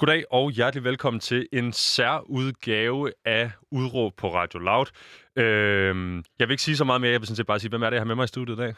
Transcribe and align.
Goddag 0.00 0.24
og 0.30 0.50
hjertelig 0.50 0.84
velkommen 0.84 1.20
til 1.20 1.48
en 1.52 1.72
særudgave 1.72 3.12
af 3.24 3.50
Udråb 3.70 4.12
på 4.16 4.34
Radio 4.34 4.58
Loud. 4.58 4.86
Øhm, 5.36 6.16
jeg 6.38 6.48
vil 6.48 6.50
ikke 6.50 6.62
sige 6.62 6.76
så 6.76 6.84
meget 6.84 7.00
mere, 7.00 7.10
jeg 7.10 7.20
vil 7.20 7.26
sådan 7.26 7.36
set 7.36 7.46
bare 7.46 7.60
sige, 7.60 7.68
hvem 7.68 7.82
er 7.82 7.90
det, 7.90 7.94
jeg 7.94 8.00
har 8.00 8.06
med 8.06 8.14
mig 8.14 8.24
i 8.24 8.26
studiet 8.26 8.56
i 8.56 8.58
dag? 8.58 8.74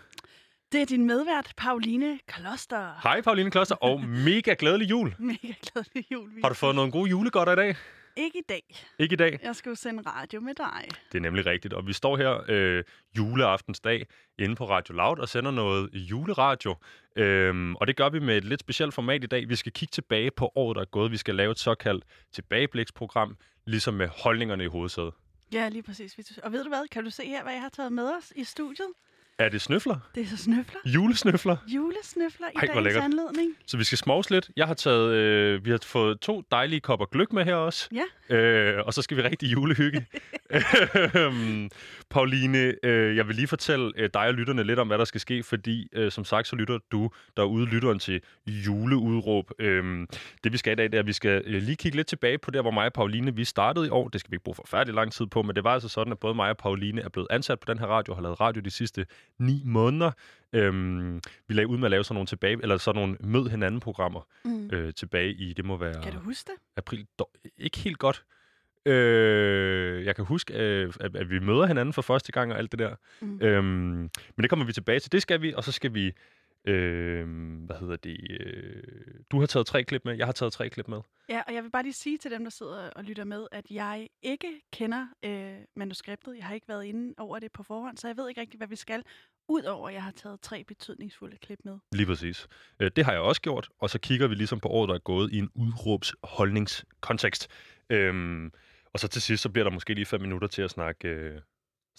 Det 0.72 0.82
er 0.82 0.86
din 0.86 1.06
medvært, 1.06 1.52
Pauline 1.56 2.18
Kloster. 2.26 3.00
Hej 3.02 3.20
Pauline 3.20 3.50
Kloster, 3.50 3.74
og 3.74 4.04
mega 4.28 4.54
glædelig 4.58 4.90
jul. 4.90 5.14
Mega 5.18 5.52
glædelig 5.72 6.12
jul. 6.12 6.30
Har 6.42 6.48
du 6.48 6.54
fået 6.54 6.74
nogle 6.74 6.92
gode 6.92 7.10
julegodter 7.10 7.52
i 7.52 7.56
dag? 7.56 7.76
Ikke 8.16 8.38
i 8.38 8.42
dag. 8.48 8.84
Ikke 8.98 9.12
i 9.12 9.16
dag. 9.16 9.38
Jeg 9.42 9.56
skal 9.56 9.70
jo 9.70 9.74
sende 9.74 10.02
radio 10.06 10.40
med 10.40 10.54
dig. 10.54 10.88
Det 11.12 11.18
er 11.18 11.22
nemlig 11.22 11.46
rigtigt, 11.46 11.74
og 11.74 11.86
vi 11.86 11.92
står 11.92 12.16
her 12.16 12.44
øh, 12.48 12.84
juleaftensdag 13.16 14.06
inde 14.38 14.56
på 14.56 14.68
Radio 14.68 14.94
Loud 14.94 15.18
og 15.18 15.28
sender 15.28 15.50
noget 15.50 15.90
juleradio. 15.94 16.76
Øhm, 17.16 17.76
og 17.76 17.86
det 17.86 17.96
gør 17.96 18.08
vi 18.08 18.18
med 18.18 18.36
et 18.36 18.44
lidt 18.44 18.60
specielt 18.60 18.94
format 18.94 19.24
i 19.24 19.26
dag. 19.26 19.48
Vi 19.48 19.56
skal 19.56 19.72
kigge 19.72 19.92
tilbage 19.92 20.30
på 20.30 20.52
året, 20.54 20.74
der 20.76 20.80
er 20.80 20.86
gået. 20.86 21.10
Vi 21.10 21.16
skal 21.16 21.34
lave 21.34 21.50
et 21.50 21.58
såkaldt 21.58 22.04
tilbagebliksprogram, 22.32 23.36
ligesom 23.66 23.94
med 23.94 24.08
holdningerne 24.08 24.64
i 24.64 24.66
hovedsædet. 24.68 25.12
Ja, 25.52 25.68
lige 25.68 25.82
præcis. 25.82 26.38
Og 26.42 26.52
ved 26.52 26.64
du 26.64 26.68
hvad? 26.68 26.88
Kan 26.88 27.04
du 27.04 27.10
se 27.10 27.24
her, 27.26 27.42
hvad 27.42 27.52
jeg 27.52 27.62
har 27.62 27.68
taget 27.68 27.92
med 27.92 28.10
os 28.18 28.32
i 28.36 28.44
studiet? 28.44 28.88
Er 29.38 29.48
det 29.48 29.60
snøfler? 29.60 29.96
Det 30.14 30.22
er 30.22 30.26
så 30.26 30.36
snøfler. 30.36 30.80
Julesnøfler? 30.86 31.56
Julesnøfler 31.68 32.46
i 32.46 32.50
Ej, 32.56 32.66
dagens 32.74 32.96
anledning. 32.96 33.56
Så 33.66 33.76
vi 33.76 33.84
skal 33.84 33.98
smovse 33.98 34.30
lidt. 34.30 34.50
Jeg 34.56 34.66
har 34.66 34.74
taget, 34.74 35.14
øh, 35.14 35.64
vi 35.64 35.70
har 35.70 35.78
fået 35.84 36.20
to 36.20 36.42
dejlige 36.50 36.80
kopper 36.80 37.06
gløk 37.06 37.32
med 37.32 37.44
her 37.44 37.54
også. 37.54 37.88
Ja. 37.92 38.36
Øh, 38.36 38.86
og 38.86 38.94
så 38.94 39.02
skal 39.02 39.16
vi 39.16 39.22
rigtig 39.22 39.52
julehygge. 39.52 40.06
Øhm, 41.16 41.70
Pauline, 42.10 42.74
øh, 42.82 43.16
jeg 43.16 43.28
vil 43.28 43.36
lige 43.36 43.46
fortælle 43.46 43.92
øh, 43.96 44.10
dig 44.14 44.26
og 44.26 44.34
lytterne 44.34 44.64
lidt 44.64 44.78
om, 44.78 44.86
hvad 44.86 44.98
der 44.98 45.04
skal 45.04 45.20
ske, 45.20 45.42
fordi 45.42 45.88
øh, 45.92 46.12
som 46.12 46.24
sagt, 46.24 46.48
så 46.48 46.56
lytter 46.56 46.78
du 46.92 47.10
derude, 47.36 47.66
lytteren 47.66 47.98
til 47.98 48.20
juleudråb. 48.46 49.50
Øhm, 49.58 50.06
det 50.44 50.52
vi 50.52 50.56
skal 50.56 50.72
i 50.72 50.74
dag, 50.74 50.84
det 50.84 50.94
er, 50.94 50.98
at 50.98 51.06
vi 51.06 51.12
skal 51.12 51.42
øh, 51.46 51.62
lige 51.62 51.76
kigge 51.76 51.96
lidt 51.96 52.06
tilbage 52.06 52.38
på 52.38 52.50
der, 52.50 52.62
hvor 52.62 52.70
mig 52.70 52.86
og 52.86 52.92
Pauline, 52.92 53.36
vi 53.36 53.44
startede 53.44 53.86
i 53.86 53.90
år. 53.90 54.08
Det 54.08 54.20
skal 54.20 54.30
vi 54.30 54.34
ikke 54.34 54.44
bruge 54.44 54.54
forfærdelig 54.54 54.94
lang 54.94 55.12
tid 55.12 55.26
på, 55.26 55.42
men 55.42 55.56
det 55.56 55.64
var 55.64 55.72
altså 55.74 55.88
sådan, 55.88 56.12
at 56.12 56.18
både 56.18 56.34
mig 56.34 56.50
og 56.50 56.56
Pauline 56.56 57.00
er 57.00 57.08
blevet 57.08 57.28
ansat 57.30 57.60
på 57.60 57.72
den 57.72 57.78
her 57.78 57.86
radio, 57.86 58.12
og 58.12 58.16
har 58.16 58.22
lavet 58.22 58.40
radio 58.40 58.60
de 58.60 58.70
sidste 58.70 59.06
ni 59.38 59.62
måneder. 59.64 60.10
Øhm, 60.52 61.20
vi 61.48 61.54
lagde 61.54 61.66
ud 61.68 61.78
med 61.78 61.84
at 61.86 61.90
lave 61.90 62.04
sådan 62.04 62.14
nogle 62.14 62.26
tilbage, 62.26 62.58
eller 62.62 62.76
sådan 62.76 63.00
nogle 63.02 63.16
mød 63.20 63.48
hinanden 63.48 63.80
programmer 63.80 64.26
Mm. 64.44 64.70
øh, 64.72 64.94
tilbage 64.94 65.32
i, 65.32 65.52
det 65.52 65.64
må 65.64 65.76
være 65.76 66.02
Kan 66.02 66.12
du 66.12 66.18
huske 66.18 66.46
det? 66.52 66.60
april. 66.76 67.06
Dog, 67.18 67.30
ikke 67.58 67.78
helt 67.78 67.98
godt. 67.98 68.24
Øh, 68.86 70.04
jeg 70.04 70.16
kan 70.16 70.24
huske, 70.24 70.54
øh, 70.54 70.92
at, 71.00 71.16
at 71.16 71.30
vi 71.30 71.38
møder 71.38 71.66
hinanden 71.66 71.92
for 71.92 72.02
første 72.02 72.32
gang 72.32 72.52
og 72.52 72.58
alt 72.58 72.72
det 72.72 72.78
der. 72.78 72.94
Mm. 73.20 73.38
Øhm, 73.42 73.64
men 74.36 74.42
det 74.42 74.50
kommer 74.50 74.64
vi 74.66 74.72
tilbage 74.72 75.00
til. 75.00 75.12
Det 75.12 75.22
skal 75.22 75.42
vi, 75.42 75.52
og 75.54 75.64
så 75.64 75.72
skal 75.72 75.94
vi... 75.94 76.12
Øh, 76.64 77.26
hvad 77.66 77.76
hedder 77.76 77.96
det? 77.96 78.40
Øh, 78.40 78.82
du 79.30 79.38
har 79.40 79.46
taget 79.46 79.66
tre 79.66 79.84
klip 79.84 80.04
med, 80.04 80.16
jeg 80.16 80.26
har 80.26 80.32
taget 80.32 80.52
tre 80.52 80.70
klip 80.70 80.88
med. 80.88 81.00
Ja, 81.28 81.42
og 81.46 81.54
jeg 81.54 81.62
vil 81.62 81.70
bare 81.70 81.82
lige 81.82 81.92
sige 81.92 82.18
til 82.18 82.30
dem, 82.30 82.44
der 82.44 82.50
sidder 82.50 82.90
og 82.90 83.04
lytter 83.04 83.24
med, 83.24 83.46
at 83.52 83.64
jeg 83.70 84.08
ikke 84.22 84.60
kender 84.72 85.06
øh, 85.22 85.54
manuskriptet. 85.76 86.36
Jeg 86.36 86.44
har 86.44 86.54
ikke 86.54 86.68
været 86.68 86.84
inde 86.84 87.14
over 87.18 87.38
det 87.38 87.52
på 87.52 87.62
forhånd, 87.62 87.96
så 87.96 88.08
jeg 88.08 88.16
ved 88.16 88.28
ikke 88.28 88.40
rigtig, 88.40 88.58
hvad 88.58 88.68
vi 88.68 88.76
skal. 88.76 89.02
Udover 89.48 89.88
at 89.88 89.94
jeg 89.94 90.02
har 90.02 90.10
taget 90.10 90.40
tre 90.40 90.64
betydningsfulde 90.64 91.36
klip 91.36 91.58
med. 91.64 91.78
Lige 91.92 92.06
præcis. 92.06 92.48
Øh, 92.80 92.90
det 92.96 93.04
har 93.04 93.12
jeg 93.12 93.20
også 93.20 93.40
gjort, 93.40 93.68
og 93.78 93.90
så 93.90 93.98
kigger 93.98 94.26
vi 94.26 94.34
ligesom 94.34 94.60
på 94.60 94.68
året, 94.68 94.88
der 94.88 94.94
er 94.94 94.98
gået 94.98 95.32
i 95.32 95.38
en 95.38 95.50
udråbsholdningskontekst. 95.54 97.48
Øhm, 97.90 98.52
og 98.92 99.00
så 99.00 99.08
til 99.08 99.22
sidst, 99.22 99.42
så 99.42 99.48
bliver 99.48 99.64
der 99.64 99.70
måske 99.70 99.94
lige 99.94 100.06
fem 100.06 100.20
minutter 100.20 100.48
til 100.48 100.62
at 100.62 100.70
snakke, 100.70 101.08
øh, 101.08 101.40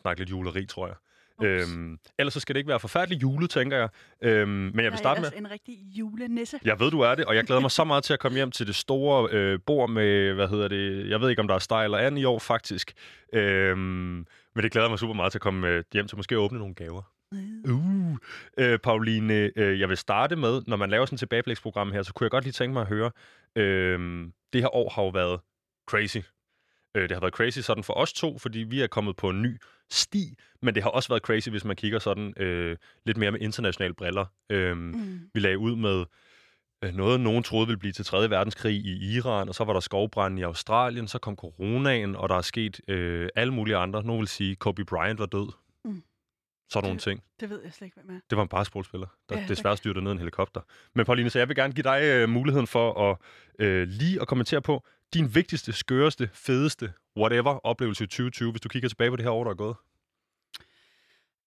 snakke 0.02 0.22
lidt 0.22 0.30
juleri, 0.30 0.66
tror 0.66 0.88
jeg. 0.88 0.96
Øhm, 1.44 1.98
ellers 2.20 2.34
så 2.34 2.40
skal 2.40 2.56
det 2.56 2.60
ikke 2.60 2.70
være 2.70 2.80
forfærdeligt 2.80 3.22
jule, 3.22 3.48
tænker 3.48 3.78
jeg. 3.78 3.90
Øhm, 4.22 4.50
men 4.50 4.80
jeg 4.80 4.92
vil 4.92 4.98
starte 4.98 5.22
med... 5.22 5.30
En 5.36 5.52
rigtig 5.52 5.76
julenisse. 5.98 6.60
Jeg 6.66 6.80
ved, 6.80 6.92
du 6.92 7.00
er 7.00 7.16
det, 7.16 7.26
og 7.26 7.36
jeg 7.36 7.44
glæder 7.44 7.62
mig 7.62 7.72
så 7.82 7.84
meget 7.84 8.04
til 8.04 8.14
at 8.14 8.20
komme 8.20 8.36
hjem 8.36 8.52
til 8.52 8.68
det 8.68 8.76
store 8.76 9.30
øh, 9.32 9.60
bord 9.66 9.90
med, 9.90 10.34
hvad 10.34 10.48
hedder 10.48 10.68
det, 10.68 11.10
jeg 11.10 11.22
ved 11.22 11.30
ikke, 11.30 11.42
om 11.42 11.48
der 11.48 11.56
er 11.56 11.60
steg 11.60 11.84
eller 11.84 11.98
anden 11.98 12.18
i 12.18 12.26
år, 12.26 12.40
faktisk. 12.40 12.94
Øhm, 13.34 13.78
men 14.56 14.64
det 14.64 14.72
glæder 14.72 14.90
mig 14.90 15.00
super 15.00 15.14
meget 15.14 15.32
til 15.32 15.38
at 15.38 15.42
komme 15.42 15.68
øh, 15.68 15.84
hjem 15.94 16.08
til 16.08 16.18
måske 16.18 16.36
at 16.36 16.40
åbne 16.40 16.60
nogle 16.60 16.76
gaver. 16.76 17.02
Uh, 17.70 18.18
øh, 18.58 18.80
Pauline, 18.80 19.52
øh, 19.56 19.80
jeg 19.80 19.90
vil 19.90 19.98
starte 19.98 20.36
med, 20.36 20.62
når 20.68 20.78
man 20.78 20.90
laver 20.90 21.06
sådan 21.06 21.16
et 21.16 21.20
tilbageblæksprogram 21.20 21.92
her, 21.92 22.04
så 22.04 22.14
kunne 22.14 22.26
jeg 22.26 22.32
godt 22.32 22.44
lige 22.44 22.52
tænke 22.52 22.74
mig 22.74 22.82
at 22.82 22.88
høre, 22.88 23.12
øh, 23.56 24.28
det 24.54 24.62
her 24.62 24.76
år 24.76 24.90
har 24.90 25.04
jo 25.04 25.10
været 25.10 25.40
crazy. 25.90 26.18
Øh, 26.96 27.04
det 27.10 27.12
har 27.12 27.20
været 27.20 27.34
crazy 27.34 27.60
sådan 27.60 27.84
for 27.84 27.94
os 27.94 28.14
to, 28.14 28.38
fordi 28.40 28.60
vi 28.60 28.82
er 28.82 28.88
kommet 28.88 29.16
på 29.16 29.30
en 29.30 29.42
ny 29.42 29.58
sti, 29.92 30.36
men 30.62 30.76
det 30.76 30.84
har 30.84 30.90
også 30.90 31.10
været 31.10 31.22
crazy, 31.24 31.50
hvis 31.50 31.66
man 31.66 31.76
kigger 31.76 32.00
sådan 32.00 32.34
øh, 32.38 32.78
lidt 33.06 33.18
mere 33.18 33.32
med 33.32 33.40
internationale 33.40 33.94
briller. 33.94 34.26
Øh, 34.50 34.78
Mm. 34.78 35.20
vi 35.34 35.40
lagde 35.40 35.58
ud 35.58 35.76
med 35.76 36.06
øh, 36.84 36.94
noget, 36.96 37.20
nogen 37.20 37.44
troede 37.44 37.68
ville 37.68 37.80
blive 37.80 37.92
til 37.94 38.06
3. 38.06 38.30
verdenskrig 38.30 38.76
i 38.76 39.16
Iran, 39.16 39.50
og 39.50 39.56
så 39.56 39.64
var 39.64 39.74
der 39.74 39.80
skovbrand 39.80 40.40
i 40.40 40.42
Australien, 40.42 41.08
så 41.08 41.20
kom 41.20 41.36
coronaen, 41.36 42.16
og 42.16 42.30
der 42.30 42.36
er 42.36 42.42
sket 42.42 42.82
øh, 42.88 43.30
alle 43.36 43.54
mulige 43.54 43.76
andre. 43.78 44.04
Nogen 44.04 44.20
vil 44.20 44.28
sige, 44.28 44.56
Kobe 44.56 44.86
Bryant 44.86 45.20
var 45.20 45.26
død. 45.26 45.52
Mm. 45.86 46.04
Sådan 46.70 46.84
nogle 46.88 46.96
Det- 46.98 47.04
ting. 47.04 47.24
Det 47.40 47.50
ved 47.50 47.62
jeg 47.64 47.74
slet 47.74 47.86
ikke, 47.86 47.96
hvad 48.04 48.14
med. 48.14 48.22
Det 48.30 48.36
var 48.36 48.42
en 48.42 48.50
basketballspiller, 48.50 49.08
der 49.30 49.40
Ja, 49.40 49.46
desværre 49.48 49.78
styrte 49.78 50.02
ned 50.02 50.12
en 50.12 50.18
helikopter. 50.18 50.62
Men 50.96 51.06
Pauline, 51.06 51.30
så 51.30 51.40
jeg 51.40 51.48
vil 51.48 51.56
gerne 51.56 51.74
give 51.74 51.84
dig 51.84 52.00
øh, 52.04 52.30
muligheden 52.30 52.68
for 52.68 53.12
at 53.12 53.18
øh, 53.60 53.88
lige 53.88 54.22
at 54.22 54.28
kommentere 54.28 54.62
på 54.62 54.86
din 55.14 55.36
vigtigste, 55.36 55.74
skøreste, 55.74 56.30
fedeste, 56.34 56.94
whatever 57.18 57.60
oplevelse 57.66 58.04
i 58.04 58.08
2020, 58.08 58.52
hvis 58.52 58.62
du 58.62 58.70
kigger 58.70 58.90
tilbage 58.90 59.10
på 59.10 59.16
det 59.16 59.26
her 59.26 59.32
år, 59.32 59.44
der 59.44 59.52
er 59.52 59.56
gået. 59.56 59.76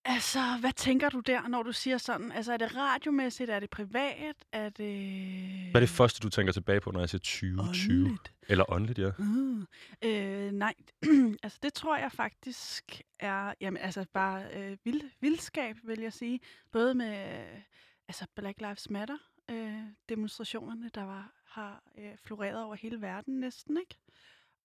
Altså, 0.08 0.40
hvad 0.60 0.72
tænker 0.72 1.08
du 1.08 1.20
der, 1.20 1.48
når 1.48 1.62
du 1.62 1.72
siger 1.72 1.98
sådan? 1.98 2.32
Altså, 2.32 2.52
er 2.52 2.56
det 2.56 2.76
radiomæssigt? 2.76 3.50
Er 3.50 3.60
det 3.60 3.70
privat? 3.70 4.36
Er 4.52 4.68
det... 4.68 5.70
Hvad 5.70 5.74
er 5.74 5.80
det 5.80 5.88
første, 5.88 6.20
du 6.20 6.28
tænker 6.28 6.52
tilbage 6.52 6.80
på, 6.80 6.90
når 6.90 7.00
jeg 7.00 7.08
siger 7.08 7.18
2020? 7.18 7.96
Åndeligt? 7.96 8.32
Eller 8.48 8.72
åndeligt, 8.72 8.98
ja. 8.98 9.10
Uh, 9.18 9.62
øh, 10.02 10.52
nej, 10.52 10.74
altså 11.42 11.58
det 11.62 11.74
tror 11.74 11.96
jeg 11.96 12.12
faktisk 12.12 13.00
er, 13.18 13.54
jamen 13.60 13.82
altså 13.82 14.04
bare 14.14 14.44
øh, 14.54 14.76
vild, 14.84 15.00
vildskab, 15.20 15.76
vil 15.82 16.00
jeg 16.00 16.12
sige. 16.12 16.40
Både 16.72 16.94
med 16.94 17.38
øh, 17.38 17.60
altså 18.08 18.26
Black 18.36 18.60
Lives 18.60 18.90
Matter 18.90 19.18
øh, 19.50 19.80
demonstrationerne, 20.08 20.90
der 20.94 21.02
var, 21.02 21.32
har 21.56 21.82
øh, 21.98 22.16
floreret 22.16 22.62
over 22.64 22.74
hele 22.74 23.00
verden 23.00 23.40
næsten, 23.40 23.76
ikke? 23.76 23.96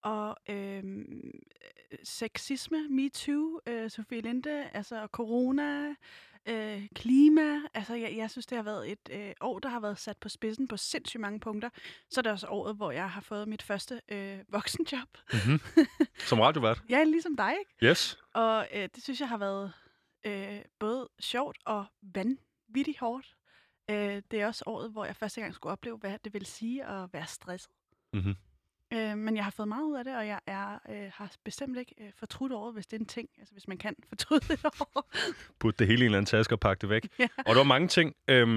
Og 0.02 0.38
øh, 0.50 0.84
sexisme, 2.04 2.88
MeToo, 2.90 3.60
øh, 3.68 3.90
Sofie 3.90 4.22
Linde, 4.22 4.70
altså 4.74 5.08
corona, 5.12 5.96
øh, 6.46 6.88
klima. 6.96 7.62
Altså 7.74 7.96
jeg, 7.96 8.18
jeg 8.18 8.32
synes, 8.32 8.46
det 8.46 8.56
har 8.56 8.64
været 8.64 8.92
et 8.92 9.10
øh, 9.12 9.34
år, 9.42 9.60
der 9.60 9.70
har 9.70 9.80
været 9.80 9.98
sat 9.98 10.18
på 10.18 10.30
spidsen 10.30 10.68
på 10.68 10.78
sindssygt 10.78 11.22
mange 11.22 11.40
punkter. 11.40 11.70
Så 12.10 12.20
er 12.20 12.22
det 12.22 12.32
også 12.32 12.48
året, 12.48 12.76
hvor 12.76 12.92
jeg 12.92 13.10
har 13.10 13.22
fået 13.22 13.48
mit 13.48 13.62
første 13.62 14.02
øh, 14.10 14.40
voksenjob. 14.56 15.18
Mm-hmm. 15.34 15.86
Som 16.18 16.40
radiovært. 16.40 16.82
Jeg 16.90 17.00
er 17.00 17.06
ligesom 17.06 17.36
dig, 17.38 17.54
ikke? 17.60 17.92
Yes. 17.92 18.18
Og 18.34 18.68
øh, 18.74 18.90
det 18.96 19.04
synes 19.04 19.20
jeg 19.20 19.30
har 19.30 19.38
været 19.38 19.74
øh, 20.26 20.62
både 20.80 21.10
sjovt 21.20 21.58
og 21.66 21.86
vanvittigt 22.02 23.00
hårdt. 23.00 23.36
Øh, 23.90 24.22
det 24.32 24.42
er 24.42 24.48
også 24.48 24.64
året, 24.68 24.92
hvor 24.92 25.06
jeg 25.06 25.16
første 25.16 25.42
gang 25.42 25.54
skulle 25.56 25.72
opleve, 25.74 25.98
hvad 25.98 26.18
det 26.24 26.34
vil 26.34 26.46
sige 26.46 26.86
at 26.86 27.14
være 27.14 27.28
stresset. 27.28 27.72
Mm-hmm. 28.14 28.36
Øh, 28.94 29.18
men 29.18 29.36
jeg 29.36 29.44
har 29.44 29.52
fået 29.52 29.68
meget 29.68 29.84
ud 29.84 29.96
af 29.98 30.04
det, 30.04 30.16
og 30.18 30.28
jeg 30.28 30.40
er, 30.48 30.80
øh, 30.90 31.12
har 31.14 31.32
bestemt 31.44 31.78
ikke 31.78 31.96
øh, 32.02 32.08
fortrudt 32.20 32.52
året, 32.54 32.74
hvis 32.74 32.88
det 32.88 32.98
er 32.98 33.00
en 33.00 33.06
ting. 33.06 33.30
Altså 33.40 33.54
hvis 33.54 33.68
man 33.68 33.78
kan 33.78 33.96
fortryde 34.10 34.54
et 34.54 34.66
år. 34.96 35.12
Putte 35.60 35.78
det 35.80 35.88
hele 35.88 36.00
i 36.00 36.02
en 36.02 36.06
eller 36.06 36.18
anden 36.18 36.26
taske 36.26 36.56
og 36.56 36.60
pakke 36.60 36.82
det 36.82 36.90
væk. 36.90 37.08
ja. 37.20 37.28
Og 37.38 37.46
der 37.46 37.56
var 37.56 37.64
mange 37.64 37.88
ting, 37.88 38.16
øhm, 38.28 38.50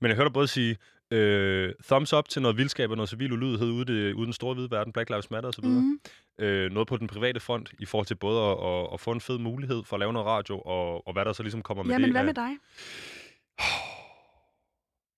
men 0.00 0.08
jeg 0.08 0.14
hørte 0.14 0.24
dig 0.24 0.32
både 0.32 0.48
sige 0.48 0.76
øh, 1.10 1.74
thumbs 1.84 2.12
up 2.12 2.28
til 2.28 2.42
noget 2.42 2.56
vildskab 2.56 2.90
og 2.90 2.96
noget 2.96 3.08
civil 3.08 3.32
ulydighed 3.32 3.68
ude, 3.70 3.84
det, 3.84 4.12
ude 4.14 4.24
den 4.24 4.32
store 4.32 4.54
hvide 4.54 4.70
verden, 4.70 4.92
Black 4.92 5.10
Lives 5.10 5.30
Matter 5.30 5.48
osv. 5.48 5.64
Mm. 5.64 5.70
Mm. 5.70 6.00
Øh, 6.44 6.72
noget 6.72 6.88
på 6.88 6.96
den 6.96 7.06
private 7.06 7.40
front 7.40 7.72
i 7.78 7.84
forhold 7.84 8.06
til 8.06 8.14
både 8.14 8.40
at, 8.42 8.66
at, 8.66 8.88
at 8.92 9.00
få 9.00 9.10
en 9.12 9.20
fed 9.20 9.38
mulighed 9.38 9.84
for 9.84 9.96
at 9.96 10.00
lave 10.00 10.12
noget 10.12 10.26
radio, 10.26 10.58
og, 10.60 11.06
og 11.06 11.12
hvad 11.12 11.24
der 11.24 11.32
så 11.32 11.42
ligesom 11.42 11.62
kommer 11.62 11.82
med 11.84 11.90
Ja, 11.90 11.94
det. 11.94 12.02
men 12.02 12.10
hvad 12.10 12.20
af- 12.20 12.24
med 12.26 12.34
dig? 12.34 12.50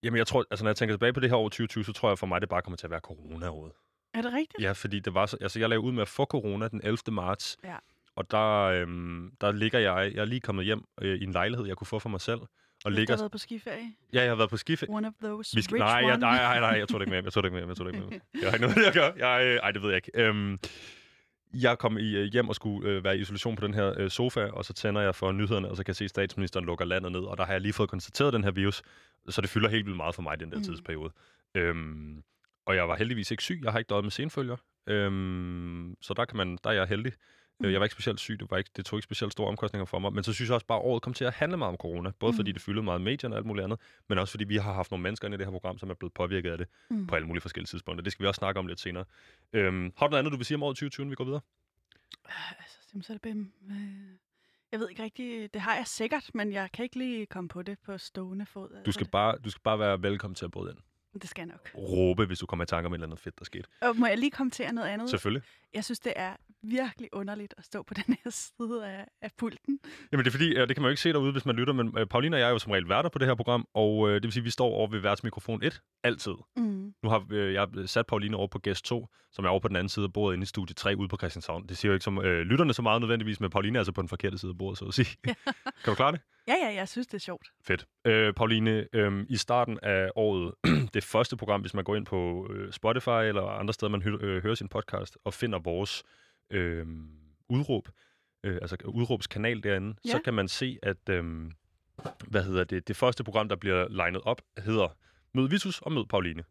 Jamen 0.02 0.19
jeg 0.19 0.26
tror, 0.26 0.44
altså 0.50 0.64
når 0.64 0.70
jeg 0.70 0.76
tænker 0.76 0.94
tilbage 0.94 1.12
på 1.12 1.20
det 1.20 1.31
her 1.31 1.37
år 1.37 1.49
2020, 1.49 1.85
så 1.85 1.93
tror 1.93 2.08
jeg 2.11 2.19
for 2.19 2.26
mig, 2.26 2.41
det 2.41 2.49
bare 2.49 2.62
kommer 2.62 2.76
til 2.76 2.87
at 2.87 2.91
være 2.91 3.00
corona-året. 3.00 3.73
Er 4.14 4.23
det 4.23 4.32
rigtigt? 4.32 4.62
Ja, 4.62 4.73
fordi 4.73 5.00
det 5.00 5.14
var 5.14 5.26
så, 5.26 5.37
altså 5.41 5.58
jeg 5.58 5.69
lavede 5.69 5.87
ud 5.87 5.93
med 5.93 6.02
at 6.02 6.08
få 6.08 6.25
corona 6.25 6.69
den 6.69 6.81
11. 6.85 6.99
marts. 7.11 7.56
Ja. 7.64 7.75
Og 8.17 8.31
der, 8.31 8.61
øhm, 8.62 9.31
der 9.41 9.52
ligger 9.52 9.79
jeg, 9.79 10.12
jeg 10.14 10.20
er 10.20 10.25
lige 10.25 10.41
kommet 10.41 10.64
hjem 10.64 10.85
øh, 11.02 11.19
i 11.19 11.25
en 11.25 11.32
lejlighed, 11.32 11.67
jeg 11.67 11.76
kunne 11.76 11.87
få 11.87 11.99
for 11.99 12.08
mig 12.08 12.20
selv. 12.20 12.41
Og 12.41 12.91
Du 12.91 12.91
ligger, 12.91 13.14
har 13.14 13.23
været 13.23 13.32
på 13.32 13.38
skiferie. 13.38 13.93
ja, 14.12 14.20
jeg 14.23 14.31
har 14.31 14.37
været 14.37 14.50
på 14.50 14.56
skiferie. 14.56 14.94
One 14.94 15.06
of 15.06 15.12
those 15.23 15.56
Vi 15.56 15.62
skal, 15.62 15.75
rich 15.75 15.85
nej, 15.85 16.08
jeg, 16.11 16.19
nej, 16.19 16.37
nej, 16.38 16.61
nej, 16.61 16.79
jeg 16.79 16.88
tror 16.88 16.99
det 16.99 17.05
ikke 17.06 17.11
mere. 17.11 17.25
Jeg 17.25 17.32
tror 17.32 17.43
det 17.43 17.49
ikke 17.49 17.56
mere. 17.56 17.69
Jeg 17.69 17.76
tror 17.76 17.85
det 17.85 17.94
ikke 17.94 18.06
mere. 18.06 18.20
Jeg 18.43 18.50
har 18.50 18.56
ikke 18.56 18.67
noget, 18.67 18.85
jeg 18.85 18.93
gør. 18.93 19.29
Jeg, 19.29 19.47
øh, 19.47 19.56
ej, 19.62 19.70
det 19.70 19.82
ved 19.82 19.88
jeg 19.91 19.97
ikke. 19.97 20.11
Øhm, 20.29 20.58
jeg 21.55 21.79
kom 21.79 21.99
i, 21.99 22.17
øh, 22.17 22.25
hjem 22.25 22.49
og 22.49 22.55
skulle 22.55 22.88
øh, 22.88 23.05
være 23.05 23.19
i 23.19 23.20
isolation 23.20 23.56
på 23.56 23.67
den 23.67 23.75
her 23.75 23.94
øh, 23.97 24.11
sofa, 24.11 24.41
og 24.41 24.64
så 24.64 24.73
tænder 24.73 25.00
jeg 25.00 25.14
for 25.14 25.32
nyhederne, 25.32 25.69
og 25.70 25.76
så 25.76 25.85
kan 25.85 25.91
jeg 25.91 25.97
se, 25.97 26.05
at 26.05 26.11
statsministeren 26.11 26.67
lukker 26.67 26.85
landet 26.85 27.12
ned, 27.12 27.20
og 27.20 27.37
der 27.37 27.44
har 27.44 27.52
jeg 27.52 27.61
lige 27.61 27.73
fået 27.73 27.91
konstateret 27.91 28.32
den 28.32 28.44
her 28.44 28.50
virus, 28.50 28.82
så 29.29 29.41
det 29.41 29.50
fylder 29.50 29.69
helt 29.69 29.87
vildt 29.87 29.97
meget 29.97 30.14
for 30.14 30.23
mig 30.23 30.41
den 30.41 30.50
der 30.50 30.56
mm. 30.56 30.64
tidsperiode. 30.64 31.12
Øhm, 31.55 32.23
og 32.67 32.76
jeg 32.76 32.88
var 32.88 32.97
heldigvis 32.97 33.31
ikke 33.31 33.43
syg. 33.43 33.61
Jeg 33.64 33.73
har 33.73 33.79
ikke 33.79 33.88
døjet 33.88 34.05
med 34.05 34.11
senfølger. 34.11 34.56
Øhm, 34.87 35.97
så 36.00 36.14
der, 36.14 36.25
kan 36.25 36.37
man, 36.37 36.58
der 36.64 36.70
er 36.70 36.75
jeg 36.75 36.87
heldig. 36.87 37.12
Mm. 37.61 37.71
Jeg 37.71 37.81
var 37.81 37.85
ikke 37.87 37.93
specielt 37.93 38.21
syg, 38.21 38.41
det, 38.41 38.51
var 38.51 38.59
ikke, 38.59 38.71
det 38.77 38.85
tog 38.85 38.97
ikke 38.97 39.05
specielt 39.05 39.33
store 39.33 39.49
omkostninger 39.49 39.85
for 39.85 39.99
mig, 39.99 40.12
men 40.12 40.25
så 40.25 40.33
synes 40.33 40.49
jeg 40.49 40.55
også 40.55 40.67
bare, 40.67 40.79
at 40.79 40.85
året 40.85 41.03
kom 41.03 41.15
til 41.15 41.25
at 41.25 41.35
handle 41.35 41.57
meget 41.57 41.69
om 41.69 41.77
corona. 41.77 42.11
Både 42.21 42.33
mm. 42.33 42.37
fordi 42.37 42.53
det 42.53 42.62
fyldede 42.62 42.83
meget 42.83 43.01
medierne 43.01 43.35
og 43.35 43.39
alt 43.39 43.47
muligt 43.47 43.65
andet, 43.65 43.81
men 44.09 44.19
også 44.19 44.31
fordi 44.31 44.45
vi 44.45 44.57
har 44.57 44.73
haft 44.73 44.91
nogle 44.91 45.03
mennesker 45.03 45.29
inde 45.29 45.35
i 45.35 45.39
det 45.39 45.47
her 45.47 45.53
program, 45.53 45.79
som 45.79 45.91
er 45.91 45.95
blevet 45.95 46.12
påvirket 46.15 46.51
af 46.51 46.59
det 46.59 46.67
mm. 46.91 47.07
på 47.07 47.15
alle 47.15 47.27
mulige 47.27 47.41
forskellige 47.41 47.67
tidspunkter. 47.67 48.03
Det 48.03 48.12
skal 48.12 48.23
vi 48.23 48.29
også 48.29 48.39
snakke 48.39 48.59
om 48.61 48.67
lidt 48.67 48.81
senere. 48.81 49.05
Øhm, 49.53 49.93
har 49.97 50.07
du 50.07 50.11
noget 50.11 50.19
andet, 50.19 50.33
du 50.33 50.37
vil 50.37 50.47
sige 50.47 50.55
om 50.55 50.62
året 50.62 50.75
2020, 50.75 51.09
vi 51.09 51.15
går 51.15 51.25
videre? 51.25 51.41
Altså, 52.59 52.79
simsalabim. 52.91 53.53
Øh, 53.71 53.77
jeg 54.73 54.81
ved 54.81 54.89
ikke 54.91 55.03
rigtigt, 55.03 55.55
det 55.55 55.62
har 55.62 55.75
jeg 55.75 55.87
sikkert, 55.87 56.31
men 56.35 56.53
jeg 56.53 56.69
kan 56.73 56.83
ikke 56.83 56.99
lige 56.99 57.27
komme 57.27 57.49
på 57.49 57.62
det 57.62 57.79
på 57.79 57.99
stående 57.99 58.47
fod. 58.47 58.83
Du 58.87 58.93
skal, 58.93 59.09
bare, 59.09 59.39
du 59.45 59.51
skal 59.51 59.62
bare 59.62 59.79
være 59.79 60.03
velkommen 60.03 60.35
til 60.35 60.45
at 60.45 60.51
bryde 60.51 60.71
ind. 60.71 60.79
Det 61.15 61.29
skal 61.29 61.43
jeg 61.43 61.47
nok. 61.47 61.71
Råbe, 61.75 62.27
hvis 62.27 62.39
du 62.39 62.47
kommer 62.47 62.62
i 62.62 62.67
tanke 62.67 62.87
om 62.87 62.93
et 62.93 62.97
eller 62.97 63.07
andet 63.07 63.19
fedt, 63.19 63.39
der 63.39 63.45
skete. 63.45 63.65
Og 63.83 63.97
må 63.97 64.07
jeg 64.07 64.19
lige 64.19 64.31
kommentere 64.31 64.73
noget 64.73 64.89
andet? 64.89 65.11
Selvfølgelig. 65.11 65.43
Jeg 65.75 65.85
synes, 65.85 65.99
det 66.01 66.12
er 66.17 66.37
virkelig 66.62 67.09
underligt 67.12 67.55
at 67.59 67.65
stå 67.65 67.83
på 67.83 67.95
den 68.07 68.17
her 68.25 68.31
side 68.31 68.87
af, 68.87 69.07
af 69.23 69.31
pulten. 69.39 69.79
Jamen 70.12 70.25
det 70.25 70.31
er 70.31 70.33
fordi, 70.33 70.55
det 70.55 70.69
kan 70.69 70.83
man 70.83 70.89
jo 70.89 70.91
ikke 70.91 71.03
se 71.03 71.12
derude, 71.12 71.33
hvis 71.33 71.47
man 71.47 71.57
lytter, 71.57 71.73
men 71.73 71.99
uh, 71.99 72.05
Pauline 72.11 72.37
og 72.37 72.41
jeg 72.41 72.47
er 72.47 72.51
jo 72.51 72.59
som 72.59 72.73
regel 72.73 72.89
værter 72.89 73.11
på 73.11 73.19
det 73.19 73.29
her 73.29 73.35
program, 73.35 73.67
og 73.75 73.99
uh, 73.99 74.11
det 74.11 74.23
vil 74.23 74.33
sige, 74.33 74.41
at 74.41 74.45
vi 74.45 74.51
står 74.51 74.67
over 74.67 74.89
ved 74.89 74.99
værtsmikrofon 75.01 75.62
1, 75.62 75.83
altid. 76.05 76.35
Mm. 76.57 76.95
Nu 77.03 77.09
har 77.09 77.27
uh, 77.31 77.53
jeg 77.53 77.69
sat 77.87 78.07
Pauline 78.07 78.37
over 78.37 78.47
på 78.47 78.59
gæst 78.59 78.85
2, 78.85 79.07
som 79.33 79.45
er 79.45 79.49
over 79.49 79.61
på 79.61 79.69
den 79.69 79.77
anden 79.77 79.89
side 79.89 80.05
af 80.05 80.12
bordet 80.12 80.35
inde 80.35 80.43
i 80.43 80.47
studie 80.47 80.75
3 80.75 80.97
ude 80.97 81.09
på 81.09 81.17
Christianshavn. 81.17 81.67
Det 81.69 81.79
siger 81.79 81.91
jo 81.91 81.95
ikke 81.95 82.05
som 82.05 82.19
uh, 82.19 82.25
lytterne 82.25 82.75
så 82.75 82.83
meget 82.83 83.01
nødvendigvis, 83.01 83.41
men 83.41 83.51
Pauline 83.51 83.77
er 83.77 83.81
altså 83.81 83.93
på 83.93 84.03
den 84.03 84.09
forkerte 84.09 84.39
side 84.39 84.51
af 84.51 84.59
bordet, 84.59 84.79
så 84.79 84.85
at 84.85 84.95
sige. 84.95 85.17
Ja. 85.27 85.35
kan 85.85 85.87
du 85.87 85.95
klare 85.95 86.12
det? 86.12 86.21
Ja, 86.49 86.55
ja, 86.55 86.75
jeg 86.75 86.89
synes, 86.89 87.07
det 87.07 87.15
er 87.15 87.19
sjovt. 87.19 87.53
Fedt. 87.63 87.87
Uh, 88.09 88.35
Pauline, 88.35 88.87
um, 89.07 89.27
i 89.29 89.37
starten 89.37 89.79
af 89.83 90.11
året, 90.17 90.55
det 90.95 91.05
første 91.05 91.37
program, 91.37 91.61
hvis 91.61 91.75
man 91.75 91.85
går 91.85 91.97
ind 91.97 92.07
på 92.07 92.47
uh, 92.51 92.71
Spotify 92.71 93.09
eller 93.29 93.43
andre 93.43 93.75
steder, 93.75 93.91
man 93.91 94.03
hø- 94.03 94.37
uh, 94.37 94.43
hører 94.43 94.55
sin 94.55 94.69
podcast, 94.69 95.19
og 95.25 95.35
finder 95.35 95.59
vores 95.59 96.03
uh, 96.55 96.87
udråb, 97.49 97.89
uh, 98.47 98.55
altså 98.63 98.77
udråbskanal 98.85 99.63
derinde, 99.63 99.95
ja. 100.05 100.11
så 100.11 100.21
kan 100.25 100.35
man 100.35 100.49
se, 100.49 100.79
at 100.83 101.19
um, 101.19 101.53
hvad 102.29 102.43
hedder 102.45 102.65
det, 102.65 102.89
det 102.89 102.97
første 102.97 103.25
program, 103.25 103.49
der 103.49 103.57
bliver 103.57 103.89
legnet 103.89 104.21
op, 104.25 104.43
hedder 104.59 104.97
Mød 105.35 105.49
Vitus 105.49 105.81
og 105.81 105.93
Mød 105.93 106.05
Pauline. 106.07 106.45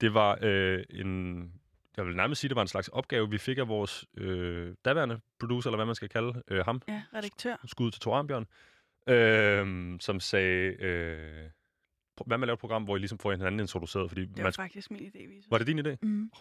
Det 0.00 0.14
var 0.14 0.38
uh, 0.42 1.00
en, 1.00 1.52
jeg 1.96 2.06
vil 2.06 2.16
nærmest 2.16 2.40
sige, 2.40 2.48
det 2.48 2.56
var 2.56 2.62
en 2.62 2.68
slags 2.68 2.88
opgave, 2.88 3.30
vi 3.30 3.38
fik 3.38 3.58
af 3.58 3.68
vores 3.68 4.04
øh, 4.16 4.74
daværende 4.84 5.20
producer, 5.40 5.70
eller 5.70 5.76
hvad 5.76 5.86
man 5.86 5.94
skal 5.94 6.08
kalde 6.08 6.42
øh, 6.48 6.64
ham. 6.64 6.82
Ja, 6.88 7.02
redaktør. 7.14 7.56
Skud 7.66 7.90
til 7.90 8.00
Thor 8.00 8.16
Arnbjørn 8.16 8.46
øh, 9.08 9.96
som 10.00 10.20
sagde, 10.20 10.82
øh, 10.82 11.50
hvad 12.26 12.38
med 12.38 12.44
at 12.44 12.46
lave 12.46 12.54
et 12.54 12.60
program, 12.60 12.84
hvor 12.84 12.96
I 12.96 12.98
ligesom 12.98 13.18
får 13.18 13.30
hinanden 13.30 13.60
introduceret? 13.60 14.10
Fordi 14.10 14.20
det 14.20 14.36
var 14.36 14.42
man, 14.42 14.52
faktisk 14.52 14.90
min 14.90 15.00
idé, 15.00 15.28
Visus. 15.28 15.50
Var 15.50 15.58
det 15.58 15.66
din 15.66 15.78
idé? 15.78 15.96
Mm. 16.02 16.30
Oh, 16.32 16.38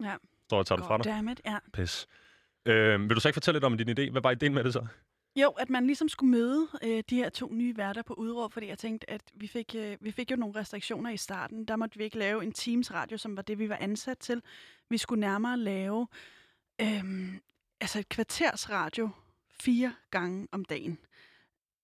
nej. 0.00 0.10
Ja. 0.10 0.16
Står 0.46 0.58
jeg 0.58 0.66
tager 0.66 0.76
den 0.76 0.86
fra 0.86 0.96
dig? 0.96 1.04
Dammit, 1.04 1.40
ja. 1.44 1.58
Pis. 1.72 2.06
Øh, 2.66 3.00
vil 3.00 3.10
du 3.10 3.20
så 3.20 3.28
ikke 3.28 3.36
fortælle 3.36 3.56
lidt 3.56 3.64
om 3.64 3.78
din 3.78 3.88
idé? 3.88 4.10
Hvad 4.10 4.22
var 4.22 4.34
idéen 4.34 4.52
med 4.52 4.64
det 4.64 4.72
så? 4.72 4.86
Jo, 5.36 5.48
at 5.50 5.70
man 5.70 5.86
ligesom 5.86 6.08
skulle 6.08 6.30
møde 6.30 6.68
øh, 6.84 7.02
de 7.10 7.16
her 7.16 7.28
to 7.28 7.52
nye 7.52 7.76
værter 7.76 8.02
på 8.02 8.14
udråb, 8.14 8.52
fordi 8.52 8.66
jeg 8.66 8.78
tænkte, 8.78 9.10
at 9.10 9.22
vi 9.34 9.46
fik, 9.46 9.74
øh, 9.76 9.96
vi 10.00 10.10
fik 10.10 10.30
jo 10.30 10.36
nogle 10.36 10.60
restriktioner 10.60 11.10
i 11.10 11.16
starten. 11.16 11.64
Der 11.64 11.76
måtte 11.76 11.98
vi 11.98 12.04
ikke 12.04 12.18
lave 12.18 12.42
en 12.42 12.52
Teams 12.52 12.92
radio, 12.94 13.18
som 13.18 13.36
var 13.36 13.42
det, 13.42 13.58
vi 13.58 13.68
var 13.68 13.76
ansat 13.80 14.18
til. 14.18 14.42
Vi 14.90 14.98
skulle 14.98 15.20
nærmere 15.20 15.56
lave 15.56 16.06
øh, 16.80 17.34
altså 17.80 17.98
et 17.98 18.08
kvarters 18.08 18.70
radio 18.70 19.10
fire 19.50 19.94
gange 20.10 20.48
om 20.52 20.64
dagen. 20.64 20.98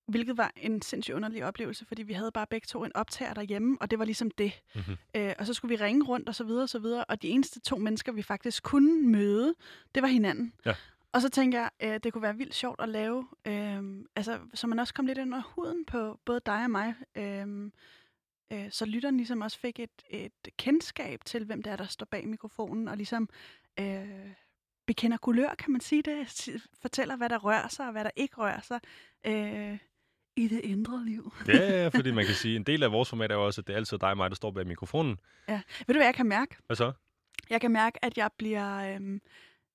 Hvilket 0.07 0.37
var 0.37 0.53
en 0.57 0.83
sindssygt 0.83 1.15
underlig 1.15 1.45
oplevelse, 1.45 1.85
fordi 1.85 2.03
vi 2.03 2.13
havde 2.13 2.33
bare 2.33 2.47
begge 2.47 2.67
to 2.67 2.85
en 2.85 2.97
optager 2.97 3.35
derhjemme, 3.35 3.77
og 3.81 3.91
det 3.91 3.99
var 3.99 4.05
ligesom 4.05 4.31
det. 4.31 4.63
Mm-hmm. 4.75 4.97
Øh, 5.17 5.33
og 5.39 5.47
så 5.47 5.55
skulle 5.55 5.79
vi 5.79 5.85
ringe 5.85 6.05
rundt 6.05 6.29
og 6.29 6.35
så 6.35 6.45
videre 6.45 6.63
og 6.63 6.69
så 6.69 6.79
videre, 6.79 7.05
og 7.05 7.23
de 7.23 7.29
eneste 7.29 7.61
to 7.61 7.77
mennesker, 7.77 8.13
vi 8.13 8.23
faktisk 8.23 8.63
kunne 8.63 9.09
møde, 9.09 9.55
det 9.95 10.03
var 10.03 10.09
hinanden. 10.09 10.53
Ja. 10.67 10.75
Og 11.13 11.23
så 11.23 11.29
tænker 11.29 11.59
jeg, 11.59 11.71
øh, 11.83 12.01
det 12.03 12.13
kunne 12.13 12.23
være 12.23 12.37
vildt 12.37 12.55
sjovt 12.55 12.81
at 12.81 12.89
lave, 12.89 13.29
øh, 13.47 13.83
altså, 14.17 14.39
så 14.55 14.67
man 14.67 14.79
også 14.79 14.95
kom 14.95 15.07
lidt 15.07 15.19
ind 15.19 15.35
under 15.35 15.53
huden 15.55 15.85
på 15.85 16.21
både 16.25 16.41
dig 16.47 16.65
og 16.65 16.71
mig, 16.71 16.95
øh, 17.17 17.71
øh, 18.53 18.71
så 18.71 18.87
lytteren 18.87 19.17
ligesom 19.17 19.41
også 19.41 19.59
fik 19.59 19.81
et, 19.81 20.03
et 20.11 20.49
kendskab 20.57 21.25
til, 21.25 21.45
hvem 21.45 21.63
det 21.63 21.73
er, 21.73 21.77
der 21.77 21.87
står 21.87 22.07
bag 22.07 22.29
mikrofonen, 22.29 22.89
og 22.89 22.97
ligesom 22.97 23.29
øh, 23.81 24.31
bekender 24.87 25.17
kulør, 25.17 25.55
kan 25.59 25.73
man 25.73 25.81
sige 25.81 26.03
det, 26.03 26.59
fortæller, 26.81 27.17
hvad 27.17 27.29
der 27.29 27.39
rører 27.39 27.69
sig, 27.69 27.87
og 27.87 27.93
hvad 27.93 28.05
der 28.05 28.11
ikke 28.17 28.37
rører 28.37 28.61
sig. 28.61 28.81
Øh, 29.27 29.79
i 30.37 30.49
det 30.49 30.61
indre 30.65 31.05
liv. 31.05 31.33
ja, 31.49 31.83
ja, 31.83 31.89
fordi 31.89 32.11
man 32.11 32.27
kan 32.27 32.35
sige, 32.35 32.57
en 32.57 32.63
del 32.63 32.83
af 32.83 32.93
vores 32.93 33.09
format 33.09 33.31
er 33.31 33.35
jo 33.35 33.47
også, 33.47 33.61
at 33.61 33.67
det 33.67 33.73
er 33.73 33.77
altid 33.77 33.99
dig 33.99 34.11
og 34.11 34.17
mig, 34.17 34.31
der 34.31 34.37
står 34.37 34.51
bag 34.51 34.67
mikrofonen. 34.67 35.19
Ja. 35.49 35.61
Ved 35.87 35.95
du, 35.95 35.99
hvad 35.99 36.07
jeg 36.07 36.15
kan 36.15 36.27
mærke? 36.27 36.57
Hvad 36.67 36.77
så? 36.77 36.93
Jeg 37.51 37.61
kan 37.61 37.71
mærke, 37.71 38.05
at 38.05 38.19
jeg 38.19 38.31
bliver... 38.39 38.95
Øhm, 38.95 39.21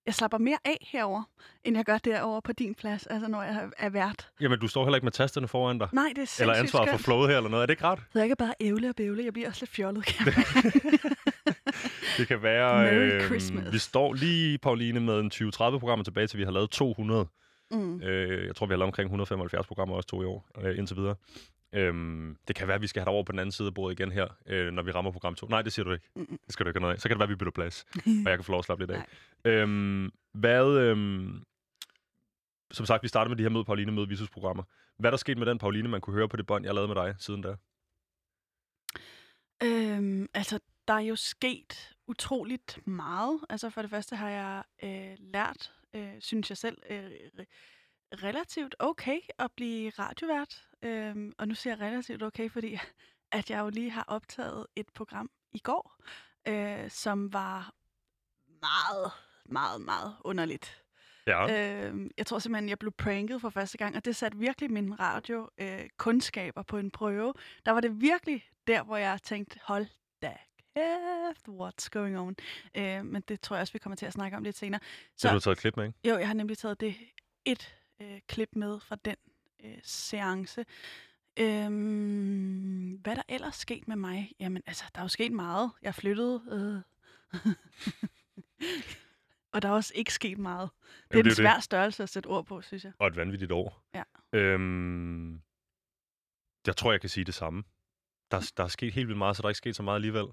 jeg 0.05 0.13
slapper 0.13 0.37
mere 0.37 0.57
af 0.65 0.87
herover, 0.91 1.23
end 1.63 1.75
jeg 1.75 1.85
gør 1.85 1.97
derovre 1.97 2.41
på 2.41 2.53
din 2.53 2.75
plads, 2.75 3.07
altså 3.07 3.27
når 3.27 3.43
jeg 3.43 3.69
er 3.77 3.89
vært. 3.89 4.29
Jamen, 4.41 4.59
du 4.59 4.67
står 4.67 4.83
heller 4.83 4.95
ikke 4.95 5.05
med 5.05 5.11
tasterne 5.11 5.47
foran 5.47 5.77
dig? 5.77 5.87
Nej, 5.93 6.11
det 6.15 6.21
er 6.21 6.41
Eller 6.41 6.53
ansvaret 6.53 6.89
for 6.89 6.97
flowet 6.97 7.29
her, 7.29 7.37
eller 7.37 7.49
noget. 7.49 7.63
Er 7.63 7.65
det 7.65 7.73
ikke 7.73 7.83
ret? 7.83 7.99
Så 8.13 8.19
jeg 8.19 8.27
kan 8.27 8.37
bare 8.37 8.53
ævle 8.59 8.89
og 8.89 8.95
bævle. 8.95 9.23
Jeg 9.25 9.33
bliver 9.33 9.47
også 9.47 9.61
lidt 9.61 9.71
fjollet, 9.71 10.05
kan 10.05 10.25
Det 12.17 12.27
kan 12.27 12.43
være... 12.43 12.83
Merry 12.83 13.11
øh, 13.11 13.25
Christmas. 13.25 13.73
Vi 13.73 13.77
står 13.77 14.13
lige, 14.13 14.57
Pauline, 14.57 14.99
med 14.99 15.19
en 15.19 15.31
20-30 15.33 15.49
programmer 15.51 16.03
tilbage, 16.03 16.27
til 16.27 16.39
vi 16.39 16.43
har 16.43 16.51
lavet 16.51 16.69
200. 16.69 17.27
Mm. 17.71 18.01
Øh, 18.01 18.47
jeg 18.47 18.55
tror, 18.55 18.65
vi 18.65 18.71
har 18.71 18.77
lavet 18.77 18.87
omkring 18.87 19.05
175 19.05 19.67
programmer 19.67 19.95
også 19.95 20.07
to 20.07 20.21
i 20.21 20.25
år, 20.25 20.49
øh, 20.57 20.77
indtil 20.77 20.97
videre. 20.97 21.15
Øhm, 21.73 22.37
det 22.47 22.55
kan 22.55 22.67
være, 22.67 22.75
at 22.75 22.81
vi 22.81 22.87
skal 22.87 22.99
have 22.99 23.05
dig 23.05 23.13
over 23.13 23.23
på 23.23 23.31
den 23.31 23.39
anden 23.39 23.51
side 23.51 23.67
af 23.67 23.73
bordet 23.73 23.99
igen 23.99 24.11
her, 24.11 24.27
øh, 24.45 24.71
når 24.71 24.83
vi 24.83 24.91
rammer 24.91 25.11
program 25.11 25.35
2. 25.35 25.47
Nej, 25.47 25.61
det 25.61 25.73
siger 25.73 25.83
du 25.83 25.91
ikke. 25.91 26.09
Mm. 26.15 26.25
Det 26.25 26.53
skal 26.53 26.65
du 26.65 26.69
ikke 26.69 26.77
have 26.77 26.81
noget 26.81 26.95
af. 26.95 27.01
Så 27.01 27.09
kan 27.09 27.15
det 27.15 27.19
være, 27.19 27.25
at 27.25 27.29
vi 27.29 27.35
bytter 27.35 27.51
plads, 27.51 27.85
og 28.25 28.29
jeg 28.29 28.37
kan 28.37 28.43
få 28.43 28.51
lov 28.51 28.59
at 28.59 28.65
slappe 28.65 28.85
lidt 28.85 28.91
af. 28.91 29.03
Øhm, 29.45 30.11
hvad... 30.33 30.65
Øhm, 30.65 31.43
som 32.71 32.85
sagt, 32.85 33.03
vi 33.03 33.07
startede 33.07 33.29
med 33.29 33.37
de 33.37 33.43
her 33.43 33.49
Mød 33.49 33.63
Pauline, 33.63 33.91
Mød 33.91 34.07
Visus-programmer. 34.07 34.63
Hvad 34.97 35.09
er 35.09 35.11
der 35.11 35.17
sket 35.17 35.37
med 35.37 35.45
den 35.45 35.57
Pauline, 35.57 35.89
man 35.89 36.01
kunne 36.01 36.13
høre 36.13 36.29
på 36.29 36.37
det 36.37 36.45
bånd, 36.45 36.65
jeg 36.65 36.73
lavede 36.73 36.93
med 36.93 37.03
dig 37.03 37.15
siden 37.19 37.41
da? 37.41 37.55
Øhm, 39.63 40.27
altså, 40.33 40.59
der 40.87 40.93
er 40.93 40.99
jo 40.99 41.15
sket 41.15 41.95
utroligt 42.07 42.87
meget. 42.87 43.39
Altså, 43.49 43.69
for 43.69 43.81
det 43.81 43.89
første 43.89 44.15
har 44.15 44.29
jeg 44.29 44.63
øh, 44.83 45.17
lært 45.19 45.71
øh, 45.93 46.13
synes 46.19 46.49
jeg 46.49 46.57
selv, 46.57 46.77
øh, 46.89 47.11
relativt 48.23 48.75
okay 48.79 49.19
at 49.39 49.51
blive 49.51 49.89
radiovært. 49.89 50.67
Øh, 50.81 51.31
og 51.37 51.47
nu 51.47 51.55
siger 51.55 51.75
jeg 51.75 51.81
relativt 51.87 52.23
okay, 52.23 52.49
fordi 52.49 52.79
at 53.31 53.49
jeg 53.49 53.59
jo 53.59 53.69
lige 53.69 53.89
har 53.89 54.05
optaget 54.07 54.67
et 54.75 54.89
program 54.89 55.29
i 55.51 55.59
går, 55.59 55.95
øh, 56.47 56.89
som 56.89 57.33
var 57.33 57.73
meget, 58.61 59.11
meget, 59.45 59.81
meget 59.81 60.15
underligt. 60.23 60.83
Ja. 61.27 61.43
Øh, 61.43 62.09
jeg 62.17 62.25
tror 62.25 62.39
simpelthen, 62.39 62.69
jeg 62.69 62.79
blev 62.79 62.91
pranket 62.91 63.41
for 63.41 63.49
første 63.49 63.77
gang, 63.77 63.95
og 63.95 64.05
det 64.05 64.15
satte 64.15 64.37
virkelig 64.37 64.71
mine 64.71 64.95
radiokundskaber 64.95 66.61
øh, 66.61 66.65
på 66.65 66.77
en 66.77 66.91
prøve. 66.91 67.33
Der 67.65 67.71
var 67.71 67.81
det 67.81 68.01
virkelig 68.01 68.49
der, 68.67 68.83
hvor 68.83 68.97
jeg 68.97 69.19
tænkte, 69.23 69.59
hold 69.63 69.87
da 70.21 70.37
kæft, 70.75 71.47
what's 71.47 71.89
going 71.91 72.19
on? 72.19 72.35
Øh, 72.75 73.05
men 73.05 73.21
det 73.27 73.41
tror 73.41 73.55
jeg 73.55 73.61
også, 73.61 73.73
vi 73.73 73.79
kommer 73.79 73.95
til 73.95 74.05
at 74.05 74.13
snakke 74.13 74.37
om 74.37 74.43
lidt 74.43 74.57
senere. 74.57 74.81
Så, 75.17 75.27
har 75.27 75.35
du 75.35 75.39
taget 75.39 75.55
et 75.55 75.61
klip 75.61 75.77
med, 75.77 75.85
ikke? 75.85 76.09
Jo, 76.09 76.17
jeg 76.17 76.27
har 76.27 76.33
nemlig 76.33 76.57
taget 76.57 76.79
det 76.79 76.95
et 77.45 77.75
øh, 78.01 78.19
klip 78.27 78.49
med 78.55 78.79
fra 78.79 78.95
den 79.05 79.15
øh, 79.63 79.77
seance. 79.83 80.65
Øhm, 81.39 82.99
hvad 83.03 83.15
der 83.15 83.21
ellers 83.29 83.55
sket 83.55 83.87
med 83.87 83.95
mig? 83.95 84.31
Jamen, 84.39 84.63
altså, 84.65 84.83
der 84.95 85.01
er 85.01 85.05
jo 85.05 85.09
sket 85.09 85.31
meget. 85.31 85.71
Jeg 85.81 85.95
flyttede. 85.95 86.41
Øh. 86.51 86.81
og 89.53 89.61
der 89.61 89.69
er 89.69 89.73
også 89.73 89.93
ikke 89.95 90.13
sket 90.13 90.37
meget. 90.37 90.69
Det 90.69 91.13
er 91.13 91.17
Jamen, 91.17 91.31
en 91.31 91.35
svær 91.35 91.53
det. 91.53 91.63
størrelse 91.63 92.03
at 92.03 92.09
sætte 92.09 92.27
ord 92.27 92.45
på, 92.45 92.61
synes 92.61 92.83
jeg. 92.83 92.91
Og 92.99 93.07
et 93.07 93.15
vanvittigt 93.15 93.51
år. 93.51 93.83
Ja. 93.93 94.03
Øhm, 94.33 95.41
jeg 96.67 96.77
tror, 96.77 96.91
jeg 96.91 97.01
kan 97.01 97.09
sige 97.09 97.23
det 97.23 97.33
samme. 97.33 97.63
Der, 98.31 98.51
der 98.57 98.63
er 98.63 98.67
sket 98.67 98.93
helt 98.93 99.07
vildt 99.07 99.17
meget, 99.17 99.35
så 99.35 99.41
der 99.41 99.47
er 99.47 99.49
ikke 99.49 99.57
sket 99.57 99.75
så 99.75 99.83
meget 99.83 99.95
alligevel. 99.95 100.25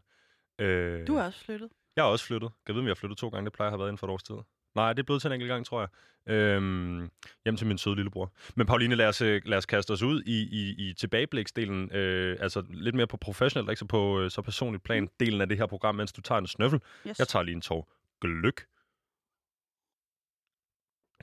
Øh, 0.59 1.07
du 1.07 1.17
er 1.17 1.23
også 1.23 1.45
flyttet. 1.45 1.69
Jeg 1.97 2.03
er 2.03 2.07
også 2.07 2.25
flyttet. 2.25 2.51
Jeg 2.67 2.75
ved, 2.75 2.81
om 2.81 2.87
jeg 2.87 2.91
har 2.91 2.95
flyttet 2.95 3.19
to 3.19 3.29
gange. 3.29 3.45
Det 3.45 3.53
plejer 3.53 3.69
at 3.69 3.73
have 3.73 3.79
været 3.79 3.89
inden 3.89 3.99
for 3.99 4.07
et 4.07 4.11
års 4.11 4.23
tid. 4.23 4.35
Nej, 4.75 4.93
det 4.93 4.99
er 4.99 5.05
blevet 5.05 5.23
til 5.23 5.29
en 5.29 5.33
enkelt 5.33 5.49
gang, 5.49 5.67
tror 5.67 5.81
jeg. 5.81 5.89
Øhm, 6.35 7.11
hjem 7.45 7.57
til 7.57 7.67
min 7.67 7.79
søde 7.79 7.97
lillebror. 7.97 8.33
Men 8.55 8.67
Pauline, 8.67 8.95
lad 8.95 9.09
os, 9.09 9.23
øh, 9.23 9.43
lad 9.45 9.59
os 9.59 9.67
kaste 9.67 9.91
os 9.91 10.03
ud 10.03 10.23
i, 10.23 10.43
i, 10.43 10.89
i 10.89 10.95
tilbagebliksdelen. 10.95 11.93
Øh, 11.93 12.37
altså 12.41 12.65
lidt 12.71 12.95
mere 12.95 13.07
på 13.07 13.17
professionelt, 13.17 13.71
ikke 13.71 13.79
så 13.79 13.87
på 13.87 14.21
øh, 14.21 14.31
så 14.31 14.43
personligt 14.43 14.85
plan. 14.85 15.03
Mm. 15.03 15.11
Delen 15.21 15.41
af 15.41 15.49
det 15.49 15.59
her 15.59 15.67
program, 15.67 15.95
mens 15.95 16.13
du 16.13 16.21
tager 16.21 16.39
en 16.39 16.47
snøffel. 16.47 16.81
Yes. 17.09 17.19
Jeg 17.19 17.29
tager 17.29 17.43
lige 17.43 17.55
en 17.55 17.61
tår 17.61 17.93
gløk. 18.21 18.67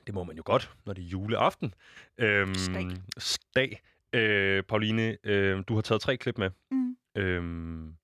Det 0.06 0.14
må 0.14 0.24
man 0.24 0.36
jo 0.36 0.42
godt, 0.46 0.70
når 0.86 0.92
det 0.92 1.04
er 1.04 1.08
juleaften. 1.08 1.74
Øhm, 2.18 2.54
Stag. 2.54 2.86
Stag. 3.18 3.82
Øh, 4.12 4.62
Pauline, 4.62 5.18
øh, 5.24 5.64
du 5.68 5.74
har 5.74 5.82
taget 5.82 6.00
tre 6.00 6.16
klip 6.16 6.38
med. 6.38 6.50
Mm. 6.70 6.96
Øhm, 7.16 7.96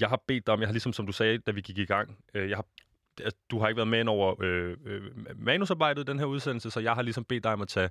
jeg 0.00 0.08
har 0.08 0.22
bedt 0.28 0.46
dig 0.46 0.54
om, 0.54 0.60
jeg 0.60 0.68
har 0.68 0.72
ligesom 0.72 0.92
som 0.92 1.06
du 1.06 1.12
sagde, 1.12 1.38
da 1.38 1.50
vi 1.50 1.60
gik 1.60 1.78
i 1.78 1.84
gang, 1.84 2.18
øh, 2.34 2.48
jeg 2.50 2.56
har, 2.56 2.66
altså, 3.20 3.38
du 3.50 3.58
har 3.58 3.68
ikke 3.68 3.76
været 3.76 3.88
med 3.88 4.00
ind 4.00 4.08
over 4.08 4.42
øh, 4.42 4.76
øh, 4.86 5.02
manusarbejdet 5.36 6.02
i 6.02 6.10
den 6.10 6.18
her 6.18 6.26
udsendelse, 6.26 6.70
så 6.70 6.80
jeg 6.80 6.94
har 6.94 7.02
ligesom 7.02 7.24
bedt 7.24 7.44
dig 7.44 7.52
om 7.52 7.62
at 7.62 7.68
tage 7.68 7.90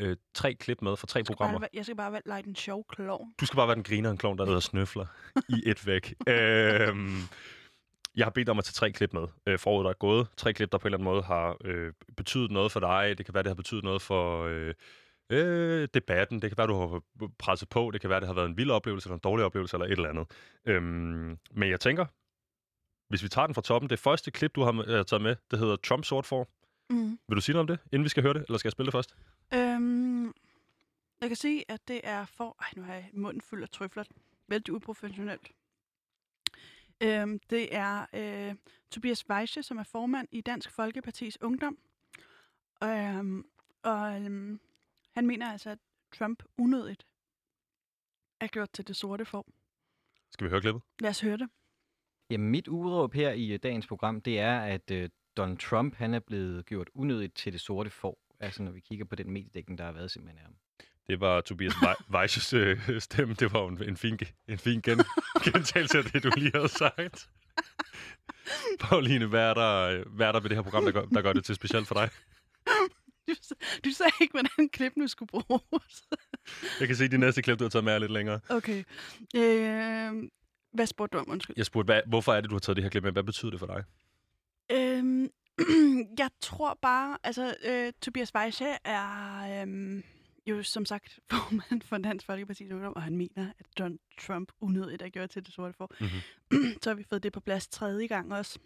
øh, 0.00 0.16
tre 0.34 0.54
klip 0.54 0.82
med 0.82 0.96
fra 0.96 1.06
tre 1.06 1.24
programmer. 1.24 1.58
Bare, 1.58 1.68
jeg 1.74 1.84
skal 1.84 1.96
bare 1.96 2.12
være 2.12 2.22
lege 2.26 2.42
den 2.42 2.56
sjov 2.56 2.84
klovn. 2.88 3.28
Du 3.40 3.46
skal 3.46 3.56
bare 3.56 3.68
være 3.68 3.74
den 3.74 3.84
grinerende 3.84 4.18
klovn, 4.18 4.38
der 4.38 4.44
hedder 4.44 4.60
snøfler 4.60 5.06
i 5.48 5.62
et 5.66 5.86
væk. 5.86 6.14
øhm, 6.28 7.18
Jeg 8.16 8.26
har 8.26 8.30
bedt 8.30 8.48
om 8.48 8.58
at 8.58 8.64
tage 8.64 8.72
tre 8.72 8.92
klip 8.92 9.12
med 9.12 9.26
øh, 9.46 9.58
foråret, 9.58 9.84
der 9.84 9.90
er 9.90 9.94
gået. 9.94 10.26
Tre 10.36 10.52
klip, 10.54 10.72
der 10.72 10.78
på 10.78 10.88
en 10.88 10.94
eller 10.94 10.98
anden 10.98 11.12
måde 11.14 11.22
har 11.22 11.56
øh, 11.64 11.92
betydet 12.16 12.50
noget 12.50 12.72
for 12.72 12.80
dig. 12.80 13.18
Det 13.18 13.26
kan 13.26 13.34
være, 13.34 13.42
det 13.42 13.50
har 13.50 13.54
betydet 13.54 13.84
noget 13.84 14.02
for 14.02 14.44
øh, 14.44 14.74
øh, 15.30 15.88
debatten. 15.94 16.42
Det 16.42 16.50
kan 16.50 16.58
være, 16.58 16.66
du 16.66 16.74
har 16.74 17.02
presset 17.38 17.68
på. 17.68 17.90
Det 17.90 18.00
kan 18.00 18.10
være, 18.10 18.20
det 18.20 18.26
har 18.26 18.34
været 18.34 18.48
en 18.48 18.56
vild 18.56 18.70
oplevelse, 18.70 19.06
eller 19.06 19.14
en 19.14 19.20
dårlig 19.20 19.44
oplevelse, 19.44 19.76
eller 19.76 19.86
et 19.86 19.92
eller 19.92 20.08
andet. 20.08 20.26
Øhm, 20.66 21.38
men 21.50 21.70
jeg 21.70 21.80
tænker, 21.80 22.06
hvis 23.08 23.22
vi 23.22 23.28
tager 23.28 23.46
den 23.46 23.54
fra 23.54 23.62
toppen, 23.62 23.90
det 23.90 23.98
første 23.98 24.30
klip, 24.30 24.54
du 24.54 24.62
har 24.62 24.84
øh, 24.86 25.04
taget 25.04 25.22
med, 25.22 25.36
det 25.50 25.58
hedder 25.58 25.76
Trump 25.76 26.04
sort 26.04 26.26
for. 26.26 26.48
Mm. 26.90 27.18
Vil 27.28 27.36
du 27.36 27.40
sige 27.40 27.52
noget 27.52 27.70
om 27.70 27.76
det, 27.76 27.78
inden 27.92 28.04
vi 28.04 28.08
skal 28.08 28.22
høre 28.22 28.34
det, 28.34 28.44
eller 28.48 28.58
skal 28.58 28.68
jeg 28.68 28.72
spille 28.72 28.86
det 28.86 28.92
først? 28.92 29.16
Øhm, 29.54 30.24
jeg 31.20 31.28
kan 31.28 31.36
sige, 31.36 31.64
at 31.68 31.88
det 31.88 32.00
er 32.04 32.24
for... 32.24 32.56
Ej, 32.60 32.68
nu 32.76 32.82
har 32.82 32.94
jeg 32.94 33.10
munden 33.12 33.40
fuld 33.40 33.62
af 33.62 33.68
trøfler. 33.68 34.04
Vældig 34.48 34.74
uprofessionelt. 34.74 35.50
Øhm, 37.00 37.40
det 37.50 37.76
er 37.76 38.06
øh, 38.14 38.54
Tobias 38.90 39.30
Weisse, 39.30 39.62
som 39.62 39.78
er 39.78 39.82
formand 39.82 40.28
i 40.32 40.40
Dansk 40.40 40.70
Folkepartis 40.70 41.42
Ungdom. 41.42 41.78
Øhm, 42.84 43.44
og 43.82 44.22
øhm, 44.22 44.60
han 45.14 45.26
mener 45.26 45.52
altså, 45.52 45.70
at 45.70 45.78
Trump 46.18 46.42
unødigt 46.58 47.06
er 48.40 48.46
gjort 48.46 48.70
til 48.72 48.88
det 48.88 48.96
sorte 48.96 49.24
form. 49.24 49.52
Skal 50.30 50.44
vi 50.44 50.50
høre 50.50 50.60
klippet? 50.60 50.82
Lad 51.00 51.10
os 51.10 51.20
høre 51.20 51.36
det. 51.36 51.48
Jamen, 52.30 52.50
mit 52.50 52.68
udråb 52.68 53.14
her 53.14 53.32
i 53.32 53.52
øh, 53.52 53.58
dagens 53.62 53.86
program, 53.86 54.20
det 54.20 54.40
er, 54.40 54.60
at 54.60 54.90
uh, 54.90 55.08
Donald 55.36 55.58
Trump 55.58 55.94
han 55.94 56.14
er 56.14 56.20
blevet 56.20 56.66
gjort 56.66 56.90
unødigt 56.94 57.34
til 57.34 57.52
det 57.52 57.60
sorte 57.60 57.90
får. 57.90 58.18
Altså, 58.40 58.62
når 58.62 58.72
vi 58.72 58.80
kigger 58.80 59.04
på 59.04 59.14
den 59.14 59.30
mediedækning, 59.30 59.78
der 59.78 59.84
har 59.84 59.92
været 59.92 60.10
simpelthen 60.10 60.38
af 60.38 60.44
ham. 60.44 60.54
Det 61.06 61.20
var 61.20 61.40
Tobias 61.40 61.74
Weisses 62.10 62.52
øh, 62.62 63.00
stemme. 63.00 63.34
Det 63.34 63.52
var 63.52 63.68
en, 63.68 63.82
en 63.82 63.96
fin, 63.96 64.18
en 64.48 64.58
fin 64.58 64.80
gen, 64.80 64.98
gentagelse 65.44 65.98
af 65.98 66.04
det, 66.04 66.22
du 66.22 66.30
lige 66.36 66.50
havde 66.54 66.68
sagt. 66.68 67.28
Pauline, 68.80 69.26
hvad 69.26 69.50
er, 69.50 69.54
der, 69.54 70.04
hvad 70.08 70.26
er 70.26 70.32
der 70.32 70.40
ved 70.40 70.48
det 70.48 70.56
her 70.56 70.62
program, 70.62 70.84
der 70.84 70.92
gør, 70.92 71.04
der 71.04 71.22
gør 71.22 71.32
det 71.32 71.44
til 71.44 71.54
specielt 71.54 71.88
for 71.88 71.94
dig? 71.94 72.10
Du, 73.28 73.34
du 73.84 73.90
sagde 73.90 74.12
ikke, 74.20 74.32
hvordan 74.32 74.68
klip 74.68 74.92
nu 74.96 75.06
skulle 75.08 75.28
bruges. 75.28 76.02
Jeg 76.80 76.88
kan 76.88 76.96
se, 76.96 77.04
at 77.04 77.10
de 77.10 77.18
næste 77.18 77.42
klip, 77.42 77.58
du 77.58 77.64
har 77.64 77.68
taget 77.68 77.84
med, 77.84 77.92
er 77.92 77.98
lidt 77.98 78.12
længere. 78.12 78.40
Okay. 78.48 78.84
Øh, 79.36 80.30
hvad 80.72 80.86
spurgte 80.86 81.16
du 81.16 81.20
om, 81.22 81.30
undskyld? 81.30 81.54
Jeg 81.56 81.66
spurgte, 81.66 81.86
hvad, 81.86 82.00
hvorfor 82.06 82.32
er 82.32 82.40
det, 82.40 82.50
du 82.50 82.54
har 82.54 82.60
taget 82.60 82.76
det 82.76 82.84
her 82.84 82.90
klip 82.90 83.02
med? 83.02 83.12
Hvad 83.12 83.22
betyder 83.22 83.50
det 83.50 83.60
for 83.60 83.66
dig? 83.66 83.84
Øhm, 84.72 85.30
jeg 86.18 86.30
tror 86.40 86.78
bare, 86.82 87.18
altså, 87.24 87.54
øh, 87.64 87.92
Tobias 88.02 88.34
Weisse 88.34 88.66
er 88.84 89.66
øh, 89.66 90.02
jo 90.46 90.62
som 90.62 90.84
sagt 90.84 91.18
formand 91.30 91.82
for 91.82 91.98
Dansk 91.98 92.26
Folkeparti, 92.26 92.70
og 92.72 93.02
han 93.02 93.16
mener, 93.16 93.52
at 93.58 93.66
Donald 93.78 93.98
Trump 94.20 94.52
unødigt 94.60 95.02
er 95.02 95.08
gjort 95.08 95.30
til 95.30 95.46
det 95.46 95.54
sorte 95.54 95.74
for. 95.76 95.92
Mm-hmm. 96.00 96.78
Så 96.82 96.90
har 96.90 96.94
vi 96.94 97.04
fået 97.10 97.22
det 97.22 97.32
på 97.32 97.40
plads 97.40 97.68
tredje 97.68 98.06
gang 98.06 98.32
også. 98.32 98.58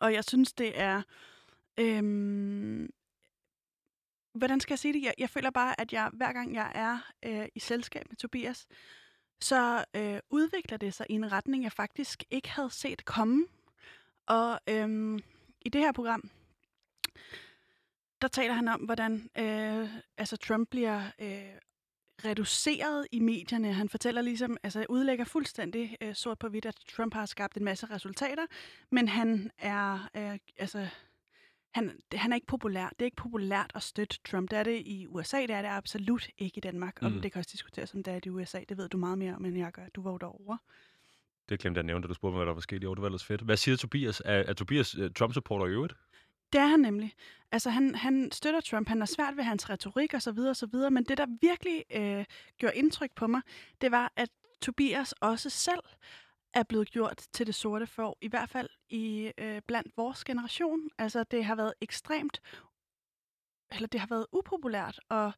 Og 0.00 0.12
jeg 0.12 0.24
synes, 0.24 0.52
det 0.52 0.80
er... 0.80 1.02
Øhm, 1.78 2.90
hvordan 4.36 4.60
skal 4.60 4.72
jeg 4.72 4.78
sige 4.78 4.92
det? 4.94 5.02
Jeg, 5.02 5.14
jeg 5.18 5.30
føler 5.30 5.50
bare, 5.50 5.80
at 5.80 5.92
jeg 5.92 6.10
hver 6.12 6.32
gang 6.32 6.54
jeg 6.54 6.72
er 6.74 6.98
øh, 7.24 7.48
i 7.54 7.60
selskab 7.60 8.02
med 8.08 8.16
Tobias, 8.16 8.66
så 9.40 9.84
øh, 9.96 10.18
udvikler 10.30 10.78
det 10.78 10.94
sig 10.94 11.06
i 11.10 11.12
en 11.12 11.32
retning, 11.32 11.64
jeg 11.64 11.72
faktisk 11.72 12.24
ikke 12.30 12.50
havde 12.50 12.70
set 12.70 13.04
komme. 13.04 13.46
Og 14.26 14.60
øh, 14.68 15.18
i 15.60 15.68
det 15.68 15.80
her 15.80 15.92
program, 15.92 16.30
der 18.22 18.28
taler 18.28 18.54
han 18.54 18.68
om, 18.68 18.80
hvordan 18.80 19.30
øh, 19.38 19.88
altså 20.18 20.36
Trump 20.36 20.70
bliver 20.70 21.02
øh, 21.18 21.58
reduceret 22.24 23.06
i 23.12 23.20
medierne. 23.20 23.72
Han 23.72 23.88
fortæller 23.88 24.22
ligesom, 24.22 24.56
altså 24.62 24.86
udlægger 24.88 25.24
fuldstændig 25.24 25.96
øh, 26.00 26.14
sort 26.14 26.38
på 26.38 26.48
hvidt, 26.48 26.66
at 26.66 26.76
Trump 26.96 27.14
har 27.14 27.26
skabt 27.26 27.56
en 27.56 27.64
masse 27.64 27.86
resultater, 27.86 28.46
men 28.90 29.08
han 29.08 29.50
er, 29.58 30.08
øh, 30.16 30.38
altså 30.56 30.88
han, 31.74 32.00
han 32.12 32.32
er 32.32 32.34
ikke 32.34 32.46
populær. 32.46 32.88
Det 32.88 33.00
er 33.00 33.04
ikke 33.04 33.16
populært 33.16 33.72
at 33.74 33.82
støtte 33.82 34.18
Trump. 34.30 34.50
Det 34.50 34.58
er 34.58 34.62
det 34.62 34.82
i 34.86 35.06
USA, 35.06 35.40
det 35.40 35.50
er 35.50 35.62
det 35.62 35.68
absolut 35.68 36.28
ikke 36.38 36.56
i 36.56 36.60
Danmark. 36.60 37.02
Mm. 37.02 37.06
Og 37.06 37.22
det 37.22 37.32
kan 37.32 37.38
også 37.38 37.50
diskuteres, 37.52 37.94
om 37.94 38.02
det 38.02 38.10
er 38.10 38.14
det 38.14 38.26
i 38.26 38.30
USA. 38.30 38.60
Det 38.68 38.76
ved 38.76 38.88
du 38.88 38.98
meget 38.98 39.18
mere 39.18 39.34
om, 39.34 39.44
end 39.44 39.58
jeg 39.58 39.72
gør. 39.72 39.82
Du 39.94 40.02
var 40.02 40.10
jo 40.10 40.16
derovre. 40.16 40.58
Det 41.48 41.60
glemte 41.60 41.78
jeg 41.78 41.82
at 41.82 41.86
nævne, 41.86 42.02
da 42.02 42.08
du 42.08 42.14
spurgte 42.14 42.32
mig, 42.32 42.38
hvad 42.38 42.46
der 42.46 42.54
var 42.54 42.60
sket 42.60 42.82
i 42.82 42.86
år. 42.86 42.94
Det 42.94 43.02
var 43.02 43.08
ellers 43.08 43.24
fedt. 43.24 43.40
Hvad 43.40 43.56
siger 43.56 43.76
Tobias? 43.76 44.22
Er, 44.24 44.34
er 44.34 44.52
Tobias 44.52 44.98
uh, 44.98 45.10
Trump-supporter 45.16 45.66
i 45.66 45.70
øvrigt? 45.70 45.94
Det 46.52 46.60
er 46.60 46.66
han 46.66 46.80
nemlig. 46.80 47.12
Altså, 47.52 47.70
han, 47.70 47.94
han 47.94 48.32
støtter 48.32 48.60
Trump. 48.60 48.88
Han 48.88 49.02
er 49.02 49.06
svært 49.06 49.36
ved 49.36 49.44
hans 49.44 49.70
retorik 49.70 50.14
og 50.14 50.22
så 50.22 50.32
videre 50.32 50.50
og 50.50 50.56
så 50.56 50.66
videre. 50.66 50.90
Men 50.90 51.04
det, 51.04 51.18
der 51.18 51.26
virkelig 51.40 51.84
øh, 51.94 52.24
gjorde 52.58 52.76
indtryk 52.76 53.10
på 53.16 53.26
mig, 53.26 53.40
det 53.80 53.90
var, 53.90 54.12
at 54.16 54.28
Tobias 54.62 55.12
også 55.12 55.50
selv 55.50 55.80
er 56.56 56.62
blevet 56.62 56.90
gjort 56.90 57.26
til 57.32 57.46
det 57.46 57.54
sorte 57.54 57.86
for, 57.86 58.18
i 58.20 58.28
hvert 58.28 58.50
fald 58.50 58.68
i 58.88 59.32
øh, 59.38 59.62
blandt 59.66 59.96
vores 59.96 60.24
generation. 60.24 60.90
Altså, 60.98 61.24
det 61.24 61.44
har 61.44 61.54
været 61.54 61.74
ekstremt, 61.80 62.40
eller 63.72 63.88
det 63.88 64.00
har 64.00 64.06
været 64.06 64.26
upopulært 64.32 65.00
at 65.10 65.32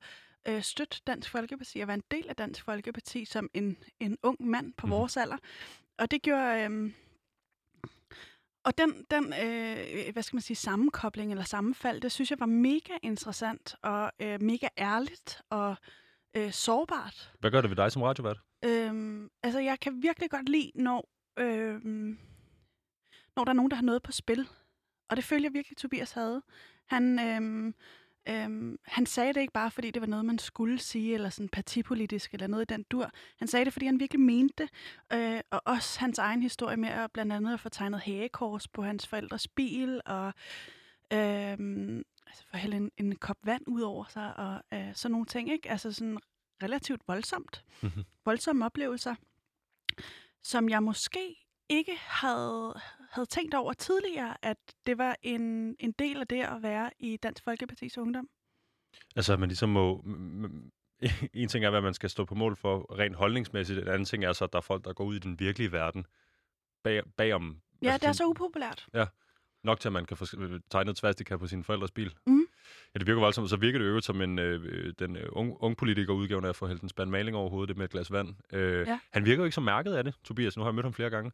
øh, 0.48 0.62
støtte 0.62 1.00
Dansk 1.06 1.30
Folkeparti 1.30 1.78
og 1.80 1.88
være 1.88 1.94
en 1.94 2.04
del 2.10 2.28
af 2.28 2.36
Dansk 2.36 2.64
Folkeparti 2.64 3.24
som 3.24 3.50
en, 3.54 3.78
en 4.00 4.18
ung 4.22 4.46
mand 4.46 4.72
på 4.72 4.86
mm. 4.86 4.92
vores 4.92 5.16
alder. 5.16 5.38
Og 5.98 6.10
det 6.10 6.22
gjorde... 6.22 6.70
Øh, 6.70 6.92
og 8.64 8.78
den, 8.78 9.06
den 9.10 9.24
øh, 9.24 10.12
hvad 10.12 10.22
skal 10.22 10.36
man 10.36 10.42
sige, 10.42 10.56
sammenkobling 10.56 11.30
eller 11.30 11.44
sammenfald, 11.44 12.00
det 12.00 12.12
synes 12.12 12.30
jeg 12.30 12.40
var 12.40 12.46
mega 12.46 12.92
interessant 13.02 13.74
og 13.82 14.12
øh, 14.20 14.42
mega 14.42 14.68
ærligt 14.78 15.42
og 15.50 15.76
øh, 16.36 16.52
sårbart. 16.52 17.32
Hvad 17.40 17.50
gør 17.50 17.60
det 17.60 17.70
ved 17.70 17.76
dig 17.76 17.92
som 17.92 18.02
radiovært? 18.02 18.38
Øhm, 18.64 19.30
altså, 19.42 19.60
jeg 19.60 19.80
kan 19.80 20.02
virkelig 20.02 20.30
godt 20.30 20.48
lide, 20.48 20.72
når, 20.74 21.08
øhm, 21.38 22.18
når 23.36 23.44
der 23.44 23.50
er 23.50 23.56
nogen, 23.56 23.70
der 23.70 23.76
har 23.76 23.84
noget 23.84 24.02
på 24.02 24.12
spil. 24.12 24.48
Og 25.08 25.16
det 25.16 25.24
følger 25.24 25.50
virkelig, 25.50 25.76
Tobias 25.76 26.12
havde. 26.12 26.42
Han, 26.86 27.18
øhm, 27.18 27.74
øhm, 28.28 28.78
han 28.84 29.06
sagde 29.06 29.32
det 29.32 29.40
ikke 29.40 29.52
bare, 29.52 29.70
fordi 29.70 29.90
det 29.90 30.02
var 30.02 30.08
noget, 30.08 30.24
man 30.24 30.38
skulle 30.38 30.78
sige, 30.78 31.14
eller 31.14 31.30
sådan 31.30 31.48
partipolitisk, 31.48 32.34
eller 32.34 32.46
noget 32.46 32.70
i 32.70 32.74
den 32.74 32.82
dur. 32.82 33.10
Han 33.38 33.48
sagde 33.48 33.64
det, 33.64 33.72
fordi 33.72 33.86
han 33.86 34.00
virkelig 34.00 34.20
mente 34.20 34.54
det. 34.58 34.70
Øh, 35.12 35.40
og 35.50 35.62
også 35.64 36.00
hans 36.00 36.18
egen 36.18 36.42
historie 36.42 36.76
med 36.76 36.88
at 36.88 37.12
blandt 37.12 37.32
andet 37.32 37.52
at 37.52 37.60
få 37.60 37.68
tegnet 37.68 38.00
hagekors 38.00 38.68
på 38.68 38.82
hans 38.82 39.06
forældres 39.06 39.48
bil, 39.48 40.00
og 40.06 40.32
øhm, 41.12 42.02
altså 42.26 42.44
for 42.50 42.56
hælde 42.56 42.76
en, 42.76 42.90
en 42.96 43.16
kop 43.16 43.36
vand 43.42 43.62
ud 43.66 43.80
over 43.80 44.04
sig, 44.08 44.36
og 44.36 44.60
øh, 44.74 44.94
sådan 44.94 45.12
nogle 45.12 45.26
ting, 45.26 45.50
ikke? 45.52 45.70
Altså 45.70 45.92
sådan 45.92 46.18
relativt 46.62 47.02
voldsomt. 47.08 47.64
Mm-hmm. 47.82 48.04
Voldsomme 48.24 48.64
oplevelser, 48.64 49.14
som 50.42 50.68
jeg 50.68 50.82
måske 50.82 51.36
ikke 51.68 51.96
havde, 51.96 52.80
havde 53.10 53.26
tænkt 53.26 53.54
over 53.54 53.72
tidligere, 53.72 54.36
at 54.42 54.56
det 54.86 54.98
var 54.98 55.16
en, 55.22 55.76
en 55.78 55.92
del 55.92 56.20
af 56.20 56.26
det 56.26 56.42
at 56.42 56.62
være 56.62 56.90
i 56.98 57.16
Dansk 57.16 57.48
Folkeparti's 57.48 57.98
ungdom. 57.98 58.28
Altså, 59.16 59.32
at 59.32 59.40
man 59.40 59.48
ligesom 59.48 59.68
må... 59.68 60.04
En 61.34 61.48
ting 61.48 61.64
er, 61.64 61.70
hvad 61.70 61.80
man 61.80 61.94
skal 61.94 62.10
stå 62.10 62.24
på 62.24 62.34
mål 62.34 62.56
for 62.56 62.98
rent 62.98 63.16
holdningsmæssigt. 63.16 63.78
En 63.78 63.88
anden 63.88 64.04
ting 64.04 64.24
er 64.24 64.32
så, 64.32 64.44
at 64.44 64.52
der 64.52 64.58
er 64.58 64.62
folk, 64.62 64.84
der 64.84 64.92
går 64.92 65.04
ud 65.04 65.16
i 65.16 65.18
den 65.18 65.40
virkelige 65.40 65.72
verden 65.72 66.06
bag, 66.82 67.02
bagom... 67.16 67.60
Ja, 67.82 67.92
altså, 67.92 68.06
det 68.06 68.08
er 68.08 68.12
så 68.12 68.26
upopulært. 68.26 68.88
Ja, 68.94 69.06
nok 69.64 69.80
til, 69.80 69.88
at 69.88 69.92
man 69.92 70.04
kan 70.04 70.16
få 70.16 70.26
tegnet 70.70 70.96
tvastika 70.96 71.36
på 71.36 71.46
sin 71.46 71.64
forældres 71.64 71.90
bil. 71.90 72.14
Mm. 72.26 72.46
Ja, 72.94 72.98
det 72.98 73.06
virker 73.06 73.20
voldsomt. 73.20 73.50
Så 73.50 73.56
virker 73.56 73.78
det 73.78 73.86
jo 73.86 74.00
som 74.00 74.22
en, 74.22 74.38
øh, 74.38 74.92
den 74.98 75.16
øh, 75.16 75.28
unge, 75.32 75.56
unge 75.60 75.76
politiker 75.76 76.12
udgaven 76.12 76.44
af 76.44 76.48
at 76.48 76.56
få 76.56 76.66
hældt 76.66 76.82
en 76.82 76.88
spand 76.88 77.10
maling 77.10 77.36
over 77.36 77.50
hovedet, 77.50 77.68
det 77.68 77.76
med 77.76 77.84
et 77.84 77.90
glas 77.90 78.12
vand. 78.12 78.34
Øh, 78.52 78.86
ja. 78.86 79.00
Han 79.12 79.24
virker 79.24 79.42
jo 79.42 79.44
ikke 79.44 79.54
så 79.54 79.60
mærket 79.60 79.94
af 79.94 80.04
det, 80.04 80.14
Tobias. 80.24 80.56
Nu 80.56 80.62
har 80.62 80.70
jeg 80.70 80.74
mødt 80.74 80.86
ham 80.86 80.92
flere 80.92 81.10
gange. 81.10 81.32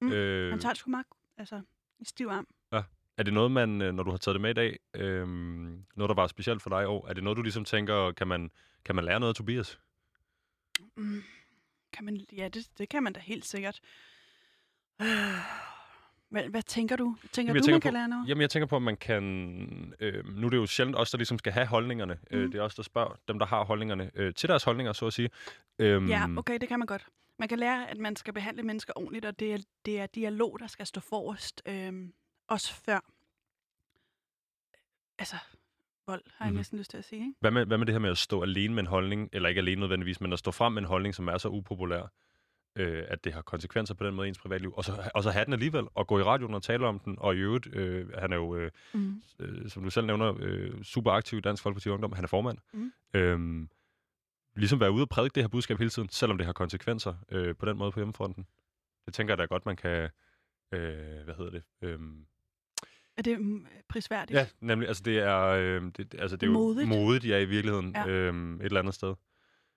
Mm. 0.00 0.12
Øh, 0.12 0.50
han 0.50 0.60
tager 0.60 0.72
det 0.72 0.78
sgu 0.78 0.90
meget 0.90 1.06
altså, 1.38 1.60
i 1.98 2.04
stiv 2.04 2.26
arm. 2.26 2.46
Ja. 2.72 2.82
Er 3.18 3.22
det 3.22 3.34
noget, 3.34 3.50
man, 3.50 3.82
øh, 3.82 3.94
når 3.94 4.02
du 4.02 4.10
har 4.10 4.18
taget 4.18 4.34
det 4.34 4.40
med 4.40 4.50
i 4.50 4.54
dag, 4.54 4.78
øh, 4.94 5.28
noget, 5.28 6.08
der 6.08 6.14
var 6.14 6.26
specielt 6.26 6.62
for 6.62 6.70
dig 6.70 6.82
i 6.82 6.86
år, 6.86 7.08
er 7.08 7.12
det 7.12 7.24
noget, 7.24 7.36
du 7.36 7.42
ligesom 7.42 7.64
tænker, 7.64 8.12
kan 8.12 8.28
man, 8.28 8.50
kan 8.84 8.94
man 8.94 9.04
lære 9.04 9.20
noget 9.20 9.32
af 9.32 9.36
Tobias? 9.36 9.80
Mm. 10.96 11.22
Kan 11.92 12.04
man, 12.04 12.20
ja, 12.32 12.48
det, 12.48 12.66
det 12.78 12.88
kan 12.88 13.02
man 13.02 13.12
da 13.12 13.20
helt 13.20 13.44
sikkert. 13.44 13.80
Øh. 15.02 15.06
Hvad, 16.30 16.42
hvad 16.48 16.62
tænker 16.62 16.96
du? 16.96 17.16
Tænker 17.32 17.50
jamen, 17.50 17.62
du, 17.62 17.66
tænker 17.66 17.74
man 17.74 17.80
på, 17.80 17.82
kan 17.82 17.92
lære 17.92 18.08
noget? 18.08 18.28
Jamen, 18.28 18.42
jeg 18.42 18.50
tænker 18.50 18.66
på, 18.66 18.76
at 18.76 18.82
man 18.82 18.96
kan... 18.96 19.94
Øh, 20.00 20.24
nu 20.36 20.46
er 20.46 20.50
det 20.50 20.56
jo 20.56 20.66
sjældent 20.66 20.98
os, 20.98 21.10
der 21.10 21.18
ligesom 21.18 21.38
skal 21.38 21.52
have 21.52 21.66
holdningerne. 21.66 22.18
Øh, 22.30 22.38
mm. 22.38 22.44
Øh, 22.44 22.52
det 22.52 22.58
er 22.58 22.62
også 22.62 22.76
der 22.76 22.82
spørger 22.82 23.16
dem, 23.28 23.38
der 23.38 23.46
har 23.46 23.64
holdningerne, 23.64 24.10
øh, 24.14 24.34
til 24.34 24.48
deres 24.48 24.64
holdninger, 24.64 24.92
så 24.92 25.06
at 25.06 25.12
sige. 25.12 25.30
Øhm, 25.78 26.08
ja, 26.08 26.26
okay, 26.36 26.58
det 26.60 26.68
kan 26.68 26.78
man 26.78 26.86
godt. 26.86 27.06
Man 27.38 27.48
kan 27.48 27.58
lære, 27.58 27.90
at 27.90 27.98
man 27.98 28.16
skal 28.16 28.34
behandle 28.34 28.62
mennesker 28.62 28.92
ordentligt, 28.96 29.24
og 29.24 29.40
det 29.40 29.52
er, 29.52 29.58
det 29.84 30.00
er 30.00 30.06
dialog, 30.06 30.56
der 30.60 30.66
skal 30.66 30.86
stå 30.86 31.00
forrest. 31.00 31.62
Øh, 31.68 31.92
også 32.48 32.74
før... 32.74 33.00
Altså, 35.18 35.36
vold, 36.06 36.22
har 36.34 36.44
jeg 36.44 36.52
mm. 36.52 36.56
næsten 36.56 36.78
lyst 36.78 36.90
til 36.90 36.98
at 36.98 37.04
sige. 37.04 37.20
Ikke? 37.20 37.34
Hvad, 37.40 37.50
med, 37.50 37.66
hvad 37.66 37.78
med 37.78 37.86
det 37.86 37.94
her 37.94 38.00
med 38.00 38.10
at 38.10 38.18
stå 38.18 38.42
alene 38.42 38.74
med 38.74 38.82
en 38.82 38.86
holdning, 38.86 39.28
eller 39.32 39.48
ikke 39.48 39.58
alene 39.58 39.80
nødvendigvis, 39.80 40.20
men 40.20 40.32
at 40.32 40.38
stå 40.38 40.50
frem 40.50 40.72
med 40.72 40.82
en 40.82 40.88
holdning, 40.88 41.14
som 41.14 41.28
er 41.28 41.38
så 41.38 41.48
upopulær? 41.48 42.12
Øh, 42.76 43.04
at 43.08 43.24
det 43.24 43.32
har 43.32 43.42
konsekvenser 43.42 43.94
på 43.94 44.06
den 44.06 44.14
måde 44.14 44.26
i 44.26 44.28
ens 44.28 44.38
privatliv, 44.38 44.72
og 44.76 44.84
så, 44.84 45.10
og 45.14 45.22
så 45.22 45.30
have 45.30 45.44
den 45.44 45.52
alligevel, 45.52 45.84
og 45.94 46.06
gå 46.06 46.18
i 46.18 46.22
radioen 46.22 46.54
og 46.54 46.62
tale 46.62 46.86
om 46.86 46.98
den, 46.98 47.14
og 47.18 47.34
i 47.36 47.38
øvrigt, 47.38 47.74
øh, 47.74 48.12
han 48.18 48.32
er 48.32 48.36
jo, 48.36 48.56
øh, 48.56 48.70
mm. 48.94 49.22
øh, 49.38 49.68
som 49.70 49.82
du 49.82 49.90
selv 49.90 50.06
nævner, 50.06 50.34
øh, 50.40 50.82
super 50.82 51.10
aktiv 51.12 51.38
i 51.38 51.40
Dansk 51.40 51.62
Folkeparti 51.62 51.88
Ungdom, 51.88 52.12
han 52.12 52.24
er 52.24 52.28
formand. 52.28 52.58
Mm. 52.72 52.92
Øhm, 53.14 53.68
ligesom 54.56 54.80
være 54.80 54.92
ude 54.92 55.02
og 55.04 55.08
prædike 55.08 55.34
det 55.34 55.42
her 55.42 55.48
budskab 55.48 55.78
hele 55.78 55.90
tiden, 55.90 56.08
selvom 56.08 56.38
det 56.38 56.46
har 56.46 56.52
konsekvenser 56.52 57.14
øh, 57.32 57.54
på 57.56 57.66
den 57.66 57.76
måde 57.78 57.92
på 57.92 57.98
hjemmefronten. 58.00 58.46
Det 59.06 59.14
tænker 59.14 59.32
jeg 59.32 59.38
da 59.38 59.44
godt, 59.44 59.66
man 59.66 59.76
kan, 59.76 60.02
øh, 60.72 61.24
hvad 61.24 61.34
hedder 61.34 61.50
det? 61.50 61.62
Øhm, 61.82 62.26
Er 63.16 63.22
det 63.22 63.40
mm, 63.40 63.66
prisværdigt? 63.88 64.38
ja, 64.38 64.46
nemlig, 64.60 64.88
altså 64.88 65.02
det 65.02 65.18
er, 65.18 65.42
øh, 65.46 65.82
det, 65.96 66.14
altså, 66.18 66.36
det 66.36 66.42
er 66.42 66.46
jo 66.46 66.52
Modigt. 66.52 66.88
modigt, 66.88 67.24
ja, 67.24 67.38
i 67.38 67.44
virkeligheden, 67.44 67.92
Ja. 67.96 68.08
øhm, 68.08 68.54
et 68.60 68.64
eller 68.64 68.80
andet 68.80 68.94
sted. 68.94 69.14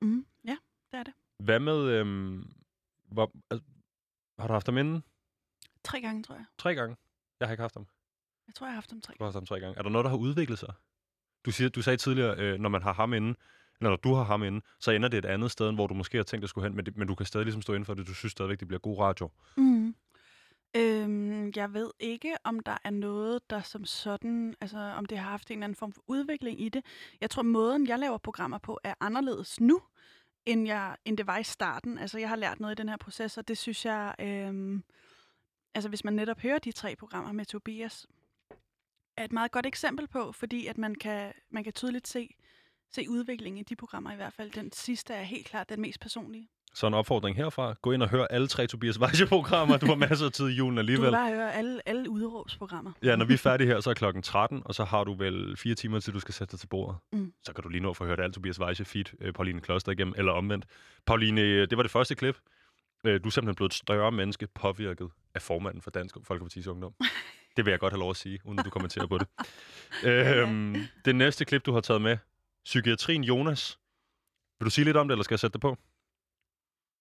Mm, 0.01 0.25
ja, 0.45 0.57
det 0.91 0.99
er 0.99 1.03
det. 1.03 1.13
Hvad 1.39 1.59
med, 1.59 1.77
øhm, 1.91 2.49
hvor, 3.11 3.31
altså, 3.51 3.67
har 4.39 4.47
du 4.47 4.53
haft 4.53 4.67
ham 4.67 4.77
inden? 4.77 5.03
Tre 5.83 6.01
gange, 6.01 6.23
tror 6.23 6.35
jeg. 6.35 6.45
Tre 6.57 6.75
gange? 6.75 6.95
Jeg 7.39 7.47
har 7.47 7.53
ikke 7.53 7.61
haft 7.61 7.75
ham. 7.75 7.87
Jeg 8.47 8.55
tror, 8.55 8.67
jeg 8.67 8.71
har 8.71 8.75
haft 8.75 8.91
dem 8.91 9.01
tre 9.01 9.13
Du 9.19 9.23
har 9.23 9.25
haft 9.25 9.35
ham 9.35 9.45
tre 9.45 9.59
gange. 9.59 9.77
Er 9.77 9.81
der 9.81 9.89
noget, 9.89 10.05
der 10.05 10.09
har 10.09 10.17
udviklet 10.17 10.59
sig? 10.59 10.73
Du, 11.45 11.51
siger, 11.51 11.69
du 11.69 11.81
sagde 11.81 11.97
tidligere, 11.97 12.35
øh, 12.37 12.59
når 12.59 12.69
man 12.69 12.81
har 12.81 12.93
ham 12.93 13.13
inde, 13.13 13.35
eller 13.79 13.89
når 13.89 13.95
du 13.97 14.13
har 14.13 14.23
ham 14.23 14.43
inde, 14.43 14.61
så 14.79 14.91
ender 14.91 15.09
det 15.09 15.17
et 15.17 15.25
andet 15.25 15.51
sted, 15.51 15.73
hvor 15.73 15.87
du 15.87 15.93
måske 15.93 16.17
har 16.17 16.23
tænkt 16.23 16.43
at 16.43 16.49
skulle 16.49 16.67
hen, 16.67 16.75
men, 16.75 16.85
det, 16.85 16.97
men 16.97 17.07
du 17.07 17.15
kan 17.15 17.25
stadig 17.25 17.45
ligesom 17.45 17.61
stå 17.61 17.73
inden 17.73 17.85
for 17.85 17.93
det. 17.93 18.07
Du 18.07 18.13
synes 18.13 18.31
stadigvæk, 18.31 18.59
det 18.59 18.67
bliver 18.67 18.79
god 18.79 18.99
radio. 18.99 19.29
Mm. 19.57 19.95
Øhm, 20.75 21.51
jeg 21.55 21.73
ved 21.73 21.91
ikke, 21.99 22.35
om 22.43 22.59
der 22.59 22.77
er 22.83 22.89
noget, 22.89 23.49
der 23.49 23.61
som 23.61 23.85
sådan, 23.85 24.55
altså 24.61 24.77
om 24.77 25.05
det 25.05 25.17
har 25.17 25.29
haft 25.29 25.51
en 25.51 25.57
eller 25.57 25.63
anden 25.63 25.75
form 25.75 25.91
for 25.91 26.03
udvikling 26.07 26.61
i 26.61 26.69
det. 26.69 26.85
Jeg 27.21 27.29
tror, 27.29 27.43
måden, 27.43 27.87
jeg 27.87 27.99
laver 27.99 28.17
programmer 28.17 28.57
på, 28.57 28.79
er 28.83 28.93
anderledes 28.99 29.59
nu, 29.59 29.81
end, 30.51 30.67
jeg, 30.67 30.95
end 31.05 31.17
det 31.17 31.27
var 31.27 31.37
i 31.37 31.43
starten. 31.43 31.97
Altså, 31.97 32.19
jeg 32.19 32.29
har 32.29 32.35
lært 32.35 32.59
noget 32.59 32.79
i 32.79 32.81
den 32.81 32.89
her 32.89 32.97
proces, 32.97 33.37
og 33.37 33.47
det 33.47 33.57
synes 33.57 33.85
jeg, 33.85 34.15
øhm, 34.19 34.83
altså 35.73 35.89
hvis 35.89 36.03
man 36.03 36.13
netop 36.13 36.39
hører 36.39 36.59
de 36.59 36.71
tre 36.71 36.95
programmer 36.95 37.31
med 37.31 37.45
Tobias, 37.45 38.07
er 39.17 39.23
et 39.23 39.31
meget 39.31 39.51
godt 39.51 39.65
eksempel 39.65 40.07
på, 40.07 40.31
fordi 40.31 40.67
at 40.67 40.77
man 40.77 40.95
kan, 40.95 41.33
man 41.49 41.63
kan 41.63 41.73
tydeligt 41.73 42.07
se, 42.07 42.35
se 42.91 43.09
udviklingen 43.09 43.59
i 43.59 43.63
de 43.63 43.75
programmer 43.75 44.11
i 44.11 44.15
hvert 44.15 44.33
fald. 44.33 44.51
Den 44.51 44.71
sidste 44.71 45.13
er 45.13 45.21
helt 45.21 45.47
klart 45.47 45.69
den 45.69 45.81
mest 45.81 45.99
personlige. 45.99 46.49
Så 46.73 46.87
en 46.87 46.93
opfordring 46.93 47.37
herfra. 47.37 47.73
Gå 47.81 47.91
ind 47.91 48.03
og 48.03 48.09
hør 48.09 48.25
alle 48.25 48.47
tre 48.47 48.67
Tobias 48.67 48.99
Weisse-programmer. 48.99 49.77
Du 49.77 49.85
har 49.85 49.95
masser 49.95 50.25
af 50.25 50.31
tid 50.31 50.47
i 50.49 50.51
julen 50.53 50.75
Du 50.75 50.79
alligevel. 50.79 51.05
vil 51.05 51.11
bare 51.11 51.29
høre 51.33 51.53
alle, 51.53 51.79
alle 51.85 52.09
udråbsprogrammer. 52.09 52.91
Ja, 53.03 53.15
når 53.15 53.25
vi 53.25 53.33
er 53.33 53.37
færdige 53.37 53.67
her, 53.67 53.79
så 53.79 53.89
er 53.89 53.93
klokken 53.93 54.23
13, 54.23 54.61
og 54.65 54.75
så 54.75 54.83
har 54.83 55.03
du 55.03 55.13
vel 55.13 55.57
fire 55.57 55.75
timer 55.75 55.99
til, 55.99 56.13
du 56.13 56.19
skal 56.19 56.33
sætte 56.33 56.51
dig 56.51 56.59
til 56.59 56.67
bordet. 56.67 56.97
Mm. 57.11 57.33
Så 57.43 57.53
kan 57.53 57.63
du 57.63 57.69
lige 57.69 57.81
nå 57.81 57.89
at 57.89 57.97
få 57.97 58.05
hørt 58.05 58.19
alt 58.19 58.33
Tobias 58.33 58.59
Weisse 58.59 58.85
feed, 58.85 59.05
øh, 59.21 59.33
Pauline 59.33 59.61
Kloster 59.61 59.91
igennem, 59.91 60.13
eller 60.17 60.31
omvendt. 60.31 60.65
Pauline, 61.05 61.41
øh, 61.41 61.69
det 61.69 61.77
var 61.77 61.83
det 61.83 61.91
første 61.91 62.15
klip. 62.15 62.35
Øh, 63.05 63.23
du 63.23 63.27
er 63.27 63.31
simpelthen 63.31 63.55
blevet 63.55 63.69
et 63.69 63.75
større 63.77 64.11
menneske 64.11 64.47
påvirket 64.55 65.09
af 65.35 65.41
formanden 65.41 65.81
for 65.81 65.91
Dansk 65.91 66.15
Folkeparti's 66.31 66.69
Ungdom. 66.69 66.93
Det 67.57 67.65
vil 67.65 67.71
jeg 67.71 67.79
godt 67.79 67.93
have 67.93 67.99
lov 67.99 68.09
at 68.09 68.15
sige, 68.15 68.39
uden 68.45 68.59
at 68.59 68.65
du 68.65 68.69
kommenterer 68.69 69.07
på 69.07 69.17
det. 69.17 69.27
Øhm, 70.03 70.75
det 71.05 71.15
næste 71.15 71.45
klip, 71.45 71.65
du 71.65 71.73
har 71.73 71.81
taget 71.81 72.01
med, 72.01 72.17
Psykiatrien 72.65 73.23
Jonas. 73.23 73.79
Vil 74.59 74.65
du 74.65 74.69
sige 74.69 74.85
lidt 74.85 74.97
om 74.97 75.07
det, 75.07 75.13
eller 75.13 75.23
skal 75.23 75.33
jeg 75.33 75.39
sætte 75.39 75.53
det 75.53 75.61
på? 75.61 75.77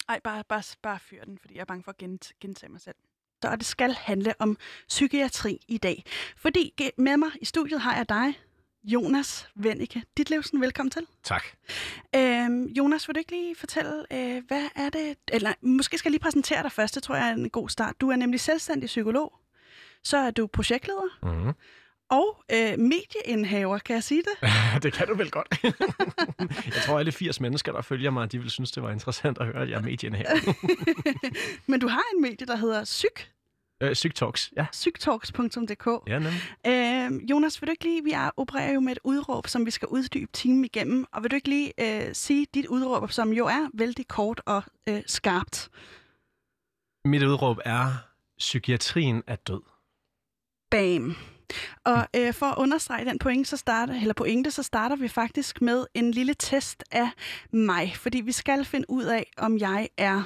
Ej, 0.09 0.21
bare, 0.25 0.45
bare, 0.49 0.63
bare 0.83 0.99
fyr 0.99 1.25
den, 1.25 1.39
fordi 1.41 1.55
jeg 1.55 1.61
er 1.61 1.65
bange 1.65 1.83
for 1.85 1.91
at 1.91 1.99
gent- 2.03 2.33
gentage 2.41 2.73
mig 2.73 2.81
selv. 2.81 2.95
Så 3.43 3.57
det 3.57 3.67
skal 3.67 3.93
handle 3.93 4.35
om 4.39 4.57
psykiatri 4.89 5.59
i 5.69 5.79
dag. 5.79 6.05
Fordi 6.37 6.75
med 6.99 7.17
mig 7.17 7.31
i 7.41 7.45
studiet 7.45 7.81
har 7.81 7.97
jeg 7.97 8.09
dig, 8.09 8.39
Jonas 8.85 9.49
Vennike. 9.55 10.03
Dit 10.17 10.31
livsen, 10.31 10.61
velkommen 10.61 10.91
til. 10.91 11.07
Tak. 11.23 11.43
Øhm, 12.17 12.65
Jonas, 12.65 13.09
vil 13.09 13.15
du 13.15 13.19
ikke 13.19 13.31
lige 13.31 13.57
fortælle, 13.57 14.05
øh, 14.13 14.43
hvad 14.47 14.69
er 14.77 14.91
det? 14.91 15.17
Eller 15.33 15.53
måske 15.63 15.99
skal 15.99 16.09
jeg 16.09 16.13
lige 16.13 16.23
præsentere 16.23 16.63
dig 16.63 16.73
først, 16.73 16.95
det 16.95 17.03
tror 17.03 17.15
jeg 17.17 17.29
er 17.29 17.33
en 17.33 17.51
god 17.51 17.69
start. 17.69 18.01
Du 18.01 18.11
er 18.11 18.17
nemlig 18.17 18.41
selvstændig 18.41 18.87
psykolog. 18.87 19.33
Så 20.05 20.17
er 20.17 20.31
du 20.31 20.47
projektleder 20.47 21.19
Mm-hmm. 21.23 21.53
Og 22.11 22.45
øh, 22.53 22.79
medieindhaver, 22.79 23.79
kan 23.79 23.95
jeg 23.95 24.05
sige 24.05 24.23
det? 24.23 24.51
det 24.83 24.93
kan 24.93 25.07
du 25.07 25.15
vel 25.15 25.31
godt. 25.31 25.49
jeg 26.75 26.83
tror, 26.87 26.99
alle 26.99 27.13
80 27.13 27.41
mennesker, 27.41 27.73
der 27.73 27.83
følger 27.83 28.11
mig, 28.11 28.33
de 28.33 28.39
vil 28.39 28.51
synes, 28.51 28.73
det 28.73 28.83
var 28.83 28.91
interessant 28.91 29.39
at 29.39 29.47
høre, 29.47 29.63
at 29.63 29.71
jeg 29.71 29.77
er 29.77 29.83
medien 29.83 30.15
her. 30.15 30.31
Men 31.71 31.81
du 31.81 31.89
har 31.89 32.05
en 32.15 32.23
medie, 32.23 32.47
der 32.47 32.57
hedder 32.57 32.85
Psyk, 32.85 33.31
øh, 33.83 33.97
Sygtalks, 33.97 34.53
ja. 34.57 34.67
sygtalks.dk. 34.73 36.09
Ja, 36.09 36.19
nemlig. 36.19 36.43
Øh, 36.67 37.31
Jonas, 37.31 37.63
vil 37.63 37.67
du 37.67 37.71
ikke 37.71 37.85
lige, 37.85 38.05
vi 38.05 38.11
er, 38.11 38.31
opererer 38.37 38.73
jo 38.73 38.81
med 38.81 38.93
et 38.93 38.99
udråb, 39.05 39.47
som 39.47 39.67
vi 39.67 39.71
skal 39.71 39.89
uddybe 39.89 40.33
timen 40.33 40.65
igennem, 40.65 41.07
og 41.13 41.23
vil 41.23 41.31
du 41.31 41.37
ikke 41.37 41.49
lige 41.49 41.73
øh, 41.79 42.15
sige 42.15 42.47
dit 42.55 42.67
udråb, 42.67 43.11
som 43.11 43.33
jo 43.33 43.47
er 43.47 43.71
vældig 43.75 44.09
kort 44.09 44.41
og 44.47 44.63
øh, 44.89 45.03
skarpt? 45.07 45.69
Mit 47.05 47.23
udråb 47.23 47.59
er, 47.65 47.93
psykiatrien 48.39 49.23
er 49.27 49.37
død. 49.37 49.63
Bam. 50.71 51.17
Og 51.89 52.07
øh, 52.17 52.35
for 52.35 52.47
at 52.47 52.55
understrege 52.59 53.05
den 53.05 53.19
pointe, 53.19 53.51
så 53.51 53.57
starter, 53.57 53.95
eller 54.01 54.15
pointe, 54.15 54.51
så 54.51 54.63
starter 54.63 54.97
vi 54.97 55.09
faktisk 55.09 55.63
med 55.63 55.87
en 55.95 56.11
lille 56.11 56.35
test 56.35 56.85
af 56.93 57.09
mig, 57.53 57.97
fordi 57.97 58.21
vi 58.21 58.33
skal 58.33 58.65
finde 58.65 58.91
ud 58.91 59.05
af, 59.05 59.31
om 59.39 59.59
jeg 59.59 59.89
er 59.97 60.23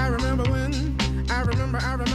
I 0.00 0.04
remember 0.16 0.44
when, 0.52 0.72
I 1.36 1.40
remember, 1.50 1.78
I 1.78 1.92
remember 1.92 2.09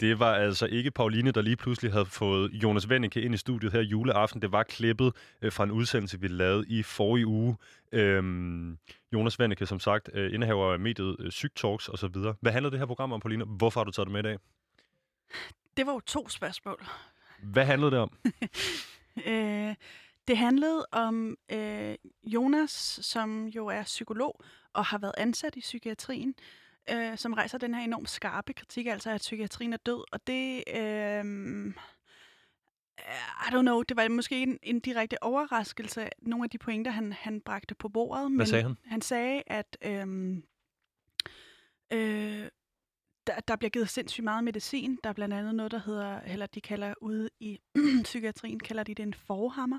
Det 0.00 0.18
var 0.18 0.34
altså 0.34 0.66
ikke 0.66 0.90
Pauline, 0.90 1.30
der 1.30 1.42
lige 1.42 1.56
pludselig 1.56 1.92
havde 1.92 2.06
fået 2.06 2.50
Jonas 2.52 2.88
Vennike 2.88 3.20
ind 3.20 3.34
i 3.34 3.36
studiet 3.36 3.72
her 3.72 3.80
juleaften. 3.80 4.42
Det 4.42 4.52
var 4.52 4.62
klippet 4.62 5.12
øh, 5.42 5.52
fra 5.52 5.64
en 5.64 5.70
udsendelse, 5.70 6.20
vi 6.20 6.28
lavede 6.28 6.64
i 6.68 6.82
forrige 6.82 7.26
uge. 7.26 7.56
Øhm, 7.92 8.78
Jonas 9.12 9.38
Vennike, 9.38 9.66
som 9.66 9.80
sagt, 9.80 10.10
øh, 10.14 10.34
indehaver 10.34 10.72
af 10.72 10.78
mediet 10.78 11.16
øh, 11.20 11.64
og 11.64 11.98
så 11.98 12.10
videre. 12.14 12.34
Hvad 12.40 12.52
handler 12.52 12.70
det 12.70 12.78
her 12.78 12.86
program 12.86 13.12
om, 13.12 13.20
Pauline? 13.20 13.44
Hvorfor 13.44 13.80
har 13.80 13.84
du 13.84 13.90
taget 13.90 14.06
det 14.06 14.12
med 14.12 14.20
i 14.20 14.22
dag? 14.22 14.38
Det 15.76 15.86
var 15.86 15.92
jo 15.92 16.00
to 16.00 16.28
spørgsmål. 16.28 16.86
Hvad 17.42 17.64
handlede 17.64 17.90
det 17.90 17.98
om? 17.98 18.10
Øh, 19.26 19.74
det 20.28 20.36
handlede 20.36 20.86
om 20.92 21.36
øh, 21.52 21.94
Jonas, 22.24 22.98
som 23.02 23.46
jo 23.46 23.66
er 23.66 23.82
psykolog 23.82 24.40
og 24.72 24.84
har 24.84 24.98
været 24.98 25.14
ansat 25.18 25.56
i 25.56 25.60
psykiatrien, 25.60 26.34
øh, 26.38 26.63
som 27.16 27.32
rejser 27.32 27.58
den 27.58 27.74
her 27.74 27.84
enormt 27.84 28.10
skarpe 28.10 28.52
kritik, 28.52 28.86
altså 28.86 29.10
at 29.10 29.20
psykiatrien 29.20 29.72
er 29.72 29.76
død. 29.76 30.04
Og 30.12 30.26
det, 30.26 30.64
øh, 30.74 31.24
I 33.46 33.48
don't 33.54 33.60
know, 33.60 33.82
det 33.82 33.96
var 33.96 34.08
måske 34.08 34.42
en, 34.42 34.58
en 34.62 34.80
direkte 34.80 35.22
overraskelse, 35.22 36.08
nogle 36.22 36.44
af 36.44 36.50
de 36.50 36.58
pointer, 36.58 36.90
han, 36.90 37.12
han 37.12 37.40
bragte 37.40 37.74
på 37.74 37.88
bordet. 37.88 38.36
Hvad 38.36 38.46
sagde 38.46 38.62
han? 38.62 38.76
Han 38.84 39.00
sagde, 39.00 39.42
at 39.46 39.76
øh, 39.82 40.36
øh, 41.92 42.48
der, 43.26 43.40
der 43.48 43.56
bliver 43.56 43.70
givet 43.70 43.88
sindssygt 43.88 44.24
meget 44.24 44.44
medicin. 44.44 44.98
Der 45.04 45.10
er 45.10 45.14
blandt 45.14 45.34
andet 45.34 45.54
noget, 45.54 45.72
der 45.72 45.78
hedder, 45.78 46.20
eller 46.20 46.46
de 46.46 46.60
kalder 46.60 46.94
ude 47.00 47.30
i 47.40 47.58
psykiatrien, 48.04 48.60
kalder 48.60 48.82
de 48.82 48.94
det 48.94 49.02
en 49.02 49.14
forhammer, 49.14 49.78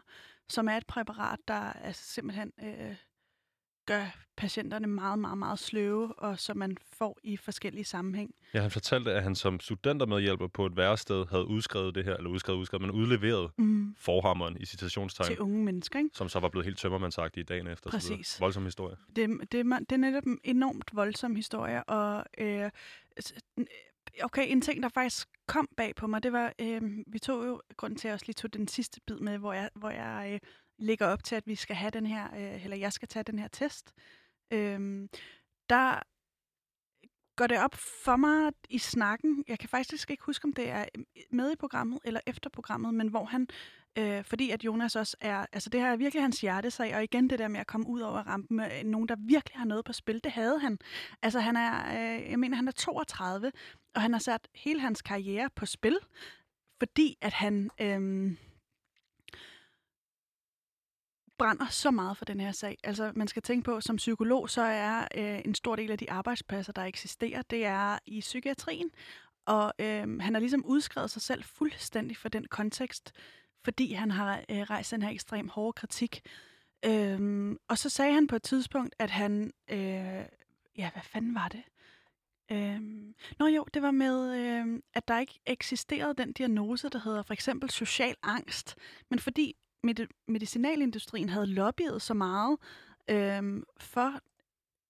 som 0.49 0.67
er 0.67 0.77
et 0.77 0.87
præparat, 0.87 1.39
der 1.47 1.73
altså 1.73 2.13
simpelthen 2.13 2.51
øh, 2.63 2.95
gør 3.85 4.05
patienterne 4.37 4.87
meget, 4.87 5.19
meget, 5.19 5.37
meget 5.37 5.59
sløve, 5.59 6.13
og 6.19 6.39
som 6.39 6.57
man 6.57 6.77
får 6.93 7.19
i 7.23 7.37
forskellige 7.37 7.85
sammenhæng. 7.85 8.35
Ja, 8.53 8.61
han 8.61 8.71
fortalte, 8.71 9.11
at 9.11 9.23
han 9.23 9.35
som 9.35 9.59
studentermedhjælper 9.59 10.47
på 10.47 10.65
et 10.65 10.77
værested 10.77 11.25
havde 11.29 11.45
udskrevet 11.45 11.95
det 11.95 12.05
her, 12.05 12.15
eller 12.15 12.29
udskrevet, 12.29 12.59
udskrevet, 12.59 12.81
men 12.81 12.91
udleveret 12.91 13.51
Mm. 13.57 13.95
forhammeren 13.97 14.57
i 14.59 14.65
citationstegn, 14.65 15.27
Til 15.27 15.39
unge 15.39 15.63
mennesker, 15.63 15.99
ikke? 15.99 16.09
som 16.13 16.29
så 16.29 16.39
var 16.39 16.49
blevet 16.49 16.65
helt 16.65 16.77
tømmermandsagtig 16.77 17.41
i 17.41 17.43
dagen 17.43 17.67
efter. 17.67 17.89
og 17.93 18.01
så. 18.01 18.09
Præcis. 18.13 18.41
Voldsom 18.41 18.63
historie. 18.63 18.95
Det, 19.15 19.29
det, 19.51 19.59
er 19.59 19.79
det 19.79 19.91
er 19.91 19.97
netop 19.97 20.23
en 20.23 20.39
enormt 20.43 20.95
voldsom 20.95 21.35
historie, 21.35 21.83
og 21.83 22.25
øh, 22.37 22.71
okay, 24.23 24.51
en 24.51 24.61
ting, 24.61 24.83
der 24.83 24.89
faktisk 24.89 25.27
kom 25.47 25.67
bag 25.77 25.95
på 25.95 26.07
mig, 26.07 26.23
det 26.23 26.31
var, 26.33 26.53
øh, 26.61 26.81
vi 27.07 27.19
tog 27.19 27.45
jo, 27.47 27.61
grunden 27.77 27.97
til, 27.99 28.07
at 28.07 28.09
jeg 28.09 28.13
også 28.13 28.25
lige 28.25 28.33
tog 28.33 28.53
den 28.53 28.67
sidste 28.67 29.01
bid 29.07 29.15
med, 29.19 29.37
hvor 29.37 29.53
jeg, 29.53 29.69
hvor 29.75 29.89
jeg 29.89 30.29
øh, 30.33 30.39
ligger 30.77 31.07
op 31.07 31.23
til, 31.23 31.35
at 31.35 31.47
vi 31.47 31.55
skal 31.55 31.75
have 31.75 31.91
den 31.91 32.05
her, 32.05 32.27
øh, 32.35 32.63
eller 32.63 32.77
jeg 32.77 32.93
skal 32.93 33.07
tage 33.07 33.23
den 33.23 33.39
her 33.39 33.47
test. 33.47 33.93
Øh, 34.51 35.09
der 35.69 36.01
går 37.35 37.47
det 37.47 37.59
op 37.59 37.75
for 37.75 38.15
mig 38.15 38.51
i 38.69 38.77
snakken, 38.77 39.43
jeg 39.47 39.59
kan 39.59 39.69
faktisk 39.69 40.11
ikke 40.11 40.23
huske, 40.23 40.45
om 40.45 40.53
det 40.53 40.69
er 40.69 40.85
øhm, 40.95 41.05
med 41.31 41.51
i 41.51 41.55
programmet 41.55 41.99
eller 42.05 42.19
efter 42.25 42.49
programmet, 42.49 42.93
men 42.93 43.07
hvor 43.07 43.25
han, 43.25 43.47
øh, 43.97 44.23
fordi 44.23 44.49
at 44.49 44.65
Jonas 44.65 44.95
også 44.95 45.17
er, 45.21 45.45
altså 45.53 45.69
det 45.69 45.79
her 45.79 45.91
er 45.91 45.95
virkelig 45.95 46.23
hans 46.23 46.41
hjertesag, 46.41 46.95
og 46.95 47.03
igen 47.03 47.29
det 47.29 47.39
der 47.39 47.47
med 47.47 47.59
at 47.59 47.67
komme 47.67 47.87
ud 47.87 48.01
over 48.01 48.19
rampen 48.19 48.57
med 48.57 48.83
nogen, 48.83 49.07
der 49.07 49.15
virkelig 49.19 49.57
har 49.57 49.65
noget 49.65 49.85
på 49.85 49.93
spil, 49.93 50.23
det 50.23 50.31
havde 50.31 50.59
han. 50.59 50.79
Altså 51.21 51.39
han 51.39 51.55
er, 51.55 51.87
øh, 51.87 52.31
jeg 52.31 52.39
mener, 52.39 52.55
han 52.55 52.67
er 52.67 52.71
32, 52.71 53.51
og 53.95 54.01
han 54.01 54.13
har 54.13 54.19
sat 54.19 54.47
hele 54.55 54.79
hans 54.79 55.01
karriere 55.01 55.49
på 55.55 55.65
spil, 55.65 55.97
fordi 56.79 57.17
at 57.21 57.33
han 57.33 57.69
øh, 57.81 58.31
brænder 61.37 61.67
så 61.67 61.91
meget 61.91 62.17
for 62.17 62.25
den 62.25 62.39
her 62.39 62.51
sag. 62.51 62.77
Altså, 62.83 63.11
man 63.15 63.27
skal 63.27 63.41
tænke 63.41 63.65
på, 63.65 63.81
som 63.81 63.95
psykolog, 63.95 64.49
så 64.49 64.61
er 64.61 65.07
øh, 65.15 65.41
en 65.45 65.55
stor 65.55 65.75
del 65.75 65.91
af 65.91 65.97
de 65.97 66.11
arbejdspladser, 66.11 66.73
der 66.73 66.81
eksisterer, 66.81 67.41
det 67.41 67.65
er 67.65 67.99
i 68.05 68.19
psykiatrien. 68.19 68.91
Og 69.45 69.73
øh, 69.79 70.19
han 70.19 70.33
har 70.33 70.39
ligesom 70.39 70.65
udskrevet 70.65 71.11
sig 71.11 71.21
selv 71.21 71.43
fuldstændig 71.43 72.17
for 72.17 72.29
den 72.29 72.47
kontekst, 72.47 73.11
fordi 73.63 73.93
han 73.93 74.11
har 74.11 74.41
øh, 74.49 74.61
rejst 74.61 74.91
den 74.91 75.01
her 75.01 75.09
ekstrem 75.09 75.49
hårde 75.49 75.73
kritik. 75.73 76.21
Øhm, 76.85 77.57
og 77.67 77.77
så 77.77 77.89
sagde 77.89 78.13
han 78.13 78.27
på 78.27 78.35
et 78.35 78.43
tidspunkt, 78.43 78.95
at 78.99 79.09
han... 79.09 79.53
Øh, 79.71 80.25
ja, 80.77 80.89
hvad 80.93 81.03
fanden 81.03 81.35
var 81.35 81.47
det? 81.47 81.63
Øhm, 82.51 83.15
nå 83.39 83.47
jo, 83.47 83.65
det 83.73 83.81
var 83.81 83.91
med, 83.91 84.35
øh, 84.37 84.81
at 84.93 85.07
der 85.07 85.19
ikke 85.19 85.39
eksisterede 85.45 86.13
den 86.13 86.33
diagnose, 86.33 86.89
der 86.89 86.99
hedder 86.99 87.23
for 87.23 87.33
eksempel 87.33 87.69
social 87.69 88.15
angst. 88.23 88.75
Men 89.09 89.19
fordi 89.19 89.55
med- 89.85 90.07
medicinalindustrien 90.27 91.29
havde 91.29 91.47
lobbyet 91.47 92.01
så 92.01 92.13
meget 92.13 92.57
øh, 93.09 93.63
for, 93.77 94.19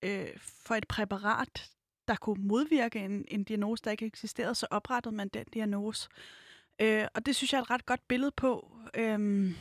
øh, 0.04 0.28
for 0.38 0.76
et 0.76 0.88
præparat, 0.88 1.72
der 2.08 2.16
kunne 2.16 2.48
modvirke 2.48 3.00
en, 3.00 3.26
en 3.28 3.44
diagnose, 3.44 3.84
der 3.84 3.92
ikke 3.92 4.06
eksisterede, 4.06 4.56
så 4.56 4.68
oprettede 4.72 5.16
man 5.16 5.28
den 5.28 5.46
diagnose. 5.54 6.10
Øh, 6.82 7.08
og 7.16 7.26
det 7.26 7.36
synes 7.36 7.54
jeg 7.54 7.60
er 7.60 7.64
et 7.64 7.70
ret 7.70 7.86
godt 7.86 8.08
billede 8.08 8.32
på, 8.32 8.78
øh, 8.96 9.52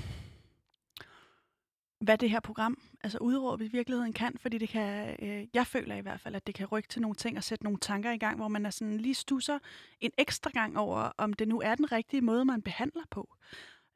hvad 2.00 2.18
det 2.18 2.30
her 2.30 2.40
program, 2.40 2.82
altså 3.04 3.18
udråb 3.18 3.60
i 3.60 3.68
virkeligheden 3.68 4.12
kan, 4.12 4.38
fordi 4.40 4.58
det 4.58 4.68
kan, 4.68 5.16
øh, 5.22 5.46
jeg 5.54 5.66
føler 5.66 5.94
i 5.94 6.00
hvert 6.00 6.20
fald, 6.20 6.34
at 6.34 6.46
det 6.46 6.54
kan 6.54 6.66
rykke 6.66 6.88
til 6.88 7.02
nogle 7.02 7.14
ting 7.14 7.36
og 7.36 7.44
sætte 7.44 7.64
nogle 7.64 7.78
tanker 7.78 8.12
i 8.12 8.18
gang, 8.18 8.36
hvor 8.36 8.48
man 8.48 8.66
er 8.66 8.70
sådan 8.70 8.98
lige 8.98 9.14
stusser 9.14 9.58
en 10.00 10.10
ekstra 10.18 10.50
gang 10.50 10.78
over, 10.78 11.12
om 11.18 11.32
det 11.32 11.48
nu 11.48 11.60
er 11.60 11.74
den 11.74 11.92
rigtige 11.92 12.20
måde, 12.20 12.44
man 12.44 12.62
behandler 12.62 13.02
på. 13.10 13.36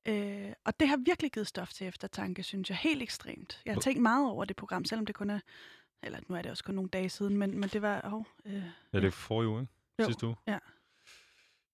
Øh, 0.08 0.52
og 0.64 0.80
det 0.80 0.88
har 0.88 0.96
virkelig 1.04 1.32
givet 1.32 1.46
stof 1.46 1.72
til 1.72 1.86
eftertanke, 1.86 2.42
synes 2.42 2.70
jeg, 2.70 2.76
helt 2.78 3.02
ekstremt. 3.02 3.62
Jeg 3.66 3.74
har 3.74 3.80
tænkt 3.80 4.02
meget 4.02 4.30
over 4.30 4.44
det 4.44 4.56
program, 4.56 4.84
selvom 4.84 5.06
det 5.06 5.14
kun 5.14 5.30
er, 5.30 5.40
eller 6.02 6.18
nu 6.28 6.34
er 6.36 6.42
det 6.42 6.50
også 6.50 6.64
kun 6.64 6.74
nogle 6.74 6.90
dage 6.90 7.08
siden, 7.08 7.36
men, 7.36 7.58
men 7.60 7.68
det 7.68 7.82
var, 7.82 8.00
oh, 8.04 8.24
øh, 8.46 8.62
Ja, 8.92 8.98
det 9.00 9.06
er 9.06 9.10
forrige 9.10 9.48
uge, 9.48 9.60
ikke? 9.60 9.72
Jo, 9.98 10.04
Sidste 10.04 10.26
uge. 10.26 10.36
ja. 10.46 10.58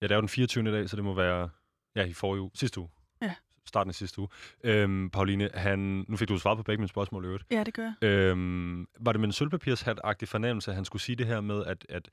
Ja, 0.00 0.06
det 0.06 0.10
er 0.12 0.16
jo 0.16 0.20
den 0.20 0.28
24. 0.28 0.72
dag, 0.72 0.88
så 0.90 0.96
det 0.96 1.04
må 1.04 1.14
være... 1.14 1.48
Ja, 1.96 2.04
i 2.04 2.12
forrige 2.12 2.40
uge. 2.42 2.50
Sidste 2.54 2.80
uge. 2.80 2.90
Ja. 3.22 3.34
Starten 3.66 3.88
af 3.88 3.94
sidste 3.94 4.18
uge. 4.18 4.28
Øhm, 4.64 5.10
Pauline, 5.10 5.50
han, 5.54 6.04
nu 6.08 6.16
fik 6.16 6.28
du 6.28 6.38
svaret 6.38 6.56
på 6.56 6.62
begge 6.62 6.80
mine 6.80 6.88
spørgsmål 6.88 7.24
i 7.24 7.26
øvrigt. 7.26 7.44
ja, 7.50 7.64
det 7.64 7.74
gør 7.74 7.92
jeg. 8.00 8.08
Øhm, 8.08 8.88
var 9.00 9.12
det 9.12 9.20
med 9.20 9.28
en 9.28 9.32
sølvpapirshat-agtig 9.32 10.26
fornemmelse, 10.26 10.70
at 10.70 10.74
han 10.74 10.84
skulle 10.84 11.02
sige 11.02 11.16
det 11.16 11.26
her 11.26 11.40
med, 11.40 11.64
at, 11.64 11.86
at 11.88 12.10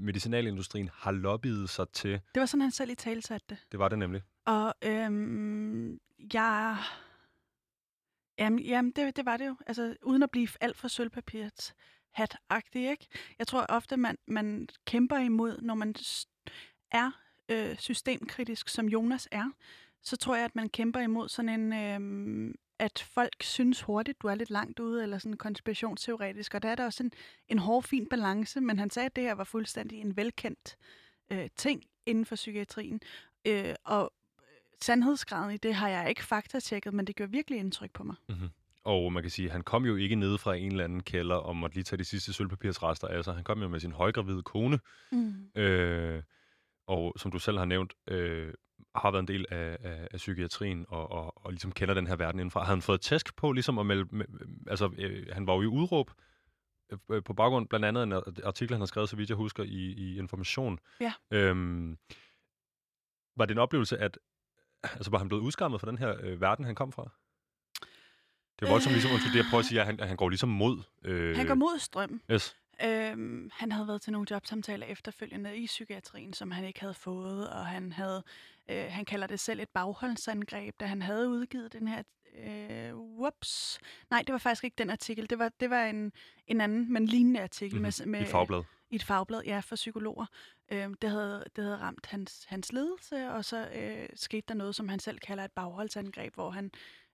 medicinalindustrien 0.00 0.90
har 0.92 1.12
lobbyet 1.12 1.70
sig 1.70 1.88
til... 1.88 2.12
Det 2.34 2.40
var 2.40 2.46
sådan, 2.46 2.60
han 2.60 2.70
selv 2.70 2.90
i 2.90 2.94
tale 2.94 3.22
satte 3.22 3.46
det. 3.50 3.58
Det 3.72 3.80
var 3.80 3.88
det 3.88 3.98
nemlig. 3.98 4.22
Og 4.44 4.74
øhm, 4.82 5.98
jeg... 6.32 6.76
Jamen, 8.38 8.58
jamen 8.58 8.92
det, 8.92 9.16
det 9.16 9.24
var 9.26 9.36
det 9.36 9.46
jo. 9.46 9.56
Altså, 9.66 9.96
uden 10.02 10.22
at 10.22 10.30
blive 10.30 10.48
alt 10.60 10.76
for 10.76 10.88
sølvpapirs 10.88 11.74
hat 12.14 12.36
ikke? 12.74 13.06
Jeg 13.38 13.46
tror 13.46 13.66
ofte, 13.68 13.96
man, 13.96 14.18
man 14.26 14.68
kæmper 14.84 15.18
imod, 15.18 15.60
når 15.62 15.74
man 15.74 15.94
er 16.90 17.10
øh, 17.48 17.76
systemkritisk, 17.76 18.68
som 18.68 18.86
Jonas 18.86 19.28
er, 19.32 19.50
så 20.02 20.16
tror 20.16 20.34
jeg, 20.34 20.44
at 20.44 20.56
man 20.56 20.68
kæmper 20.68 21.00
imod 21.00 21.28
sådan 21.28 21.60
en, 21.60 21.72
øh, 21.72 22.54
at 22.78 22.98
folk 22.98 23.42
synes 23.42 23.82
hurtigt, 23.82 24.22
du 24.22 24.26
er 24.26 24.34
lidt 24.34 24.50
langt 24.50 24.80
ude, 24.80 25.02
eller 25.02 25.18
sådan 25.18 25.36
konspirationsteoretisk, 25.36 26.54
og 26.54 26.62
der 26.62 26.68
er 26.68 26.74
der 26.74 26.84
også 26.84 27.02
en, 27.02 27.12
en 27.48 27.58
hård, 27.58 27.82
fin 27.82 28.06
balance, 28.08 28.60
men 28.60 28.78
han 28.78 28.90
sagde, 28.90 29.06
at 29.06 29.16
det 29.16 29.24
her 29.24 29.34
var 29.34 29.44
fuldstændig 29.44 30.00
en 30.00 30.16
velkendt 30.16 30.76
øh, 31.32 31.48
ting 31.56 31.82
inden 32.06 32.26
for 32.26 32.34
psykiatrien, 32.34 33.00
øh, 33.46 33.74
og 33.84 34.12
sandhedsgraden 34.82 35.54
i 35.54 35.56
det 35.56 35.74
har 35.74 35.88
jeg 35.88 36.08
ikke 36.08 36.24
faktatjekket, 36.24 36.94
men 36.94 37.06
det 37.06 37.16
gør 37.16 37.26
virkelig 37.26 37.58
indtryk 37.58 37.90
på 37.92 38.04
mig. 38.04 38.16
Mm-hmm. 38.28 38.48
Og 38.84 39.12
man 39.12 39.22
kan 39.22 39.30
sige, 39.30 39.50
han 39.50 39.62
kom 39.62 39.84
jo 39.84 39.96
ikke 39.96 40.16
ned 40.16 40.38
fra 40.38 40.54
en 40.54 40.70
eller 40.70 40.84
anden 40.84 41.02
kælder 41.02 41.34
og 41.36 41.56
måtte 41.56 41.76
lige 41.76 41.84
tage 41.84 41.98
de 41.98 42.04
sidste 42.04 42.32
sølvpapirsrester 42.32 43.08
af 43.08 43.24
sig. 43.24 43.34
Han 43.34 43.44
kom 43.44 43.62
jo 43.62 43.68
med 43.68 43.80
sin 43.80 43.92
højgravide 43.92 44.42
kone, 44.42 44.78
Mm. 45.12 45.60
øh, 45.60 46.22
og 46.86 47.14
som 47.16 47.30
du 47.30 47.38
selv 47.38 47.58
har 47.58 47.64
nævnt, 47.64 47.92
øh, 48.08 48.54
har 48.94 49.10
været 49.10 49.22
en 49.22 49.28
del 49.28 49.46
af, 49.50 49.78
af, 49.80 50.08
af 50.10 50.16
psykiatrien 50.16 50.86
og, 50.88 51.10
og, 51.10 51.46
og 51.46 51.52
ligesom 51.52 51.72
kender 51.72 51.94
den 51.94 52.06
her 52.06 52.16
verden 52.16 52.40
indenfra. 52.40 52.60
Har 52.60 52.72
han 52.72 52.82
fået 52.82 53.00
tæsk 53.00 53.36
på 53.36 53.52
ligesom 53.52 53.78
at 53.78 53.86
melde, 53.86 54.04
med, 54.10 54.26
altså 54.66 54.90
øh, 54.98 55.26
han 55.32 55.46
var 55.46 55.54
jo 55.54 55.62
i 55.62 55.66
udråb 55.66 56.10
øh, 57.10 57.22
på 57.22 57.34
baggrund 57.34 57.68
blandt 57.68 57.86
andet 57.86 58.02
en 58.02 58.12
artikel, 58.44 58.74
han 58.74 58.80
har 58.80 58.86
skrevet, 58.86 59.08
så 59.08 59.16
vidt 59.16 59.28
jeg 59.28 59.36
husker, 59.36 59.62
i, 59.62 59.92
i 59.92 60.18
Information. 60.18 60.78
Ja. 61.00 61.12
Øhm, 61.30 61.98
var 63.36 63.44
det 63.44 63.54
en 63.54 63.58
oplevelse, 63.58 63.98
at 63.98 64.18
altså, 64.82 65.10
var 65.10 65.18
han 65.18 65.28
blevet 65.28 65.42
udskammet 65.42 65.80
fra 65.80 65.90
den 65.90 65.98
her 65.98 66.16
øh, 66.20 66.40
verden, 66.40 66.64
han 66.64 66.74
kom 66.74 66.92
fra? 66.92 67.10
Det 68.60 68.66
er 68.66 68.70
voldsomt 68.70 68.92
ligesom, 68.92 69.12
undskyld, 69.12 69.32
det 69.32 69.38
jeg 69.38 69.46
prøver 69.50 69.60
at 69.60 69.66
sige, 69.66 69.80
at 69.80 69.86
han, 69.86 70.00
han 70.00 70.16
går 70.16 70.28
ligesom 70.28 70.48
mod... 70.48 70.82
Øh, 71.04 71.36
Han 71.36 71.46
går 71.46 71.54
mod 71.54 71.78
strømmen. 71.78 72.22
Yes. 72.30 72.56
Øhm, 72.84 73.50
han 73.52 73.72
havde 73.72 73.88
været 73.88 74.02
til 74.02 74.12
nogle 74.12 74.26
jobsamtaler 74.30 74.86
efterfølgende 74.86 75.56
i 75.56 75.66
psykiatrien, 75.66 76.32
som 76.32 76.50
han 76.50 76.64
ikke 76.64 76.80
havde 76.80 76.94
fået, 76.94 77.50
og 77.50 77.66
han 77.66 77.92
havde, 77.92 78.22
øh, 78.68 78.84
han 78.88 79.04
kalder 79.04 79.26
det 79.26 79.40
selv 79.40 79.60
et 79.60 79.68
bagholdsangreb, 79.68 80.74
da 80.80 80.86
han 80.86 81.02
havde 81.02 81.28
udgivet 81.28 81.72
den 81.72 81.88
her, 81.88 82.02
øh, 82.38 82.96
whoops, 82.96 83.78
nej, 84.10 84.22
det 84.26 84.32
var 84.32 84.38
faktisk 84.38 84.64
ikke 84.64 84.74
den 84.78 84.90
artikel, 84.90 85.30
det 85.30 85.38
var, 85.38 85.48
det 85.60 85.70
var 85.70 85.84
en, 85.84 86.12
en 86.46 86.60
anden, 86.60 86.92
men 86.92 87.06
lignende 87.06 87.40
artikel 87.42 87.74
Mhm. 87.76 87.82
med, 87.82 88.06
med, 88.06 88.20
I 88.20 88.22
et 88.22 88.28
fagblad. 88.28 88.62
i 88.90 88.94
et 88.94 89.04
fagblad, 89.04 89.42
ja, 89.46 89.60
for 89.60 89.76
psykologer. 89.76 90.26
Øhm, 90.72 90.94
det, 90.94 91.10
havde, 91.10 91.44
det 91.56 91.64
havde 91.64 91.76
ramt 91.76 92.06
hans, 92.06 92.44
hans 92.48 92.72
ledelse, 92.72 93.30
og 93.30 93.44
så 93.44 93.68
øh, 93.74 94.08
skete 94.14 94.44
der 94.48 94.54
noget, 94.54 94.74
som 94.74 94.88
han 94.88 94.98
selv 94.98 95.18
kalder 95.18 95.44
et 95.44 95.52
bagholdsangreb, 95.52 96.34
hvor 96.34 96.50
han 96.50 96.70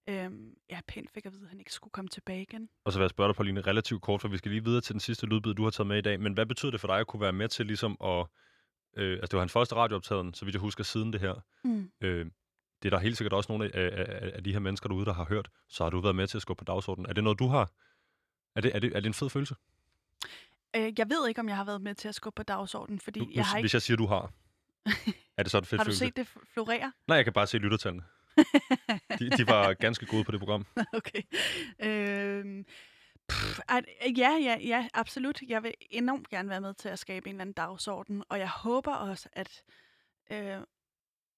øhm, 0.08 0.54
ja, 0.70 0.80
pænt 0.88 1.10
fik 1.10 1.26
at 1.26 1.32
vide, 1.32 1.42
at 1.42 1.48
han 1.48 1.58
ikke 1.58 1.72
skulle 1.72 1.92
komme 1.92 2.08
tilbage 2.08 2.42
igen. 2.42 2.68
Og 2.84 2.92
så 2.92 2.98
vil 2.98 3.04
jeg 3.04 3.10
spørge 3.10 3.28
dig, 3.28 3.36
Pauline, 3.36 3.60
relativt 3.60 4.02
kort, 4.02 4.20
for 4.20 4.28
vi 4.28 4.38
skal 4.38 4.50
lige 4.50 4.64
videre 4.64 4.80
til 4.80 4.92
den 4.92 5.00
sidste 5.00 5.26
lydbid, 5.26 5.54
du 5.54 5.62
har 5.64 5.70
taget 5.70 5.86
med 5.86 5.98
i 5.98 6.00
dag. 6.00 6.20
Men 6.20 6.32
hvad 6.32 6.46
betyder 6.46 6.70
det 6.70 6.80
for 6.80 6.88
dig 6.88 6.98
at 6.98 7.06
kunne 7.06 7.20
være 7.20 7.32
med 7.32 7.48
til 7.48 7.66
ligesom 7.66 7.96
at... 8.04 8.26
Øh, 8.96 9.12
altså, 9.12 9.26
det 9.26 9.32
var 9.32 9.40
hans 9.40 9.52
første 9.52 9.74
radiooptagen, 9.74 10.34
så 10.34 10.44
vidt 10.44 10.54
jeg 10.54 10.60
husker, 10.60 10.84
siden 10.84 11.12
det 11.12 11.20
her. 11.20 11.34
Mm. 11.64 11.90
Øh, 12.00 12.26
det 12.82 12.88
er 12.88 12.90
der 12.90 12.98
helt 12.98 13.16
sikkert 13.16 13.32
også 13.32 13.52
nogle 13.52 13.74
af, 13.74 13.90
af, 13.98 14.30
af 14.34 14.44
de 14.44 14.52
her 14.52 14.58
mennesker 14.58 14.88
derude, 14.88 15.04
der 15.06 15.12
har 15.12 15.24
hørt. 15.24 15.48
Så 15.68 15.82
har 15.84 15.90
du 15.90 16.00
været 16.00 16.16
med 16.16 16.26
til 16.26 16.38
at 16.38 16.42
skubbe 16.42 16.58
på 16.60 16.64
dagsordenen. 16.64 17.10
Er 17.10 17.12
det 17.12 17.24
noget, 17.24 17.38
du 17.38 17.48
har? 17.48 17.70
Er 18.56 18.60
det, 18.60 18.74
er 18.74 18.78
det, 18.78 18.96
er 18.96 19.00
det 19.00 19.06
en 19.06 19.14
fed 19.14 19.30
følelse? 19.30 19.54
Øh, 20.76 20.92
jeg 20.98 21.08
ved 21.10 21.28
ikke, 21.28 21.40
om 21.40 21.48
jeg 21.48 21.56
har 21.56 21.64
været 21.64 21.80
med 21.80 21.94
til 21.94 22.08
at 22.08 22.14
skubbe 22.14 22.36
på 22.36 22.42
dagsordenen, 22.42 23.00
fordi 23.00 23.20
Du, 23.20 23.30
jeg 23.34 23.44
har 23.44 23.56
ikke... 23.56 23.62
Hvis 23.62 23.74
jeg 23.74 23.82
siger, 23.82 23.96
du 23.96 24.06
har, 24.06 24.32
er 25.36 25.42
det 25.42 25.50
så 25.50 25.58
en 25.58 25.64
fed 25.64 25.78
Har 25.78 25.84
du 25.84 25.88
følelse? 25.88 26.04
set 26.04 26.16
det 26.16 26.26
florere? 26.52 26.92
Nej, 27.06 27.16
jeg 27.16 27.24
kan 27.24 27.32
bare 27.32 27.46
se 27.46 27.58
lyttertallene. 27.58 28.02
De, 29.18 29.30
de 29.30 29.46
var 29.46 29.74
ganske 29.74 30.06
gode 30.06 30.24
på 30.24 30.32
det 30.32 30.40
program. 30.40 30.66
okay. 30.98 31.22
Øhm, 31.80 32.64
pff, 33.28 33.60
at, 33.68 33.84
ja, 34.16 34.30
ja, 34.30 34.56
ja, 34.60 34.88
absolut. 34.94 35.42
Jeg 35.42 35.62
vil 35.62 35.74
enormt 35.90 36.28
gerne 36.28 36.48
være 36.48 36.60
med 36.60 36.74
til 36.74 36.88
at 36.88 36.98
skabe 36.98 37.28
en 37.28 37.34
eller 37.34 37.40
anden 37.40 37.52
dagsorden, 37.52 38.22
og 38.28 38.38
jeg 38.38 38.48
håber 38.48 38.94
også, 38.94 39.28
at, 39.32 39.62
øh, 40.30 40.60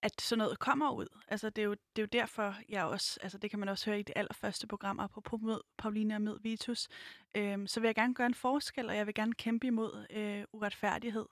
at 0.03 0.21
sådan 0.21 0.39
noget 0.39 0.59
kommer 0.59 0.91
ud. 0.91 1.07
Altså, 1.29 1.51
det 1.51 1.63
er, 1.63 1.67
jo, 1.67 1.73
det 1.73 1.99
er 1.99 2.03
jo 2.03 2.09
derfor, 2.13 2.57
jeg 2.69 2.85
også, 2.85 3.19
altså 3.23 3.39
det 3.39 3.51
kan 3.51 3.59
man 3.59 3.69
også 3.69 3.91
høre 3.91 4.01
i 4.01 4.03
det 4.03 4.13
allerførste 4.17 4.67
program, 4.67 5.01
apropos 5.01 5.41
mød 5.43 5.61
Pauline 5.79 6.15
og 6.15 6.23
mød 6.23 6.39
Vitus, 6.43 6.89
øhm, 7.35 7.67
så 7.67 7.81
vil 7.81 7.89
jeg 7.89 7.95
gerne 7.95 8.15
gøre 8.15 8.27
en 8.27 8.35
forskel, 8.35 8.89
og 8.89 8.97
jeg 8.97 9.07
vil 9.07 9.15
gerne 9.15 9.35
kæmpe 9.35 9.67
imod 9.67 10.07
øh, 10.11 10.45
uretfærdighed. 10.53 11.27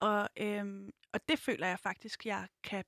Og, 0.00 0.28
øhm, 0.36 0.90
og 1.12 1.20
det 1.28 1.38
føler 1.38 1.66
jeg 1.66 1.78
faktisk, 1.78 2.26
jeg 2.26 2.48
kan 2.62 2.84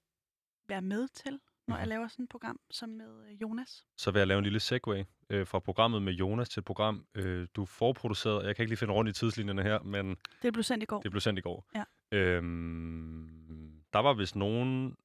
være 0.68 0.82
med 0.82 1.08
til, 1.08 1.40
når 1.68 1.76
jeg 1.78 1.88
laver 1.88 2.08
sådan 2.08 2.22
et 2.22 2.28
program 2.28 2.60
som 2.70 2.88
med 2.88 3.06
øh, 3.30 3.42
Jonas. 3.42 3.84
så 3.96 4.10
vil 4.10 4.20
jeg 4.20 4.26
lave 4.26 4.38
en 4.38 4.44
lille 4.44 4.60
segue 4.60 5.06
øh, 5.30 5.46
fra 5.46 5.58
programmet 5.58 6.02
med 6.02 6.12
Jonas 6.12 6.48
til 6.48 6.60
et 6.60 6.64
program, 6.64 7.06
øh, 7.14 7.46
du 7.56 7.64
forproducerede. 7.64 8.46
Jeg 8.46 8.56
kan 8.56 8.62
ikke 8.62 8.70
lige 8.70 8.78
finde 8.78 8.94
rundt 8.94 9.10
i 9.10 9.12
tidslinjerne 9.12 9.62
her, 9.62 9.82
men 9.82 10.16
Det 10.42 10.52
blev 10.52 10.62
sendt 10.62 10.82
i 10.82 10.86
går. 10.86 11.00
det 11.00 11.10
blev 11.10 11.20
sendt 11.20 11.38
i 11.38 11.42
går. 11.42 11.66
Ja. 11.74 11.84
Øhm, 12.12 13.82
der 13.92 13.98
var 13.98 14.12
vist 14.14 14.36
nogen... 14.36 14.96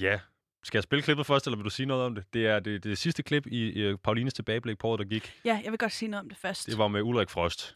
Ja, 0.00 0.20
skal 0.62 0.78
jeg 0.78 0.82
spille 0.82 1.02
klippet 1.02 1.26
først, 1.26 1.46
eller 1.46 1.56
vil 1.56 1.64
du 1.64 1.70
sige 1.70 1.86
noget 1.86 2.04
om 2.04 2.14
det? 2.14 2.24
Det 2.32 2.46
er 2.46 2.60
det, 2.60 2.84
det 2.84 2.98
sidste 2.98 3.22
klip 3.22 3.46
i, 3.46 3.90
i 3.92 3.96
Paulines 3.96 4.34
tilbageblik 4.34 4.78
på 4.78 4.88
året, 4.88 4.98
der 4.98 5.04
gik. 5.04 5.40
Ja, 5.44 5.60
jeg 5.64 5.70
vil 5.72 5.78
godt 5.78 5.92
sige 5.92 6.08
noget 6.08 6.22
om 6.24 6.28
det 6.28 6.38
først. 6.38 6.66
Det 6.66 6.78
var 6.78 6.88
med 6.88 7.02
Ulrik 7.02 7.30
Frost. 7.30 7.74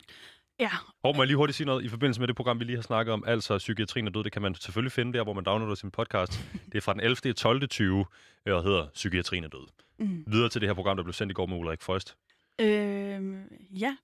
Ja, 0.61 0.71
Og 1.03 1.17
må 1.17 1.23
jeg 1.23 1.27
lige 1.27 1.37
hurtigt 1.37 1.57
sige 1.57 1.67
noget 1.67 1.85
i 1.85 1.89
forbindelse 1.89 2.21
med 2.21 2.29
det 2.29 2.37
program, 2.37 2.61
vi 2.61 2.65
lige 2.65 2.77
har 2.77 2.83
snakket 2.83 3.13
om, 3.13 3.25
altså 3.27 3.59
Psykiatrien 3.59 4.07
er 4.07 4.11
død, 4.11 4.25
det 4.25 4.33
kan 4.33 4.43
man 4.43 4.55
selvfølgelig 4.55 4.93
finde 4.93 5.13
der, 5.19 5.23
hvor 5.25 5.33
man 5.33 5.45
downloader 5.45 5.75
sin 5.75 5.91
podcast. 5.91 6.33
Det 6.73 6.75
er 6.75 6.81
fra 6.81 6.93
den 6.93 7.01
11. 7.01 7.33
12. 7.33 7.69
20, 7.69 8.05
øh, 8.47 8.55
og 8.55 8.63
hedder 8.63 8.87
Psykiatrien 8.95 9.45
er 9.45 9.49
død. 9.49 9.67
mm. 9.99 10.25
Videre 10.27 10.49
til 10.49 10.61
det 10.61 10.69
her 10.69 10.75
program, 10.75 10.97
der 10.97 11.03
blev 11.05 11.13
sendt 11.13 11.31
i 11.31 11.35
går 11.35 11.47
med 11.47 11.57
Ulrik 11.57 11.83
Frost. 11.83 12.17
øh, 12.61 13.35
ja. 13.81 13.97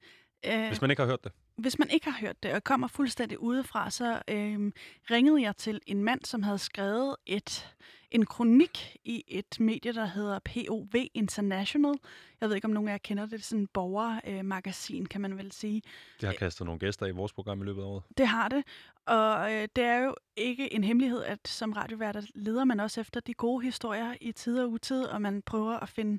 Øh, 0.46 0.66
Hvis 0.68 0.80
man 0.80 0.90
ikke 0.90 1.02
har 1.02 1.08
hørt 1.08 1.24
det. 1.24 1.32
Hvis 1.56 1.78
man 1.78 1.90
ikke 1.90 2.10
har 2.10 2.20
hørt 2.20 2.42
det, 2.42 2.52
og 2.52 2.64
kommer 2.64 2.88
fuldstændig 2.88 3.40
udefra, 3.40 3.90
så 3.90 4.22
øhm, 4.28 4.72
ringede 5.10 5.42
jeg 5.42 5.56
til 5.56 5.80
en 5.86 6.04
mand, 6.04 6.24
som 6.24 6.42
havde 6.42 6.58
skrevet 6.58 7.16
et 7.26 7.68
en 8.10 8.26
kronik 8.26 8.96
i 9.04 9.24
et 9.28 9.60
medie, 9.60 9.92
der 9.92 10.04
hedder 10.04 10.38
POV 10.38 10.94
International. 11.14 11.94
Jeg 12.40 12.48
ved 12.48 12.56
ikke, 12.56 12.64
om 12.64 12.70
nogen 12.70 12.88
af 12.88 12.92
jer 12.92 12.98
kender 12.98 13.22
det. 13.22 13.30
Det 13.32 13.38
er 13.38 13.42
sådan 13.42 13.62
et 13.62 13.70
borgermagasin, 13.70 15.06
kan 15.06 15.20
man 15.20 15.36
vel 15.38 15.52
sige. 15.52 15.82
Det 16.20 16.26
har 16.28 16.34
kastet 16.34 16.64
nogle 16.64 16.78
gæster 16.78 17.06
i 17.06 17.10
vores 17.10 17.32
program 17.32 17.62
i 17.62 17.64
løbet 17.64 17.82
af 17.82 17.86
året. 17.86 18.02
Det 18.18 18.26
har 18.26 18.48
det. 18.48 18.64
Og 19.06 19.52
øh, 19.52 19.68
det 19.76 19.84
er 19.84 19.98
jo 19.98 20.14
ikke 20.36 20.74
en 20.74 20.84
hemmelighed, 20.84 21.22
at 21.22 21.48
som 21.48 21.72
radioværter 21.72 22.22
leder 22.34 22.64
man 22.64 22.80
også 22.80 23.00
efter 23.00 23.20
de 23.20 23.34
gode 23.34 23.64
historier 23.64 24.14
i 24.20 24.32
tid 24.32 24.58
og 24.58 24.70
utid, 24.70 25.04
og 25.04 25.22
man 25.22 25.42
prøver 25.42 25.72
at 25.72 25.88
finde 25.88 26.18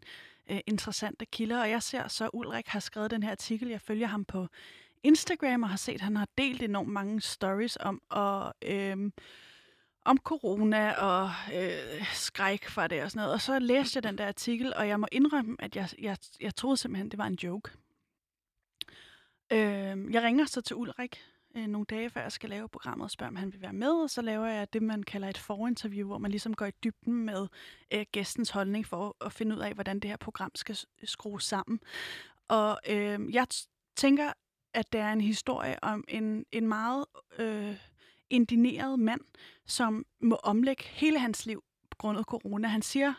øh, 0.50 0.60
interessante 0.68 1.26
kilder. 1.26 1.62
Og 1.62 1.70
jeg 1.70 1.84
ser 1.84 2.08
så, 2.08 2.30
Ulrik 2.34 2.68
har 2.68 2.80
skrevet 2.80 3.12
den 3.12 3.24
her 3.24 3.32
artikel. 3.32 3.70
Jeg 3.70 3.82
følger 3.82 4.08
ham 4.08 4.26
på 4.26 4.48
Instagram 5.04 5.64
og 5.64 5.70
har 5.70 5.78
set, 5.78 5.94
at 5.94 6.02
han 6.02 6.16
har 6.16 6.28
delt 6.38 6.62
enormt 6.62 6.90
mange 6.90 7.22
stories 7.22 7.78
om, 7.82 8.02
og, 8.10 8.54
øh, 8.66 9.12
om 10.06 10.18
corona 10.18 10.92
og 10.92 11.30
øh, 11.54 12.06
skræk 12.14 12.70
fra 12.70 12.88
det 12.88 13.04
og 13.04 13.12
sådan 13.12 13.20
noget. 13.20 13.34
Og 13.34 13.42
så 13.42 13.60
læste 13.60 13.98
jeg 13.98 14.04
den 14.04 14.18
der 14.18 14.28
artikel, 14.28 14.74
og 14.74 14.88
jeg 14.88 15.00
må 15.00 15.08
indrømme, 15.12 15.56
at 15.60 15.76
jeg, 15.76 15.90
jeg, 16.00 16.18
jeg 16.42 16.56
troede 16.56 16.78
simpelthen, 16.78 17.12
det 17.12 17.18
var 17.18 17.28
en 17.28 17.38
joke. 17.44 17.72
Øh, 19.52 20.14
jeg 20.14 20.24
ringer 20.24 20.46
så 20.46 20.62
til 20.62 20.76
Ulrik 20.76 21.22
øh, 21.56 21.68
nogle 21.68 21.86
dage 21.86 22.10
før 22.10 22.22
jeg 22.22 22.32
skal 22.32 22.50
lave 22.50 22.70
programmet 22.70 23.04
og 23.06 23.12
spørger, 23.12 23.30
om 23.30 23.36
han 23.36 23.54
vil 23.54 23.62
være 23.62 23.74
med, 23.74 23.92
og 23.92 24.10
så 24.10 24.22
laver 24.22 24.46
jeg 24.48 24.74
det, 24.74 24.82
man 24.82 25.04
kalder 25.04 25.30
et 25.30 25.38
forinterview, 25.38 26.08
hvor 26.08 26.18
man 26.18 26.32
ligesom 26.32 26.54
går 26.54 26.66
i 26.66 26.72
dybden 26.84 27.26
med 27.26 27.48
øh, 27.94 28.06
gæstens 28.12 28.50
holdning 28.50 28.86
for 28.86 29.16
at 29.22 29.34
finde 29.34 29.56
ud 29.56 29.62
af, 29.62 29.74
hvordan 29.74 30.00
det 30.00 30.10
her 30.10 30.18
program 30.18 30.52
skal 30.56 30.78
skrues 31.04 31.44
sammen. 31.44 31.80
Og 32.48 32.80
øh, 32.90 33.34
jeg 33.34 33.48
tænker, 33.96 34.34
at 34.74 34.94
det 34.94 35.02
er 35.02 35.12
en 35.12 35.22
historie 35.22 35.84
om 35.84 36.04
en, 36.08 36.46
en 36.52 36.68
meget 36.68 37.06
øh, 37.40 37.91
indineret 38.32 39.00
mand, 39.00 39.22
som 39.66 40.06
må 40.22 40.36
omlægge 40.36 40.84
hele 40.84 41.20
hans 41.20 41.46
liv 41.46 41.64
på 41.92 41.96
grund 41.98 42.18
af 42.18 42.24
corona. 42.24 42.68
Han 42.68 42.82
siger 42.82 43.14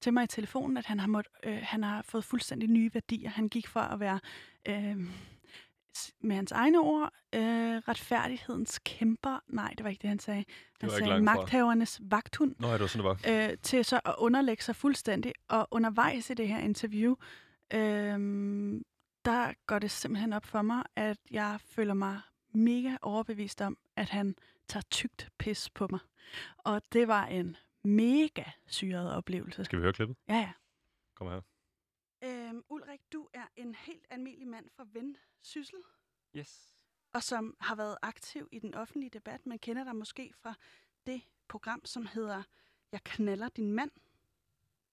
til 0.00 0.12
mig 0.12 0.24
i 0.24 0.26
telefonen, 0.26 0.76
at 0.76 0.86
han 0.86 1.00
har, 1.00 1.06
måtte, 1.06 1.30
øh, 1.44 1.58
han 1.62 1.82
har 1.82 2.02
fået 2.02 2.24
fuldstændig 2.24 2.68
nye 2.68 2.90
værdier. 2.94 3.30
Han 3.30 3.48
gik 3.48 3.66
fra 3.66 3.92
at 3.92 4.00
være, 4.00 4.20
øh, 4.68 4.96
med 6.20 6.36
hans 6.36 6.52
egne 6.52 6.78
ord, 6.78 7.12
øh, 7.34 7.40
retfærdighedens 7.88 8.78
kæmper. 8.84 9.38
Nej, 9.48 9.74
det 9.78 9.84
var 9.84 9.90
ikke 9.90 10.02
det, 10.02 10.08
han 10.08 10.18
sagde. 10.18 10.44
Han 10.80 10.90
sagde 10.90 11.06
langt 11.06 11.28
fra. 11.30 11.34
magthavernes 11.34 12.00
vagthund 12.02 12.54
Nå, 12.58 12.66
ja, 12.66 12.72
det 12.72 12.80
var 12.80 12.86
sådan, 12.86 13.06
det 13.06 13.20
var. 13.24 13.50
øh, 13.50 13.56
til 13.62 13.84
så 13.84 14.00
at 14.04 14.14
underlægge 14.18 14.62
sig 14.62 14.76
fuldstændig. 14.76 15.32
Og 15.48 15.68
undervejs 15.70 16.30
i 16.30 16.34
det 16.34 16.48
her 16.48 16.58
interview, 16.58 17.14
øh, 17.74 18.18
der 19.24 19.52
går 19.66 19.78
det 19.78 19.90
simpelthen 19.90 20.32
op 20.32 20.46
for 20.46 20.62
mig, 20.62 20.82
at 20.96 21.18
jeg 21.30 21.58
føler 21.70 21.94
mig 21.94 22.20
mega 22.54 22.96
overbevist 23.02 23.60
om, 23.60 23.76
at 23.96 24.08
han 24.10 24.34
tager 24.68 24.84
tygt 24.90 25.28
pis 25.38 25.70
på 25.70 25.88
mig. 25.90 26.00
Og 26.58 26.82
det 26.92 27.08
var 27.08 27.26
en 27.26 27.56
mega 27.84 28.44
syret 28.66 29.12
oplevelse. 29.14 29.64
Skal 29.64 29.78
vi 29.78 29.82
høre 29.82 29.92
klippet? 29.92 30.16
Ja, 30.28 30.34
ja. 30.34 30.52
Kom 31.14 31.26
her. 31.28 31.40
Øhm, 32.24 32.62
Ulrik, 32.68 33.00
du 33.12 33.28
er 33.34 33.46
en 33.56 33.74
helt 33.74 34.06
almindelig 34.10 34.48
mand 34.48 34.70
fra 34.76 34.86
Vendsyssel, 34.92 35.78
Yes. 36.36 36.74
og 37.12 37.22
som 37.22 37.56
har 37.60 37.74
været 37.74 37.96
aktiv 38.02 38.48
i 38.52 38.58
den 38.58 38.74
offentlige 38.74 39.10
debat. 39.10 39.46
Man 39.46 39.58
kender 39.58 39.84
dig 39.84 39.96
måske 39.96 40.32
fra 40.42 40.54
det 41.06 41.22
program, 41.48 41.84
som 41.84 42.06
hedder 42.06 42.42
Jeg 42.92 43.00
knaller 43.04 43.48
din 43.48 43.72
mand. 43.72 43.90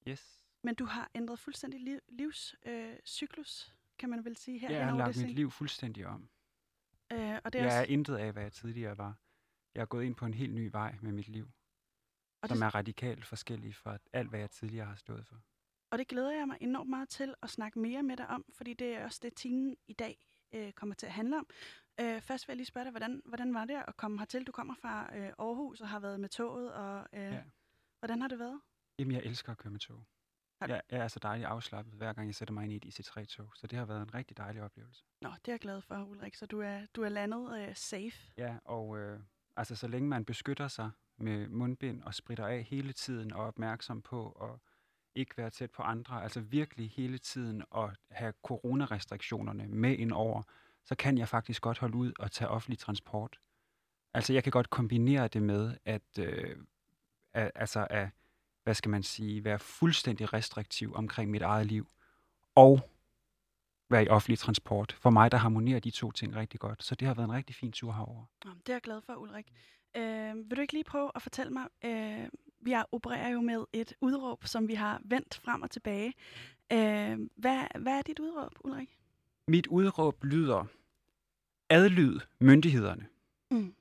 Yes. 0.08 0.42
Men 0.64 0.76
du 0.76 0.86
har 0.86 1.12
ændret 1.16 1.40
fuldstændig 1.40 1.80
liv, 1.82 2.00
livscyklus, 2.10 2.56
øh, 2.66 2.96
cyklus, 3.06 3.74
kan 4.00 4.10
man 4.10 4.26
vel 4.26 4.38
sige 4.38 4.60
her. 4.60 4.70
Jeg 4.70 4.80
hen 4.80 4.90
har 4.90 4.98
lagt 4.98 5.18
mit 5.18 5.36
liv 5.36 5.52
fuldstændig 5.52 6.06
om. 6.08 6.30
Øh, 7.12 7.40
og 7.44 7.54
det 7.54 7.62
er 7.62 7.66
Jeg 7.66 7.78
er 7.78 7.82
også, 7.82 7.92
intet 7.94 8.16
af, 8.16 8.32
hvad 8.34 8.44
jeg 8.44 8.54
tidligere 8.54 8.98
var. 8.98 9.16
Jeg 9.76 9.82
er 9.82 9.86
gået 9.86 10.04
ind 10.04 10.16
på 10.16 10.26
en 10.26 10.34
helt 10.34 10.54
ny 10.54 10.70
vej 10.72 10.96
med 11.02 11.12
mit 11.12 11.28
liv, 11.28 11.48
og, 12.42 12.50
som 12.50 12.58
det, 12.58 12.64
er 12.66 12.76
radikalt 12.76 13.26
forskellig 13.26 13.76
fra 13.76 13.98
alt, 14.14 14.30
hvad 14.30 14.40
jeg 14.40 14.50
tidligere 14.52 14.86
har 14.86 14.96
stået 14.96 15.28
for. 15.28 15.36
og 15.92 15.98
det 15.98 16.08
glæder 16.08 16.32
jeg 16.32 16.48
mig 16.48 16.58
enormt 16.62 16.90
meget 16.90 17.10
til 17.10 17.36
at 17.42 17.50
snakke 17.50 17.80
mere 17.80 18.04
med 18.04 18.18
dig 18.18 18.28
om, 18.28 18.46
fordi 18.54 18.74
det 18.74 18.88
er 18.96 19.04
også 19.04 19.20
det, 19.24 19.34
timen 19.34 19.78
i 19.88 19.94
dag 19.94 20.28
øh, 20.54 20.72
kommer 20.74 20.96
til 20.96 21.06
at 21.06 21.14
handle 21.14 21.38
om. 21.38 21.48
Øh, 22.00 22.22
først 22.22 22.48
vil 22.48 22.52
jeg 22.52 22.58
lige 22.58 22.66
spørge 22.66 22.84
dig, 22.84 22.92
hvordan, 22.92 23.22
hvordan 23.26 23.54
var 23.54 23.66
det 23.66 23.76
at 23.88 23.98
komme 23.98 24.20
hertil? 24.20 24.44
Du 24.48 24.52
kommer 24.52 24.76
fra 24.76 25.18
øh, 25.18 25.34
Aarhus 25.40 25.82
og 25.82 25.90
har 25.90 26.00
været 26.00 26.20
med 26.20 26.30
toget, 26.30 26.74
og 26.74 27.08
øh, 27.14 27.20
Ja. 27.22 27.44
hvordan 28.00 28.22
har 28.22 28.28
det 28.28 28.40
været? 28.40 28.62
Jamen, 29.00 29.12
jeg 29.16 29.22
elsker 29.24 29.52
at 29.52 29.58
køre 29.58 29.72
med 29.72 29.80
tog. 29.80 30.06
Har- 30.62 30.68
Jeg, 30.68 30.82
jeg 30.92 31.00
er 31.04 31.08
så 31.08 31.20
dejligt 31.20 31.48
afslappet, 31.48 31.94
hver 31.94 32.14
gang 32.14 32.28
jeg 32.28 32.36
sætter 32.36 32.54
mig 32.54 32.64
ind 32.64 32.74
i 32.74 32.76
et 32.76 32.86
IC3-tog, 33.00 33.52
så 33.56 33.68
det 33.68 33.78
har 33.80 33.86
været 33.86 34.02
en 34.02 34.14
rigtig 34.14 34.38
dejlig 34.38 34.62
oplevelse. 34.62 35.04
Nå, 35.22 35.30
det 35.30 35.48
er 35.48 35.52
jeg 35.54 35.60
glad 35.60 35.82
for, 35.82 36.04
Ulrik, 36.04 36.36
så 36.36 36.46
du 36.46 36.60
er, 36.62 36.86
du 36.96 37.02
er 37.04 37.10
landet 37.10 37.68
øh, 37.70 37.76
safe. 37.76 38.32
Ja, 38.38 38.58
og 38.66 38.98
øh, 38.98 39.20
altså, 39.58 39.76
så 39.76 39.88
længe 39.88 40.10
man 40.10 40.26
beskytter 40.26 40.68
sig 40.68 40.92
med 41.18 41.48
mundbind 41.48 42.04
og 42.04 42.14
spritter 42.14 42.48
af 42.48 42.64
hele 42.64 42.94
tiden 42.94 43.34
og 43.34 43.44
er 43.44 43.48
opmærksom 43.48 44.02
på 44.02 44.32
at 44.32 44.60
ikke 45.16 45.38
være 45.38 45.50
tæt 45.50 45.72
på 45.72 45.84
andre, 45.84 46.24
altså 46.24 46.40
virkelig 46.40 46.92
hele 46.92 47.18
tiden 47.18 47.64
at 47.78 47.90
have 48.12 48.34
coronarestriktionerne 48.44 49.68
med 49.68 49.98
ind 49.98 50.12
over, 50.12 50.44
så 50.84 50.96
kan 50.96 51.18
jeg 51.18 51.28
faktisk 51.28 51.62
godt 51.62 51.80
holde 51.80 51.96
ud 51.96 52.14
og 52.20 52.32
tage 52.32 52.50
offentlig 52.50 52.80
transport. 52.80 53.40
Altså 54.14 54.34
jeg 54.34 54.44
kan 54.44 54.52
godt 54.52 54.70
kombinere 54.70 55.28
det 55.28 55.42
med 55.42 55.78
at, 55.86 56.20
øh, 56.20 56.56
at 57.34 57.52
altså 57.56 57.88
at, 57.90 58.10
hvad 58.64 58.74
skal 58.74 58.90
man 58.90 59.04
sige, 59.04 59.44
være 59.44 59.60
fuldstændig 59.60 60.34
restriktiv 60.34 60.94
omkring 60.96 61.32
mit 61.32 61.42
eget 61.42 61.66
liv 61.66 61.88
og 62.56 62.90
være 63.90 64.04
i 64.04 64.08
offentlig 64.08 64.40
transport. 64.40 64.98
For 65.00 65.10
mig, 65.10 65.32
der 65.32 65.38
harmonerer 65.38 65.80
de 65.80 65.92
to 65.92 66.12
ting 66.12 66.36
rigtig 66.36 66.60
godt. 66.60 66.84
Så 66.84 66.96
det 66.96 67.08
har 67.08 67.16
været 67.16 67.28
en 67.28 67.34
rigtig 67.34 67.56
fin 67.56 67.72
tur 67.72 67.92
herover. 67.92 68.26
Nå, 68.46 68.52
det 68.52 68.70
er 68.70 68.74
jeg 68.74 68.82
glad 68.82 69.02
for, 69.02 69.14
Ulrik. 69.14 69.52
Øh, 69.98 70.36
vil 70.36 70.58
du 70.58 70.62
ikke 70.62 70.74
lige 70.74 70.84
prøve 70.84 71.12
at 71.16 71.22
fortælle 71.22 71.54
mig, 71.54 71.68
øh, 71.86 72.30
vi 72.60 72.72
er, 72.72 72.84
opererer 72.92 73.30
jo 73.30 73.42
med 73.42 73.66
et 73.74 73.94
udråb, 74.02 74.46
som 74.46 74.68
vi 74.68 74.74
har 74.74 75.02
vendt 75.06 75.36
frem 75.44 75.62
og 75.62 75.72
tilbage. 75.72 76.14
Øh, 76.72 77.20
hvad, 77.36 77.80
hvad 77.80 77.94
er 77.98 78.02
dit 78.02 78.20
udråb, 78.20 78.52
Ulrik? 78.64 79.00
Mit 79.48 79.68
udråb 79.68 80.24
lyder, 80.24 80.66
adlyd 81.70 82.20
myndighederne. 82.40 83.08
Mm. 83.52 83.76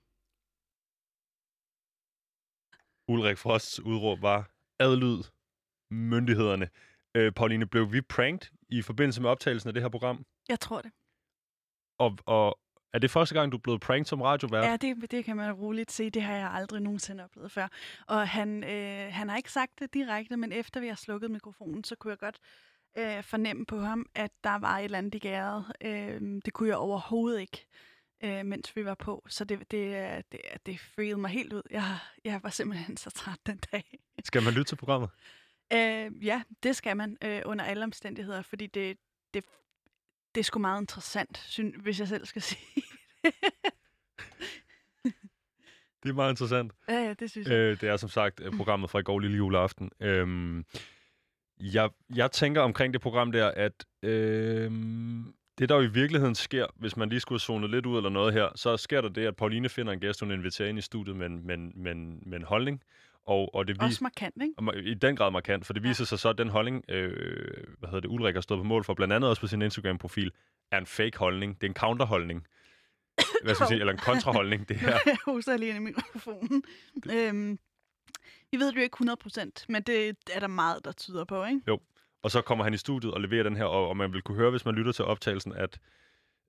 Ulrik 3.08 3.38
Frosts 3.38 3.80
udråb 3.80 4.22
var, 4.22 4.50
adlyd 4.78 5.22
myndighederne. 5.90 6.68
Øh, 7.14 7.32
Pauline, 7.32 7.66
blev 7.66 7.92
vi 7.92 8.00
pranked 8.00 8.50
i 8.68 8.82
forbindelse 8.82 9.22
med 9.22 9.30
optagelsen 9.30 9.68
af 9.68 9.74
det 9.74 9.82
her 9.82 9.88
program? 9.88 10.24
Jeg 10.48 10.60
tror 10.60 10.80
det. 10.82 10.90
Og, 11.98 12.18
og 12.26 12.58
er 12.92 12.98
det 12.98 13.10
første 13.10 13.34
gang, 13.34 13.52
du 13.52 13.56
er 13.56 13.60
blevet 13.60 13.80
pranked 13.80 14.04
som 14.04 14.22
radiovært? 14.22 14.64
Ja, 14.64 14.76
det, 14.76 15.10
det 15.10 15.24
kan 15.24 15.36
man 15.36 15.52
roligt 15.52 15.92
se. 15.92 16.10
Det 16.10 16.22
har 16.22 16.34
jeg 16.34 16.50
aldrig 16.50 16.80
nogensinde 16.80 17.24
oplevet 17.24 17.52
før. 17.52 17.68
Og 18.06 18.28
han, 18.28 18.64
øh, 18.64 19.12
han 19.12 19.28
har 19.28 19.36
ikke 19.36 19.52
sagt 19.52 19.78
det 19.78 19.94
direkte, 19.94 20.36
men 20.36 20.52
efter 20.52 20.80
vi 20.80 20.88
har 20.88 20.94
slukket 20.94 21.30
mikrofonen, 21.30 21.84
så 21.84 21.96
kunne 21.96 22.10
jeg 22.10 22.18
godt 22.18 22.38
øh, 22.98 23.22
fornemme 23.22 23.66
på 23.66 23.80
ham, 23.80 24.06
at 24.14 24.30
der 24.44 24.58
var 24.58 24.78
et 24.78 24.84
eller 24.84 24.98
andet 24.98 25.14
i 25.14 25.18
gæret. 25.18 25.64
Øh, 25.80 26.20
det 26.44 26.52
kunne 26.52 26.68
jeg 26.68 26.76
overhovedet 26.76 27.40
ikke, 27.40 27.66
øh, 28.24 28.46
mens 28.46 28.76
vi 28.76 28.84
var 28.84 28.94
på. 28.94 29.24
Så 29.28 29.44
det, 29.44 29.70
det, 29.70 30.22
det, 30.32 30.40
det 30.66 30.80
freede 30.80 31.16
mig 31.16 31.30
helt 31.30 31.52
ud. 31.52 31.62
Jeg, 31.70 31.98
jeg 32.24 32.40
var 32.42 32.50
simpelthen 32.50 32.96
så 32.96 33.10
træt 33.10 33.38
den 33.46 33.60
dag. 33.72 33.98
Skal 34.24 34.42
man 34.42 34.52
lytte 34.52 34.70
til 34.70 34.76
programmet? 34.76 35.10
Øh, 35.74 36.26
ja, 36.26 36.42
det 36.62 36.76
skal 36.76 36.96
man 36.96 37.16
øh, 37.22 37.42
under 37.44 37.64
alle 37.64 37.84
omstændigheder, 37.84 38.42
fordi 38.42 38.66
det, 38.66 38.98
det, 39.34 39.44
det 40.34 40.40
er 40.40 40.44
sgu 40.44 40.58
meget 40.58 40.80
interessant, 40.80 41.38
syn, 41.38 41.80
hvis 41.80 42.00
jeg 42.00 42.08
selv 42.08 42.26
skal 42.26 42.42
sige 42.52 42.60
det. 42.74 43.34
Det 46.02 46.10
er 46.10 46.14
meget 46.14 46.32
interessant. 46.32 46.72
ja, 46.88 46.94
ja, 46.94 47.12
det 47.12 47.30
synes 47.30 47.48
jeg. 47.48 47.54
Øh, 47.54 47.80
det 47.80 47.88
er 47.88 47.96
som 47.96 48.08
sagt 48.08 48.40
øh, 48.40 48.52
programmet 48.52 48.90
fra 48.90 48.98
i 48.98 49.02
går 49.02 49.18
lille 49.18 49.36
juleaften. 49.36 49.90
Øhm, 50.00 50.64
jeg, 51.60 51.90
jeg 52.14 52.30
tænker 52.32 52.60
omkring 52.60 52.92
det 52.92 53.00
program 53.02 53.32
der, 53.32 53.48
at 53.48 53.84
øhm, 54.02 55.34
det 55.58 55.68
der 55.68 55.76
jo 55.76 55.82
i 55.82 55.86
virkeligheden 55.86 56.34
sker, 56.34 56.66
hvis 56.74 56.96
man 56.96 57.08
lige 57.08 57.20
skulle 57.20 57.40
zonet 57.40 57.70
lidt 57.70 57.86
ud 57.86 57.96
eller 57.96 58.10
noget 58.10 58.32
her, 58.32 58.48
så 58.54 58.76
sker 58.76 59.00
der 59.00 59.08
det, 59.08 59.26
at 59.26 59.36
Pauline 59.36 59.68
finder 59.68 59.92
en 59.92 60.00
gæst, 60.00 60.20
hun 60.20 60.30
inviterer 60.30 60.68
ind 60.68 60.78
i 60.78 60.80
studiet 60.80 61.16
med, 61.16 61.28
med, 61.28 61.56
med, 61.56 61.94
med 62.26 62.38
en 62.38 62.44
holdning. 62.44 62.82
Og, 63.26 63.54
og 63.54 63.68
det 63.68 63.76
Også 63.80 63.88
viser, 63.88 64.02
markant, 64.02 64.34
ikke? 64.42 64.90
i 64.90 64.94
den 64.94 65.16
grad 65.16 65.30
markant, 65.30 65.66
for 65.66 65.72
det 65.72 65.84
Ja. 65.84 65.88
viser 65.88 66.04
sig 66.04 66.18
så, 66.18 66.28
at 66.28 66.38
den 66.38 66.48
holdning, 66.48 66.84
øh, 66.88 67.64
hvad 67.78 67.88
hedder 67.88 68.00
det, 68.00 68.08
Ulrik 68.08 68.34
har 68.34 68.40
stået 68.40 68.58
på 68.58 68.64
mål 68.64 68.84
for, 68.84 68.94
blandt 68.94 69.14
andet 69.14 69.30
også 69.30 69.40
på 69.40 69.46
sin 69.46 69.62
Instagram-profil, 69.62 70.32
er 70.72 70.78
en 70.78 70.86
fake 70.86 71.18
holdning. 71.18 71.54
Det 71.60 71.66
er 71.66 71.70
en 71.70 71.74
counterholdning. 71.74 72.46
Hvad 73.42 73.54
skal 73.54 73.66
sige? 73.66 73.80
Eller 73.80 73.92
en 73.92 73.98
kontraholdning, 73.98 74.68
det 74.68 74.76
her. 74.76 74.88
er 74.94 74.98
jeg 75.06 75.16
hoster 75.24 75.56
lige 75.56 75.76
i 75.76 75.78
mikrofonen. 75.78 76.62
Øhm, 77.12 77.58
vi 78.50 78.56
ved 78.58 78.68
det 78.68 78.76
jo 78.76 78.80
ikke 78.82 78.96
100%, 79.00 79.64
men 79.68 79.82
det 79.82 80.16
er 80.32 80.40
der 80.40 80.46
meget, 80.46 80.84
der 80.84 80.92
tyder 80.92 81.24
på, 81.24 81.44
ikke? 81.44 81.60
Og 82.22 82.30
så 82.30 82.40
kommer 82.42 82.64
han 82.64 82.74
i 82.74 82.76
studiet 82.76 83.14
og 83.14 83.20
leverer 83.20 83.42
den 83.42 83.56
her, 83.56 83.64
og, 83.64 83.88
og 83.88 83.96
man 83.96 84.12
vil 84.12 84.22
kunne 84.22 84.36
høre, 84.38 84.50
hvis 84.50 84.64
man 84.64 84.74
lytter 84.74 84.92
til 84.92 85.04
optagelsen, 85.04 85.52
at 85.52 85.78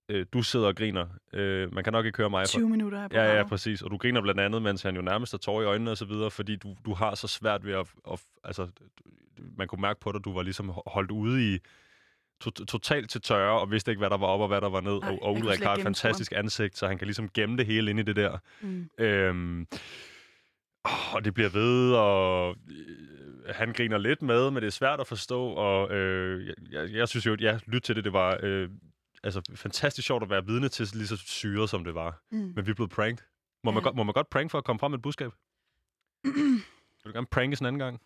øh, 0.09 0.25
du 0.33 0.41
sidder 0.41 0.67
og 0.67 0.75
griner. 0.75 1.05
Øh, 1.33 1.73
man 1.73 1.83
kan 1.83 1.93
nok 1.93 2.05
ikke 2.05 2.17
høre 2.17 2.29
mig. 2.29 2.45
20 2.47 2.69
minutter 2.69 2.97
af 3.03 3.07
Ja, 3.13 3.19
ja, 3.21 3.25
programmet. 3.27 3.49
præcis. 3.49 3.81
Og 3.81 3.91
du 3.91 3.97
griner 3.97 4.21
blandt 4.21 4.41
andet, 4.41 4.61
mens 4.61 4.81
han 4.81 4.95
jo 4.95 5.01
nærmest 5.01 5.33
har 5.33 5.37
tårer 5.37 5.61
i 5.61 5.65
øjnene 5.65 5.91
og 5.91 5.97
så 5.97 6.05
videre, 6.05 6.31
fordi 6.31 6.55
du, 6.55 6.75
du 6.85 6.93
har 6.93 7.15
så 7.15 7.27
svært 7.27 7.65
ved 7.65 7.73
at, 7.73 7.87
at... 8.11 8.21
Altså, 8.43 8.67
man 9.57 9.67
kunne 9.67 9.81
mærke 9.81 9.99
på 9.99 10.11
dig, 10.11 10.25
du 10.25 10.33
var 10.33 10.41
ligesom 10.41 10.71
holdt 10.87 11.11
ude 11.11 11.55
i 11.55 11.59
to, 12.41 12.51
totalt 12.51 13.09
til 13.09 13.21
tørre, 13.21 13.59
og 13.59 13.71
vidste 13.71 13.91
ikke, 13.91 13.99
hvad 13.99 14.09
der 14.09 14.17
var 14.17 14.27
op 14.27 14.39
og 14.41 14.47
hvad 14.47 14.61
der 14.61 14.69
var 14.69 14.81
ned. 14.81 14.99
Nej, 14.99 15.09
og, 15.11 15.23
og 15.23 15.33
Ulrik 15.33 15.43
har 15.43 15.51
et 15.53 15.57
gennemskue 15.59 15.69
ham. 15.77 15.83
fantastisk 15.83 16.31
ansigt, 16.35 16.77
så 16.77 16.87
han 16.87 16.97
kan 16.97 17.07
ligesom 17.07 17.29
gemme 17.29 17.57
det 17.57 17.65
hele 17.65 17.91
inde 17.91 18.01
i 18.01 18.05
det 18.05 18.15
der. 18.15 18.37
Mm. 18.61 18.89
Øhm, 18.99 19.67
og 21.13 21.25
det 21.25 21.33
bliver 21.33 21.49
ved, 21.49 21.93
og 21.93 22.55
øh, 22.69 23.55
han 23.55 23.73
griner 23.73 23.97
lidt 23.97 24.21
med, 24.21 24.51
men 24.51 24.55
det 24.61 24.67
er 24.67 24.71
svært 24.71 24.99
at 24.99 25.07
forstå, 25.07 25.47
og 25.47 25.91
øh, 25.91 26.47
jeg, 26.47 26.53
jeg, 26.71 26.89
jeg 26.93 27.07
synes 27.07 27.25
jo, 27.25 27.35
ja, 27.39 27.59
lyt 27.67 27.81
til 27.81 27.95
det, 27.95 28.03
det 28.03 28.13
var 28.13 28.39
øh, 28.43 28.69
altså, 29.25 29.41
fantastisk 29.55 30.05
sjovt 30.05 30.23
at 30.23 30.29
være 30.29 30.45
vidne 30.45 30.69
til, 30.69 30.87
lige 30.93 31.07
så 31.07 31.17
syret 31.17 31.69
som 31.69 31.83
det 31.83 31.95
var. 31.95 32.23
Mm. 32.31 32.37
Men 32.55 32.67
vi 32.67 32.73
blevet 32.73 32.91
pranked. 32.91 33.25
Må, 33.63 33.71
man, 33.71 33.81
Ja. 33.81 33.83
godt, 33.83 33.95
må 33.95 34.03
man 34.03 34.13
godt 34.13 34.29
prank 34.29 34.51
for 34.51 34.57
at 34.57 34.63
komme 34.63 34.79
frem 34.79 34.91
med 34.91 34.97
et 34.97 35.01
budskab? 35.01 35.31
Vil 36.23 36.63
du 37.05 37.11
gerne 37.13 37.27
pranke 37.27 37.57
en 37.61 37.65
anden 37.65 37.79
gang? 37.79 38.01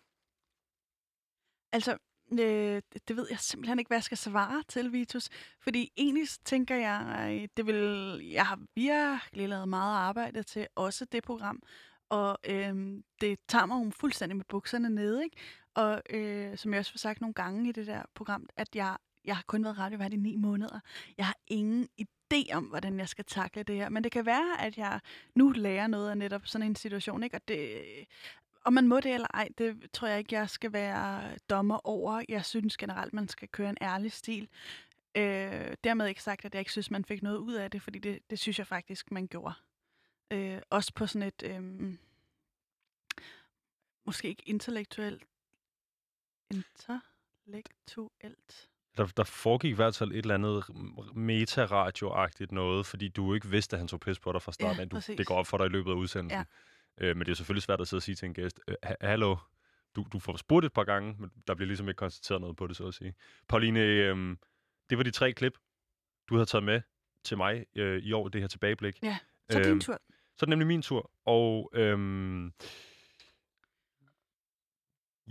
Altså, 1.72 1.96
øh, 2.32 2.82
det 3.08 3.16
ved 3.16 3.26
jeg 3.30 3.38
simpelthen 3.38 3.78
ikke, 3.78 3.88
hvad 3.88 3.96
jeg 3.96 4.04
skal 4.04 4.18
svare 4.18 4.62
til, 4.68 4.92
Vitus. 4.92 5.28
Fordi 5.60 5.92
egentlig 5.96 6.28
tænker 6.44 6.76
jeg, 6.76 7.48
det 7.56 7.66
vil, 7.66 8.20
jeg 8.32 8.46
har 8.46 8.60
virkelig 8.74 9.48
lavet 9.48 9.68
meget 9.68 9.96
arbejde 9.96 10.42
til 10.42 10.66
også 10.74 11.04
det 11.04 11.22
program. 11.24 11.62
Og 12.08 12.38
øh, 12.48 13.02
det 13.20 13.38
tager 13.48 13.66
mig 13.66 13.84
jo 13.84 13.90
fuldstændig 13.90 14.36
med 14.36 14.44
bukserne 14.48 14.90
nede, 14.90 15.24
ikke? 15.24 15.36
Og 15.74 16.02
øh, 16.10 16.58
som 16.58 16.72
jeg 16.72 16.78
også 16.78 16.92
har 16.92 16.98
sagt 16.98 17.20
nogle 17.20 17.34
gange 17.34 17.68
i 17.68 17.72
det 17.72 17.86
der 17.86 18.02
program, 18.14 18.46
at 18.56 18.76
jeg, 18.76 18.96
jeg 19.24 19.36
har 19.36 19.44
kun 19.46 19.64
været 19.64 19.78
radiovært 19.78 20.12
i 20.12 20.16
ni 20.16 20.36
måneder. 20.36 20.80
Jeg 21.18 21.26
har 21.26 21.36
ingen 21.46 21.88
idé 22.00 22.54
om, 22.54 22.64
hvordan 22.64 22.98
jeg 22.98 23.08
skal 23.08 23.24
takle 23.24 23.62
det 23.62 23.76
her. 23.76 23.88
Men 23.88 24.04
det 24.04 24.12
kan 24.12 24.26
være, 24.26 24.60
at 24.60 24.78
jeg 24.78 25.00
nu 25.34 25.50
lærer 25.50 25.86
noget 25.86 26.10
af 26.10 26.18
netop 26.18 26.46
sådan 26.46 26.66
en 26.66 26.76
situation, 26.76 27.22
ikke? 27.22 27.36
Og 27.36 27.48
det, 27.48 27.82
om 28.64 28.72
man 28.72 28.88
må 28.88 29.00
det 29.00 29.14
eller 29.14 29.28
ej, 29.34 29.48
det 29.58 29.90
tror 29.92 30.08
jeg 30.08 30.18
ikke, 30.18 30.34
jeg 30.34 30.50
skal 30.50 30.72
være 30.72 31.38
dommer 31.50 31.86
over. 31.86 32.22
Jeg 32.28 32.44
synes 32.44 32.76
generelt, 32.76 33.12
man 33.12 33.28
skal 33.28 33.48
køre 33.48 33.70
en 33.70 33.78
ærlig 33.80 34.12
stil. 34.12 34.48
Øh, 35.14 35.74
dermed 35.84 36.06
ikke 36.06 36.22
sagt, 36.22 36.44
at 36.44 36.54
jeg 36.54 36.60
ikke 36.60 36.72
synes, 36.72 36.90
man 36.90 37.04
fik 37.04 37.22
noget 37.22 37.38
ud 37.38 37.54
af 37.54 37.70
det, 37.70 37.82
fordi 37.82 37.98
det, 37.98 38.30
det 38.30 38.38
synes 38.38 38.58
jeg 38.58 38.66
faktisk, 38.66 39.10
man 39.10 39.26
gjorde. 39.26 39.54
Øh, 40.30 40.62
også 40.70 40.92
på 40.94 41.06
sådan 41.06 41.28
et, 41.28 41.42
øh, 41.42 41.94
måske 44.04 44.28
ikke 44.28 44.42
intellektuelt, 44.46 45.22
intellektuelt. 46.50 48.69
Der, 48.96 49.06
der 49.06 49.24
foregik 49.24 49.70
i 49.70 49.74
hvert 49.74 49.96
fald 49.96 50.12
et 50.12 50.16
eller 50.18 50.34
andet 50.34 50.64
meta-radioagtigt 51.14 52.52
noget, 52.52 52.86
fordi 52.86 53.08
du 53.08 53.34
ikke 53.34 53.48
vidste, 53.48 53.76
at 53.76 53.78
han 53.80 53.88
tog 53.88 54.00
pis 54.00 54.18
på 54.18 54.32
dig 54.32 54.42
fra 54.42 54.52
starten. 54.52 54.78
Ja, 54.78 54.84
du, 54.84 54.96
præcis. 54.96 55.16
det 55.16 55.26
går 55.26 55.34
op 55.34 55.46
for 55.46 55.56
dig 55.58 55.66
i 55.66 55.68
løbet 55.68 55.90
af 55.90 55.94
udsendelsen. 55.94 56.44
Ja. 57.00 57.06
Øh, 57.06 57.16
men 57.16 57.26
det 57.26 57.32
er 57.32 57.36
selvfølgelig 57.36 57.62
svært 57.62 57.80
at 57.80 57.88
sidde 57.88 57.98
og 57.98 58.02
sige 58.02 58.14
til 58.14 58.26
en 58.26 58.34
gæst, 58.34 58.60
øh, 58.68 58.74
ha- 58.82 58.94
hallo, 59.00 59.36
du, 59.96 60.04
du 60.12 60.18
får 60.18 60.36
spurgt 60.36 60.66
et 60.66 60.72
par 60.72 60.84
gange, 60.84 61.16
men 61.18 61.30
der 61.46 61.54
bliver 61.54 61.66
ligesom 61.66 61.88
ikke 61.88 61.96
konstateret 61.98 62.40
noget 62.40 62.56
på 62.56 62.66
det, 62.66 62.76
så 62.76 62.86
at 62.86 62.94
sige. 62.94 63.14
Pauline, 63.48 63.80
øh, 63.80 64.36
det 64.90 64.98
var 64.98 65.04
de 65.04 65.10
tre 65.10 65.32
klip, 65.32 65.52
du 66.28 66.34
havde 66.34 66.46
taget 66.46 66.64
med 66.64 66.80
til 67.24 67.36
mig 67.36 67.64
øh, 67.76 68.02
i 68.02 68.12
år, 68.12 68.28
det 68.28 68.40
her 68.40 68.48
tilbageblik. 68.48 68.98
Ja, 69.02 69.18
så 69.50 69.58
din 69.58 69.66
Øhm, 69.70 69.80
tur. 69.80 69.92
Så 70.36 70.44
er 70.44 70.46
det 70.46 70.48
nemlig 70.48 70.66
min 70.66 70.82
tur, 70.82 71.10
og 71.26 71.70
øhm, 71.74 72.52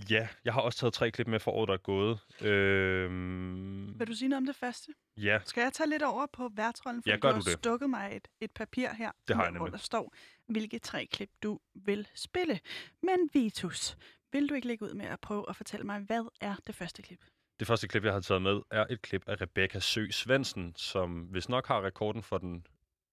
ja, 0.09 0.27
jeg 0.45 0.53
har 0.53 0.61
også 0.61 0.79
taget 0.79 0.93
tre 0.93 1.11
klip 1.11 1.27
med 1.27 1.39
for 1.39 1.51
året, 1.51 1.67
der 1.67 1.73
er 1.73 1.77
gået. 1.77 2.19
Øhm, 2.41 3.99
Vil 3.99 4.07
du 4.07 4.13
sige 4.13 4.29
noget 4.29 4.41
om 4.41 4.45
det 4.45 4.55
første? 4.55 4.91
ja, 5.17 5.39
Skal 5.45 5.61
jeg 5.61 5.73
tage 5.73 5.89
lidt 5.89 6.03
over 6.03 6.25
på 6.33 6.49
værtrollen? 6.55 7.03
Ja, 7.05 7.11
Fordi 7.11 7.21
gør 7.21 7.31
du 7.31 7.35
du 7.39 7.43
det. 7.43 7.51
stukket 7.53 7.89
mig 7.89 8.11
et, 8.15 8.27
et 8.41 8.51
papir 8.51 8.87
her, 8.97 9.11
Det 9.27 9.35
har 9.35 9.43
hvor- 9.43 9.51
jeg 9.51 9.57
hvor 9.57 9.67
der 9.67 9.77
står, 9.77 10.13
hvilke 10.47 10.79
tre 10.79 11.05
klip 11.11 11.29
du 11.43 11.59
vil 11.75 12.07
spille. 12.15 12.59
Men 13.03 13.29
Vitus, 13.33 13.97
vil 14.31 14.49
du 14.49 14.53
ikke 14.53 14.67
lægge 14.67 14.85
ud 14.85 14.93
med 14.93 15.05
at 15.05 15.19
prøve 15.19 15.45
at 15.49 15.55
fortælle 15.55 15.85
mig, 15.85 15.99
hvad 15.99 16.23
er 16.41 16.55
det 16.67 16.75
første 16.75 17.01
klip? 17.01 17.19
det 17.59 17.67
første 17.67 17.87
klip, 17.87 18.03
jeg 18.05 18.13
har 18.13 18.19
taget 18.19 18.41
med, 18.41 18.61
er 18.71 18.85
et 18.89 19.01
klip 19.01 19.23
af 19.27 19.41
Rebecca 19.41 19.79
Sø 19.79 20.09
Svendsen, 20.11 20.73
som 20.75 21.11
hvis 21.21 21.49
nok 21.49 21.67
har 21.67 21.81
rekorden 21.85 22.23
for 22.23 22.37
den 22.37 22.67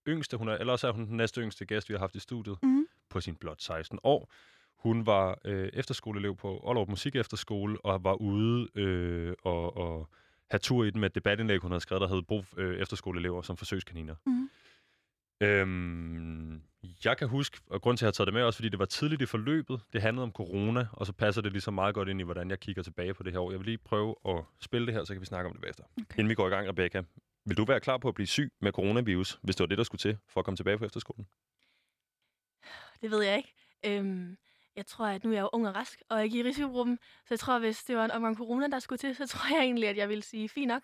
yngste, 0.09 0.37
hun 0.37 0.49
er, 0.49 0.53
eller 0.57 0.73
også 0.73 0.89
er 0.89 0.93
hun 0.93 1.07
den 1.07 1.17
næste 1.17 1.41
yngste 1.41 1.65
gæst, 1.67 1.89
vi 1.89 1.95
har 1.95 1.99
haft 1.99 2.15
i 2.15 2.21
studiet, 2.21 2.59
Mhm. 2.63 2.87
på 3.09 3.21
sin 3.21 3.37
blot 3.37 3.63
16 3.63 3.99
år. 4.03 4.33
Hun 4.77 5.07
var 5.07 5.39
øh, 5.45 5.69
efterskoleelev 5.73 6.37
på 6.37 6.63
Aalrup 6.67 6.89
Musik 6.89 7.17
Efterskole, 7.17 7.85
og 7.85 8.05
var 8.05 8.15
ude 8.15 8.69
øh, 8.75 9.35
og, 9.43 9.77
og 9.77 10.09
have 10.51 10.59
tur 10.59 10.85
i 10.85 10.91
den 10.91 11.01
med 11.01 11.11
et 11.11 11.15
debatindlæg, 11.15 11.59
hun 11.59 11.71
havde 11.71 11.81
skrevet, 11.81 12.01
der 12.01 12.09
hed 12.09 12.23
Brug 12.23 12.45
øh, 12.57 12.81
efterskoleelever 12.81 13.43
som 13.43 13.57
forsøgskaniner. 13.57 14.15
Mhm. 14.27 14.51
Øhm, 15.41 16.63
jeg 17.05 17.17
kan 17.17 17.29
huske, 17.29 17.61
og 17.67 17.83
grund 17.83 17.99
til, 17.99 18.05
at 18.05 18.07
jeg 18.07 18.09
har 18.09 18.13
taget 18.13 18.27
det 18.27 18.35
med, 18.35 18.43
også 18.43 18.57
fordi 18.57 18.69
det 18.69 18.79
var 18.79 18.85
tidligt 18.85 19.23
i 19.23 19.27
forløbet. 19.27 19.81
Det 19.93 20.03
handlede 20.03 20.23
om 20.23 20.33
corona, 20.33 20.87
og 20.93 21.07
så 21.07 21.13
passer 21.13 21.43
det 21.43 21.53
ligesom 21.53 21.75
meget 21.75 21.95
godt 21.95 22.09
ind 22.09 22.21
i, 22.21 22.25
hvordan 22.25 22.51
jeg 22.51 22.61
kigger 22.61 22.83
tilbage 22.83 23.15
på 23.15 23.23
det 23.23 23.33
her 23.33 23.41
år. 23.41 23.51
Jeg 23.51 23.59
vil 23.61 23.67
lige 23.67 23.79
prøve 23.79 24.15
at 24.29 24.45
spille 24.61 24.87
det 24.87 24.95
her, 24.95 25.05
så 25.05 25.15
kan 25.15 25.21
vi 25.21 25.27
snakke 25.27 25.49
om 25.49 25.53
det 25.53 25.61
bagefter. 25.63 25.85
Okay. 25.85 26.19
Inden 26.19 26.29
vi 26.29 26.35
går 26.35 26.47
i 26.47 26.51
gang, 26.51 26.69
Rebecca, 26.69 27.03
vil 27.45 27.57
du 27.57 27.65
være 27.65 27.81
klar 27.81 27.99
på 27.99 28.09
at 28.09 28.15
blive 28.15 28.27
syg 28.27 28.53
med 28.61 28.73
coronavirus, 28.73 29.39
hvis 29.43 29.57
det 29.57 29.63
var 29.65 29.67
det, 29.67 29.79
der 29.79 29.85
skulle 29.85 29.99
til 29.99 30.19
for 30.29 30.41
at 30.41 30.45
komme 30.45 30.57
tilbage 30.57 30.79
på 30.79 30.85
efterskolen? 30.85 31.27
Det 33.03 33.11
ved 33.11 33.23
jeg 33.23 33.37
ikke. 33.37 33.55
Øhm, 33.87 34.37
jeg 34.77 34.87
tror, 34.87 35.07
at 35.07 35.25
nu 35.25 35.31
er 35.31 35.35
jeg 35.35 35.43
jo 35.43 35.51
ung 35.53 35.69
og 35.69 35.75
rask, 35.77 36.03
og 36.09 36.25
ikke 36.25 36.39
i 36.39 36.43
risikogruppen. 36.43 36.99
Så 37.03 37.27
jeg 37.31 37.39
tror, 37.39 37.59
hvis 37.59 37.85
det 37.85 37.97
var 37.97 38.05
en 38.05 38.11
omgang 38.11 38.37
corona, 38.37 38.67
der 38.67 38.79
skulle 38.79 38.99
til, 38.99 39.15
så 39.15 39.27
tror 39.33 39.57
jeg 39.57 39.65
egentlig, 39.65 39.89
at 39.89 39.97
jeg 39.97 40.09
ville 40.09 40.23
sige, 40.23 40.49
fint 40.49 40.69
nok. 40.69 40.83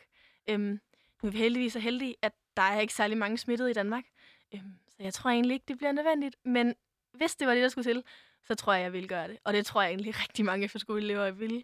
Øhm, 0.50 0.81
nu 1.22 1.26
er 1.26 1.31
vi 1.31 1.38
heldigvis 1.38 1.72
så 1.72 1.78
heldige, 1.78 2.16
at 2.22 2.33
der 2.57 2.62
er 2.62 2.81
ikke 2.81 2.94
særlig 2.94 3.18
mange 3.18 3.38
smittede 3.38 3.70
i 3.70 3.74
Danmark. 3.74 4.05
Øhm, 4.55 4.74
så 4.88 4.96
jeg 5.02 5.14
tror 5.14 5.31
egentlig 5.31 5.55
ikke, 5.55 5.64
det 5.68 5.78
bliver 5.78 5.92
nødvendigt. 5.92 6.37
Men 6.44 6.74
hvis 7.12 7.37
det 7.37 7.46
var 7.46 7.55
det, 7.55 7.62
der 7.62 7.68
skulle 7.68 7.85
til, 7.85 8.02
så 8.44 8.55
tror 8.55 8.72
jeg, 8.72 8.83
jeg 8.83 8.92
ville 8.92 9.09
gøre 9.09 9.28
det. 9.28 9.38
Og 9.44 9.52
det 9.52 9.66
tror 9.66 9.83
jeg 9.83 9.90
egentlig 9.90 10.14
rigtig 10.24 10.44
mange 10.44 10.64
efterskoleelever 10.64 11.31
ville. 11.31 11.62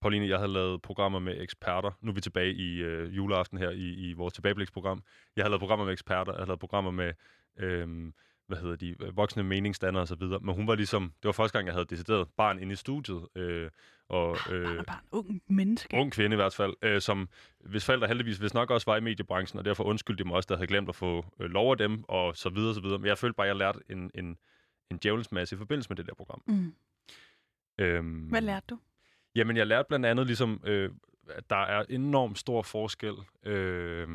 Pauline, 0.00 0.28
jeg 0.28 0.38
havde 0.38 0.52
lavet 0.52 0.82
programmer 0.82 1.18
med 1.18 1.42
eksperter. 1.42 1.90
Nu 2.00 2.10
er 2.10 2.14
vi 2.14 2.20
tilbage 2.20 2.52
i 2.54 2.76
øh, 2.76 3.16
juleaften 3.16 3.58
her 3.58 3.70
i, 3.70 4.08
i 4.08 4.12
vores 4.12 4.34
tilbagebliksprogram. 4.34 5.02
Jeg 5.36 5.44
har 5.44 5.48
lavet 5.48 5.60
programmer 5.60 5.84
med 5.84 5.92
eksperter, 5.92 6.32
jeg 6.32 6.40
har 6.40 6.46
lavet 6.46 6.60
programmer 6.60 6.90
med, 6.90 7.12
øh, 7.56 8.12
hvad 8.46 8.58
hedder 8.58 8.76
de, 8.76 8.96
øh, 9.02 9.16
voksne 9.16 9.42
meningsdannere 9.42 10.02
osv. 10.02 10.22
Men 10.22 10.54
hun 10.54 10.66
var 10.66 10.74
ligesom, 10.74 11.02
det 11.02 11.24
var 11.24 11.32
første 11.32 11.58
gang, 11.58 11.66
jeg 11.66 11.74
havde 11.74 11.86
decideret 11.86 12.28
barn 12.36 12.58
inde 12.58 12.72
i 12.72 12.76
studiet. 12.76 13.26
Øh, 13.34 13.70
og, 14.08 14.36
Øh, 14.50 14.84
bare 14.84 14.98
en 15.02 15.08
ung 15.12 15.42
menneske. 15.48 15.96
ung 15.96 16.12
kvinde 16.12 16.34
i 16.34 16.36
hvert 16.36 16.54
fald, 16.54 16.74
øh, 16.82 17.00
som 17.00 17.28
hvis 17.60 17.84
forældre 17.84 18.06
heldigvis 18.06 18.38
hvis 18.38 18.54
nok 18.54 18.70
også 18.70 18.90
var 18.90 18.96
i 18.96 19.00
mediebranchen, 19.00 19.58
og 19.58 19.64
derfor 19.64 19.84
undskyldte 19.84 20.24
de 20.24 20.28
mig 20.28 20.36
også, 20.36 20.46
der 20.46 20.56
havde 20.56 20.66
glemt 20.66 20.88
at 20.88 20.94
få 20.94 21.24
øh, 21.40 21.50
lov 21.50 21.70
af 21.70 21.78
dem, 21.78 22.04
og 22.08 22.36
så 22.36 22.48
videre, 22.48 22.74
så 22.74 22.80
videre. 22.80 22.98
Men 22.98 23.06
jeg 23.06 23.18
følte 23.18 23.34
bare, 23.36 23.46
at 23.46 23.48
jeg 23.48 23.56
lærte 23.56 23.78
en, 23.90 24.10
en, 24.14 24.36
en 24.90 24.98
djævelens 25.02 25.32
masse 25.32 25.54
i 25.54 25.58
forbindelse 25.58 25.88
med 25.90 25.96
det 25.96 26.06
der 26.06 26.14
program. 26.14 26.42
Mm. 26.46 26.74
Øhm, 27.78 28.20
Hvad 28.28 28.40
lærte 28.40 28.66
du? 28.70 28.78
Jamen, 29.34 29.56
jeg 29.56 29.66
lærte 29.66 29.86
blandt 29.88 30.06
andet 30.06 30.26
ligesom, 30.26 30.60
øh, 30.64 30.90
at 31.28 31.50
der 31.50 31.56
er 31.56 31.84
enormt 31.88 32.38
stor 32.38 32.62
forskel. 32.62 33.14
Øh, 33.44 34.08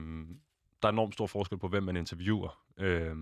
der 0.81 0.87
er 0.87 0.91
enormt 0.91 1.13
stor 1.13 1.27
forskel 1.27 1.57
på, 1.57 1.67
hvem 1.67 1.83
man 1.83 1.97
interviewer. 1.97 2.59
Øh, 2.77 3.15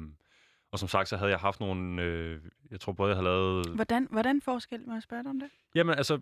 og 0.72 0.80
som 0.80 0.88
sagt, 0.88 1.10
så 1.10 1.18
havde 1.18 1.32
jeg 1.32 1.40
haft 1.40 1.60
nogle... 1.60 2.02
Øh, 2.02 2.42
jeg 2.72 2.80
tror 2.80 2.94
både, 2.94 3.10
jeg 3.10 3.18
har 3.18 3.24
lavet... 3.24 3.68
Hvordan, 3.70 4.08
hvordan 4.12 4.42
forskel, 4.42 4.82
må 4.88 4.94
jeg 4.94 5.04
spørge 5.04 5.24
dig 5.24 5.30
om 5.30 5.40
det? 5.40 5.50
Jamen, 5.76 5.96
altså... 5.98 6.20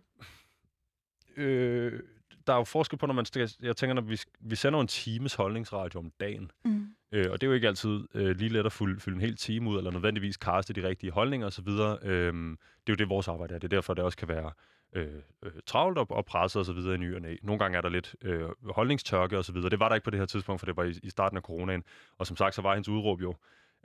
Øh, 1.37 1.99
der 2.47 2.53
er 2.53 2.57
jo 2.57 2.63
forskel 2.63 2.99
på, 2.99 3.05
når 3.05 3.13
man... 3.13 3.25
Jeg 3.61 3.77
tænker, 3.77 3.93
når 3.93 4.01
vi, 4.01 4.19
vi 4.39 4.55
sender 4.55 4.81
en 4.81 4.87
times 4.87 5.33
holdningsradio 5.33 5.99
om 5.99 6.11
dagen. 6.19 6.51
Mm. 6.65 6.87
Øh, 7.11 7.31
og 7.31 7.41
det 7.41 7.47
er 7.47 7.49
jo 7.49 7.53
ikke 7.53 7.67
altid 7.67 8.07
øh, 8.13 8.35
lige 8.35 8.49
let 8.49 8.65
at 8.65 8.71
fylde, 8.71 8.99
fylde 8.99 9.15
en 9.15 9.21
hel 9.21 9.35
time 9.35 9.69
ud, 9.69 9.77
eller 9.77 9.91
nødvendigvis 9.91 10.37
kaste 10.37 10.73
de 10.73 10.87
rigtige 10.87 11.11
holdninger 11.11 11.47
osv. 11.47 11.67
Øhm, 12.03 12.57
det 12.87 12.93
er 12.93 12.93
jo 12.93 12.95
det, 12.95 13.09
vores 13.09 13.27
arbejde 13.27 13.53
er. 13.55 13.59
Det 13.59 13.73
er 13.73 13.77
derfor, 13.77 13.93
det 13.93 14.03
også 14.03 14.17
kan 14.17 14.27
være 14.27 14.51
øh, 14.93 15.07
øh, 15.43 15.51
travlt 15.65 15.97
og, 15.97 16.11
og 16.11 16.25
presset 16.25 16.59
osv. 16.59 16.77
i 16.77 16.97
ny 16.97 17.15
og 17.15 17.21
næ. 17.21 17.35
Nogle 17.41 17.59
gange 17.59 17.77
er 17.77 17.81
der 17.81 17.89
lidt 17.89 18.15
øh, 18.21 18.49
holdningstørke 18.69 19.37
osv. 19.37 19.55
Det 19.55 19.79
var 19.79 19.89
der 19.89 19.95
ikke 19.95 20.05
på 20.05 20.11
det 20.11 20.19
her 20.19 20.25
tidspunkt, 20.25 20.59
for 20.59 20.65
det 20.65 20.77
var 20.77 20.83
i, 20.83 20.93
i 21.03 21.09
starten 21.09 21.37
af 21.37 21.43
coronaen. 21.43 21.83
Og 22.17 22.27
som 22.27 22.37
sagt, 22.37 22.55
så 22.55 22.61
var 22.61 22.73
hendes 22.73 22.89
udråb 22.89 23.21
jo, 23.21 23.35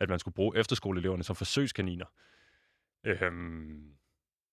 at 0.03 0.09
man 0.09 0.19
skulle 0.19 0.35
bruge 0.35 0.59
efterskoleeleverne 0.59 1.23
som 1.23 1.37
forsøgskaniner. 1.37 2.07
Øhm, 3.07 3.95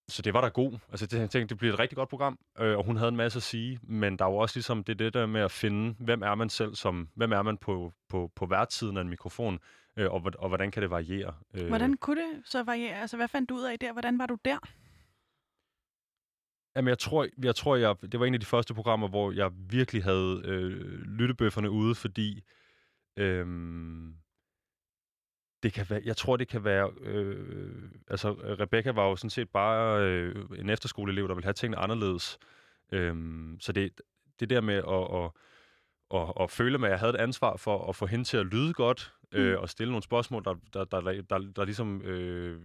så 0.08 0.22
det 0.22 0.34
var 0.34 0.40
da 0.40 0.48
god. 0.48 0.78
Altså, 0.90 1.06
det, 1.06 1.18
jeg 1.18 1.30
tænkte, 1.30 1.52
det 1.54 1.58
bliver 1.58 1.74
et 1.74 1.78
rigtig 1.78 1.96
godt 1.96 2.08
program, 2.08 2.38
øh, 2.58 2.78
og 2.78 2.84
hun 2.84 2.96
havde 2.96 3.08
en 3.08 3.16
masse 3.16 3.36
at 3.36 3.42
sige, 3.42 3.80
men 3.82 4.18
der 4.18 4.24
er 4.24 4.28
jo 4.28 4.36
også 4.36 4.56
ligesom 4.56 4.84
det, 4.84 4.98
det 4.98 5.14
der 5.14 5.26
med 5.26 5.40
at 5.40 5.50
finde, 5.50 5.94
hvem 5.98 6.22
er 6.22 6.34
man 6.34 6.50
selv 6.50 6.74
som, 6.74 7.08
hvem 7.14 7.32
er 7.32 7.42
man 7.42 7.56
på, 7.56 7.92
på, 8.08 8.32
på 8.36 8.46
værtiden 8.46 8.96
af 8.96 9.00
en 9.00 9.08
mikrofon, 9.08 9.58
øh, 9.96 10.10
og, 10.10 10.22
og 10.38 10.48
hvordan 10.48 10.70
kan 10.70 10.82
det 10.82 10.90
variere. 10.90 11.34
Øh, 11.54 11.68
Hvordan 11.68 11.96
kunne 11.96 12.20
det 12.20 12.42
så 12.44 12.62
variere? 12.62 13.00
Altså, 13.00 13.16
hvad 13.16 13.28
fandt 13.28 13.48
du 13.48 13.54
ud 13.54 13.64
af 13.64 13.78
der? 13.78 13.92
Hvordan 13.92 14.18
var 14.18 14.26
du 14.26 14.38
der? 14.44 14.58
Jamen, 16.76 16.88
jeg 16.88 16.98
tror, 16.98 17.26
jeg, 17.42 17.54
tror 17.54 17.76
jeg, 17.76 17.96
det 18.12 18.20
var 18.20 18.26
en 18.26 18.34
af 18.34 18.40
de 18.40 18.46
første 18.46 18.74
programmer, 18.74 19.08
hvor 19.08 19.32
jeg 19.32 19.50
virkelig 19.70 20.04
havde 20.04 20.42
øh, 20.44 21.00
lyttebøfferne 21.02 21.70
ude, 21.70 21.94
fordi 21.94 22.44
øhm, 23.16 24.14
det 25.62 25.72
kan 25.72 25.86
være, 25.90 26.00
jeg 26.04 26.16
tror, 26.16 26.36
det 26.36 26.48
kan 26.48 26.64
være... 26.64 26.90
Øh, 27.00 27.82
altså, 28.08 28.32
Rebecca 28.32 28.90
var 28.92 29.08
jo 29.08 29.16
sådan 29.16 29.30
set 29.30 29.48
bare 29.48 30.02
øh, 30.02 30.34
en 30.58 30.70
efterskoleelev, 30.70 31.28
der 31.28 31.34
ville 31.34 31.46
have 31.46 31.52
tingene 31.52 31.78
anderledes. 31.78 32.38
Øhm, 32.92 33.56
så 33.60 33.72
det, 33.72 34.00
det 34.40 34.50
der 34.50 34.60
med 34.60 34.74
at, 34.74 35.24
at, 35.24 35.30
at, 36.20 36.42
at 36.42 36.50
føle, 36.50 36.86
at 36.86 36.90
jeg 36.90 36.98
havde 36.98 37.14
et 37.14 37.20
ansvar 37.20 37.56
for 37.56 37.88
at 37.88 37.96
få 37.96 38.06
hende 38.06 38.24
til 38.24 38.36
at 38.36 38.46
lyde 38.46 38.72
godt, 38.72 39.12
øh, 39.32 39.58
og 39.58 39.68
stille 39.68 39.92
nogle 39.92 40.02
spørgsmål, 40.02 40.44
der, 40.44 40.54
der, 40.72 40.84
der, 40.84 41.00
der, 41.00 41.22
der, 41.22 41.38
der 41.38 41.64
ligesom 41.64 42.02
øh, 42.02 42.60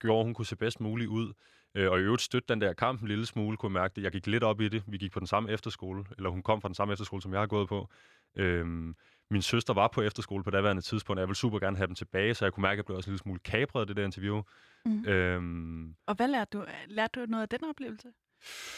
gjorde, 0.00 0.20
at 0.20 0.24
hun 0.24 0.34
kunne 0.34 0.46
se 0.46 0.56
bedst 0.56 0.80
muligt 0.80 1.08
ud. 1.08 1.32
Øh, 1.74 1.90
og 1.90 1.98
i 1.98 2.02
øvrigt 2.02 2.22
støtte 2.22 2.48
den 2.48 2.60
der 2.60 2.72
kamp 2.72 3.00
en 3.00 3.08
lille 3.08 3.26
smule, 3.26 3.56
kunne 3.56 3.70
jeg 3.70 3.82
mærke 3.82 3.94
det. 3.96 4.02
Jeg 4.02 4.12
gik 4.12 4.26
lidt 4.26 4.44
op 4.44 4.60
i 4.60 4.68
det. 4.68 4.82
Vi 4.86 4.96
gik 4.96 5.12
på 5.12 5.18
den 5.18 5.26
samme 5.26 5.50
efterskole, 5.50 6.04
eller 6.16 6.30
hun 6.30 6.42
kom 6.42 6.60
fra 6.60 6.68
den 6.68 6.74
samme 6.74 6.92
efterskole, 6.92 7.22
som 7.22 7.32
jeg 7.32 7.40
har 7.40 7.46
gået 7.46 7.68
på. 7.68 7.88
Øhm, 8.36 8.96
min 9.32 9.42
søster 9.42 9.74
var 9.74 9.88
på 9.88 10.02
efterskole 10.02 10.44
på 10.44 10.50
daværende 10.50 10.82
tidspunkt, 10.82 11.18
og 11.18 11.20
jeg 11.20 11.28
ville 11.28 11.36
super 11.36 11.58
gerne 11.58 11.76
have 11.76 11.86
dem 11.86 11.94
tilbage, 11.94 12.34
så 12.34 12.44
jeg 12.44 12.52
kunne 12.52 12.62
mærke, 12.62 12.72
at 12.72 12.76
jeg 12.76 12.84
blev 12.84 12.96
også 12.96 13.10
en 13.10 13.12
lille 13.12 13.22
smule 13.22 13.38
kapret 13.40 13.80
af 13.80 13.86
det 13.86 13.96
der 13.96 14.04
interview. 14.04 14.42
Mm. 14.84 15.04
Øhm, 15.06 15.94
Og 16.06 16.14
hvad 16.14 16.28
lærte 16.28 16.58
du? 16.58 16.64
Lærte 16.86 17.20
du 17.20 17.26
noget 17.26 17.42
af 17.42 17.48
den 17.48 17.64
oplevelse? 17.68 18.08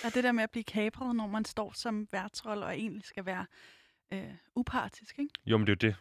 Er 0.04 0.10
det 0.10 0.24
der 0.24 0.32
med 0.32 0.42
at 0.42 0.50
blive 0.50 0.64
kapret, 0.64 1.16
når 1.16 1.26
man 1.26 1.44
står 1.44 1.72
som 1.74 2.08
værtsrolle 2.12 2.64
og 2.64 2.72
egentlig 2.78 3.04
skal 3.04 3.26
være 3.26 3.46
øh, 4.12 4.30
upartisk, 4.56 5.18
ikke? 5.18 5.30
jo, 5.46 5.58
men 5.58 5.66
det 5.66 5.72
er 5.84 5.88
jo 5.88 5.92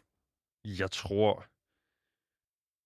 det. 0.66 0.80
Jeg 0.80 0.92
tror... 0.92 1.46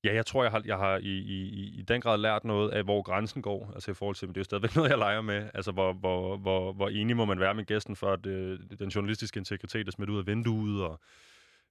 Ja, 0.03 0.13
jeg 0.13 0.25
tror, 0.25 0.43
jeg 0.43 0.51
har, 0.51 0.61
jeg 0.65 0.77
har 0.77 0.97
i, 0.97 1.17
i, 1.17 1.41
i- 1.49 1.79
i 1.79 1.81
den 1.81 2.01
grad 2.01 2.17
lært 2.17 2.43
noget 2.43 2.71
af, 2.71 2.83
hvor 2.83 3.01
grænsen 3.01 3.41
går. 3.41 3.71
Altså 3.73 3.91
i 3.91 3.93
forhold 3.93 4.15
til, 4.15 4.27
men 4.27 4.35
det 4.35 4.39
er 4.39 4.41
jo 4.41 4.43
stadigvæk 4.43 4.75
noget, 4.75 4.89
jeg 4.89 4.97
leger 4.97 5.21
med. 5.21 5.49
Altså, 5.53 5.71
hvor, 5.71 5.93
hvor, 5.93 6.37
hvor, 6.37 6.73
hvor 6.73 6.89
enig 6.89 7.15
må 7.17 7.25
man 7.25 7.39
være 7.39 7.53
med 7.53 7.65
gæsten, 7.65 7.95
for 7.95 8.13
at 8.13 8.25
øh, 8.25 8.59
den 8.79 8.89
journalistiske 8.89 9.37
integritet 9.37 9.87
er 9.87 9.91
smidt 9.91 10.09
ud 10.09 10.17
af 10.19 10.27
vinduet, 10.27 10.83
og 10.83 10.99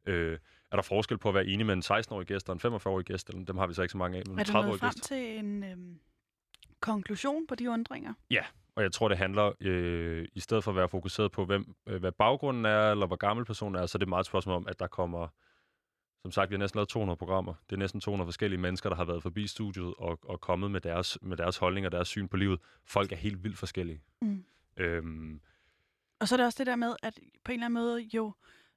øh, 0.06 0.38
er 0.70 0.76
der 0.76 0.82
forskel 0.82 1.18
på 1.18 1.28
at 1.28 1.34
være 1.34 1.46
enig 1.46 1.66
med 1.66 1.74
en 1.74 1.82
16-årig 1.82 2.26
gæst 2.26 2.48
og 2.48 2.52
en 2.64 2.74
45-årig 2.76 3.04
gæst? 3.06 3.28
Eller, 3.28 3.44
dem 3.44 3.56
har 3.56 3.66
vi 3.66 3.74
så 3.74 3.82
ikke 3.82 3.92
så 3.92 3.98
mange 3.98 4.18
af, 4.18 4.22
men 4.26 4.38
Er 4.38 4.42
en 4.42 4.46
du 4.46 4.52
30-årig 4.52 4.66
nået 4.68 4.80
frem 4.80 4.90
gæst. 4.90 5.02
til 5.04 5.38
en 5.38 5.64
øhm, 5.64 5.98
konklusion 6.80 7.46
på 7.46 7.54
de 7.54 7.70
undringer? 7.70 8.12
Og 8.76 8.82
jeg 8.82 8.92
tror, 8.92 9.08
det 9.08 9.18
handler, 9.18 9.52
øh, 9.60 10.28
i 10.34 10.40
stedet 10.40 10.64
for 10.64 10.70
at 10.70 10.76
være 10.76 10.88
fokuseret 10.88 11.32
på, 11.32 11.44
hvem, 11.44 11.74
øh, 11.86 12.00
hvad 12.00 12.12
baggrunden 12.12 12.64
er, 12.64 12.90
eller 12.90 13.06
hvor 13.06 13.16
gammel 13.16 13.44
personen 13.46 13.74
er, 13.82 13.86
så 13.86 13.96
er 13.96 13.98
det 13.98 14.08
meget 14.08 14.20
et 14.22 14.26
spørgsmål 14.26 14.56
om, 14.56 14.66
at 14.68 14.80
der 14.80 14.86
kommer, 14.86 15.28
som 16.22 16.30
sagt, 16.32 16.50
vi 16.50 16.54
har 16.54 16.58
næsten 16.58 16.78
lavet 16.78 16.88
200 16.88 17.16
programmer. 17.16 17.54
Det 17.70 17.76
er 17.76 17.78
næsten 17.78 18.00
200 18.00 18.26
forskellige 18.26 18.60
mennesker, 18.60 18.88
der 18.88 18.96
har 18.96 19.04
været 19.04 19.22
forbi 19.22 19.46
studiet 19.46 19.94
og, 19.98 20.18
og 20.22 20.40
kommet 20.40 20.70
med 20.70 20.80
deres, 20.80 21.18
med 21.22 21.36
deres 21.36 21.56
holdning 21.56 21.86
og 21.86 21.92
deres 21.92 22.08
syn 22.08 22.28
på 22.28 22.36
livet. 22.36 22.60
Folk 22.84 23.12
er 23.12 23.16
helt 23.16 23.44
vildt 23.44 23.58
forskellige. 23.58 24.00
Mm. 24.22 24.44
Øhm, 24.76 25.40
Og 26.20 26.28
så 26.28 26.34
er 26.34 26.36
det 26.36 26.46
også 26.46 26.58
det 26.58 26.66
der 26.66 26.76
med, 26.76 26.96
at 27.02 27.18
på 27.44 27.52
en 27.52 27.54
eller 27.58 27.66
anden 27.66 27.80
måde, 27.82 28.00
jo, 28.14 28.34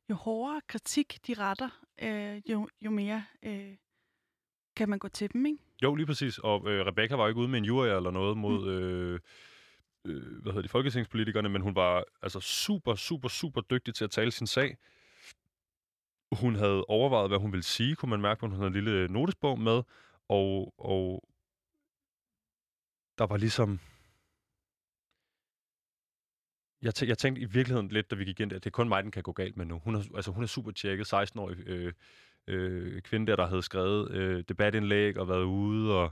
jo 0.09 0.15
hårdere 0.15 0.61
kritik 0.67 1.19
de 1.27 1.33
retter, 1.33 1.69
øh, 2.01 2.41
jo, 2.51 2.69
jo 2.81 2.91
mere 2.91 3.25
øh, 3.43 3.75
kan 4.75 4.89
man 4.89 4.99
gå 4.99 5.07
til 5.07 5.33
dem, 5.33 5.45
ikke? 5.45 5.59
Jo, 5.83 5.95
lige 5.95 6.05
præcis. 6.05 6.37
Og 6.37 6.69
øh, 6.69 6.85
Rebecca 6.85 7.15
var 7.15 7.23
jo 7.23 7.27
ikke 7.27 7.39
ude 7.39 7.47
med 7.47 7.59
en 7.59 7.65
jury 7.65 7.87
eller 7.87 8.11
noget 8.11 8.37
mod... 8.37 8.59
Mm. 8.63 8.69
Øh, 8.69 9.19
øh, 10.05 10.41
hvad 10.41 10.53
hedder 10.53 10.61
de, 10.61 10.69
folketingspolitikerne, 10.69 11.49
men 11.49 11.61
hun 11.61 11.75
var 11.75 12.03
altså 12.21 12.39
super, 12.39 12.95
super, 12.95 13.27
super 13.27 13.61
dygtig 13.61 13.95
til 13.95 14.03
at 14.03 14.11
tale 14.11 14.31
sin 14.31 14.47
sag. 14.47 14.77
Hun 16.31 16.55
havde 16.55 16.85
overvejet, 16.85 17.29
hvad 17.29 17.39
hun 17.39 17.51
ville 17.51 17.63
sige, 17.63 17.95
kunne 17.95 18.09
man 18.09 18.21
mærke, 18.21 18.39
på, 18.39 18.47
hun 18.47 18.55
havde 18.55 18.67
en 18.67 18.73
lille 18.73 19.07
notesbog 19.07 19.59
med, 19.59 19.83
og, 20.29 20.73
og 20.77 21.23
der 23.17 23.27
var 23.27 23.37
ligesom... 23.37 23.79
Jeg, 26.81 26.93
tæ- 26.99 27.05
jeg 27.07 27.17
tænkte 27.17 27.41
i 27.41 27.45
virkeligheden 27.45 27.87
lidt, 27.87 28.11
da 28.11 28.15
vi 28.15 28.25
gik 28.25 28.39
ind 28.39 28.49
der, 28.49 28.55
det 28.59 28.65
er 28.65 28.69
kun 28.71 28.87
mig, 28.89 29.03
den 29.03 29.11
kan 29.11 29.23
gå 29.23 29.31
galt 29.31 29.57
med 29.57 29.65
nu. 29.65 29.79
Hun 29.79 29.95
er, 29.95 30.03
altså, 30.15 30.31
hun 30.31 30.43
er 30.43 30.47
super 30.47 30.71
tjekket, 30.71 31.13
16-årig 31.13 31.57
øh, 31.67 31.93
øh, 32.47 33.01
kvinde 33.01 33.27
der, 33.27 33.35
der 33.35 33.47
havde 33.47 33.61
skrevet 33.61 34.11
øh, 34.11 34.43
debatindlæg 34.49 35.17
og 35.17 35.27
været 35.27 35.43
ude 35.43 35.95
og, 35.95 36.11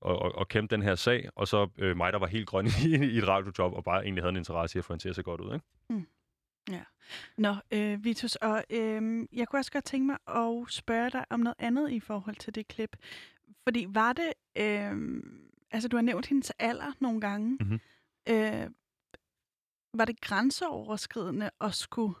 og, 0.00 0.18
og, 0.18 0.34
og 0.34 0.48
kæmpe 0.48 0.74
den 0.74 0.82
her 0.82 0.94
sag, 0.94 1.28
og 1.34 1.48
så 1.48 1.68
øh, 1.78 1.96
mig, 1.96 2.12
der 2.12 2.18
var 2.18 2.26
helt 2.26 2.46
grøn 2.46 2.66
i, 2.86 2.88
i 2.94 3.18
et 3.18 3.28
radiojob, 3.28 3.72
og 3.72 3.84
bare 3.84 4.02
egentlig 4.02 4.22
havde 4.22 4.30
en 4.30 4.36
interesse 4.36 4.76
i 4.76 4.80
at 4.80 4.84
få 4.84 4.92
hende 4.92 5.04
til 5.04 5.08
at 5.08 5.16
se 5.16 5.22
godt 5.22 5.40
ud. 5.40 5.54
Ikke? 5.54 5.66
Nå, 7.38 7.54
øh, 7.70 8.04
Vitus, 8.04 8.36
og 8.36 8.64
øh, 8.70 9.26
jeg 9.32 9.48
kunne 9.48 9.60
også 9.60 9.72
godt 9.72 9.84
tænke 9.84 10.06
mig 10.06 10.16
at 10.28 10.64
spørge 10.72 11.10
dig 11.10 11.24
om 11.30 11.40
noget 11.40 11.54
andet 11.58 11.90
i 11.90 12.00
forhold 12.00 12.36
til 12.36 12.54
det 12.54 12.68
klip. 12.68 12.96
Fordi 13.64 13.86
var 13.88 14.12
det, 14.12 14.32
øh, 14.58 15.22
altså 15.70 15.88
du 15.88 15.96
har 15.96 16.02
nævnt 16.02 16.26
hendes 16.26 16.52
alder 16.58 16.92
nogle 17.00 17.20
gange, 17.20 17.58
Mhm. 17.60 17.80
øh, 18.28 18.70
var 19.98 20.04
det 20.04 20.20
grænseoverskridende 20.20 21.50
at 21.60 21.74
skulle 21.74 22.14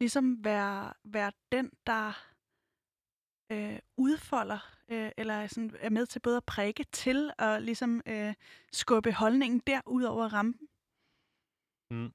ligesom 0.00 0.44
være, 0.44 0.92
være 1.04 1.32
den, 1.52 1.70
der 1.86 2.12
øh, 3.52 3.78
udfolder, 3.96 4.58
øh, 4.88 5.10
eller 5.16 5.46
sådan, 5.46 5.76
er 5.80 5.90
med 5.90 6.06
til 6.06 6.20
både 6.20 6.36
at 6.36 6.44
prikke 6.44 6.84
til 6.92 7.30
og 7.38 7.62
ligesom 7.62 8.02
øh, 8.06 8.34
skubbe 8.72 9.12
holdningen 9.12 9.62
der 9.66 9.80
ud 9.86 10.02
over 10.02 10.28
rampen? 10.28 10.68
Mm. 11.90 12.12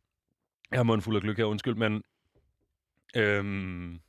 Jeg 0.71 0.79
har 0.79 0.83
munden 0.83 1.01
fuld 1.01 1.15
af 1.15 1.21
gløk 1.21 1.37
her, 1.37 1.45
undskyld, 1.45 1.75
men... 1.75 2.03
Øhm, 3.15 3.99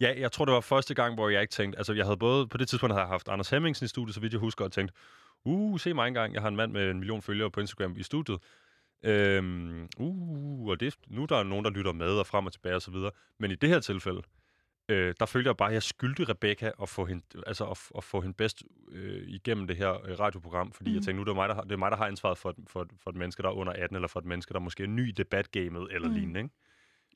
ja, 0.00 0.20
jeg 0.20 0.32
tror, 0.32 0.44
det 0.44 0.54
var 0.54 0.60
første 0.60 0.94
gang, 0.94 1.14
hvor 1.14 1.28
jeg 1.28 1.42
ikke 1.42 1.52
tænkte... 1.52 1.78
Altså, 1.78 1.92
jeg 1.92 2.04
havde 2.04 2.16
både... 2.16 2.48
På 2.48 2.58
det 2.58 2.68
tidspunkt 2.68 2.92
havde 2.92 3.02
jeg 3.02 3.08
haft 3.08 3.28
Anders 3.28 3.50
Hemmingsen 3.50 3.84
i 3.84 3.88
studiet, 3.88 4.14
så 4.14 4.20
vidt 4.20 4.32
jeg 4.32 4.40
husker, 4.40 4.64
og 4.64 4.72
tænkt, 4.72 4.92
uh, 5.44 5.80
se 5.80 5.94
mig 5.94 6.08
engang, 6.08 6.34
jeg 6.34 6.42
har 6.42 6.48
en 6.48 6.56
mand 6.56 6.72
med 6.72 6.90
en 6.90 6.98
million 6.98 7.22
følgere 7.22 7.50
på 7.50 7.60
Instagram 7.60 7.96
i 7.96 8.02
studiet. 8.02 8.38
Øhm, 9.04 9.88
uh, 9.98 10.68
og 10.68 10.80
det, 10.80 10.94
nu 11.08 11.22
er 11.22 11.26
der 11.26 11.42
nogen, 11.42 11.64
der 11.64 11.70
lytter 11.70 11.92
med 11.92 12.06
og 12.08 12.26
frem 12.26 12.46
og 12.46 12.52
tilbage 12.52 12.74
og 12.74 12.82
så 12.82 12.90
videre. 12.90 13.10
Men 13.38 13.50
i 13.50 13.54
det 13.54 13.68
her 13.68 13.80
tilfælde, 13.80 14.22
øh, 14.88 15.14
der 15.20 15.26
følte 15.26 15.48
jeg 15.48 15.56
bare, 15.56 15.68
at 15.68 15.74
jeg 15.74 15.82
skyldte 15.82 16.24
Rebecca 16.24 16.72
at 16.82 16.88
få 16.88 17.04
hende, 17.04 17.22
altså 17.46 17.64
at, 17.64 17.78
at 17.96 18.04
få 18.04 18.20
hende 18.20 18.34
bedst 18.34 18.62
øh, 18.92 19.22
igennem 19.28 19.66
det 19.66 19.76
her 19.76 20.06
øh, 20.06 20.20
radioprogram, 20.20 20.72
fordi 20.72 20.90
mm. 20.90 20.94
jeg 20.94 20.98
Mhm. 21.00 21.04
tænkte, 21.04 21.16
nu 21.16 21.20
er 21.20 21.24
det, 21.24 21.34
mig, 21.34 21.48
der 21.48 21.54
har, 21.54 21.62
det 21.62 21.72
er 21.72 21.76
mig, 21.76 21.90
der 21.90 21.96
har 21.96 22.06
ansvaret 22.06 22.38
for, 22.38 22.50
et- 22.50 22.56
for, 22.66 22.82
et- 22.82 22.90
for 23.02 23.10
et 23.10 23.16
menneske, 23.16 23.42
der 23.42 23.48
er 23.48 23.52
under 23.52 23.72
18, 23.72 23.94
eller 23.96 24.08
for 24.08 24.20
et 24.20 24.26
menneske, 24.26 24.54
der 24.54 24.60
måske 24.60 24.82
er 24.82 24.86
ny 24.86 25.08
i 25.08 25.12
debatgamet 25.12 25.88
eller 25.92 26.08
Mm. 26.08 26.14
lignende. 26.14 26.40
Ikke? 26.40 26.50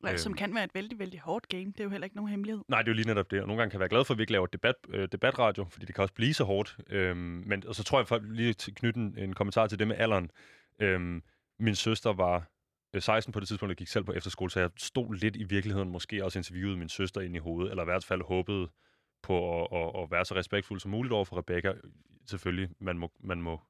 Øhm. 0.09 0.19
Som 0.19 0.31
Øhm. 0.33 0.37
kan 0.37 0.55
være 0.55 0.65
et 0.65 0.75
vældig, 0.75 0.99
vældig 0.99 1.21
hårdt 1.21 1.49
game. 1.49 1.65
Det 1.65 1.81
er 1.81 1.85
jo 1.85 1.91
heller 1.91 2.05
ikke 2.05 2.17
nogen 2.17 2.31
hemmelighed. 2.31 2.63
Nej, 2.69 2.83
det 2.83 2.89
er 2.89 2.93
jo 2.93 2.97
lige 2.97 3.07
netop 3.07 3.31
det. 3.31 3.41
Og 3.41 3.47
nogle 3.47 3.61
gange 3.61 3.71
kan 3.71 3.77
jeg 3.77 3.81
være 3.81 3.89
glad 3.89 4.05
for, 4.05 4.15
at 4.15 4.19
vi 4.19 4.23
ikke 4.23 4.33
laver 4.33 4.47
debat, 4.47 4.75
øh, 4.89 5.09
debatradio, 5.13 5.67
fordi 5.71 5.87
det 5.87 5.95
kan 5.95 6.03
også 6.03 6.15
blive 6.15 6.35
så 6.35 6.45
hårdt. 6.45 6.77
Øhm, 6.91 7.19
men, 7.47 7.67
og 7.67 7.75
så 7.75 7.85
tror 7.85 7.99
jeg 7.99 8.09
for 8.09 8.19
lige 8.25 8.55
knytte 8.55 9.01
en, 9.01 9.15
en 9.19 9.33
kommentar 9.33 9.67
til 9.67 9.79
det 9.79 9.89
med 9.89 9.97
alderen. 9.99 10.31
Øhm, 10.79 11.23
min 11.59 11.75
søster 11.75 12.13
var 12.13 12.51
øh, 12.95 13.03
16 13.03 13.33
på 13.33 13.41
det 13.41 13.49
tidspunkt, 13.49 13.71
jeg 13.71 13.77
gik 13.77 13.89
selv 13.89 14.05
på 14.05 14.13
efterskole, 14.13 14.51
så 14.51 14.61
jeg 14.61 14.71
stod 14.77 15.15
lidt 15.15 15.37
i 15.37 15.45
virkeligheden 15.45 15.91
måske 15.91 16.25
også 16.25 16.39
interviewede 16.39 16.77
min 16.77 16.89
søster 16.89 17.21
ind 17.21 17.37
i 17.37 17.39
hovedet, 17.39 17.71
eller 17.71 17.83
i 17.83 17.85
hvert 17.85 18.05
fald 18.05 18.23
håbede 18.23 18.69
på 19.23 19.65
at, 19.65 19.69
at, 19.73 20.03
at 20.03 20.11
være 20.11 20.25
så 20.25 20.35
respektfuld 20.35 20.81
som 20.81 20.91
muligt 20.91 21.13
over 21.13 21.25
for 21.25 21.39
Rebecca. 21.39 21.75
Selvfølgelig, 22.27 22.69
man 22.79 22.99
må, 22.99 23.13
man 23.21 23.43
må 23.43 23.61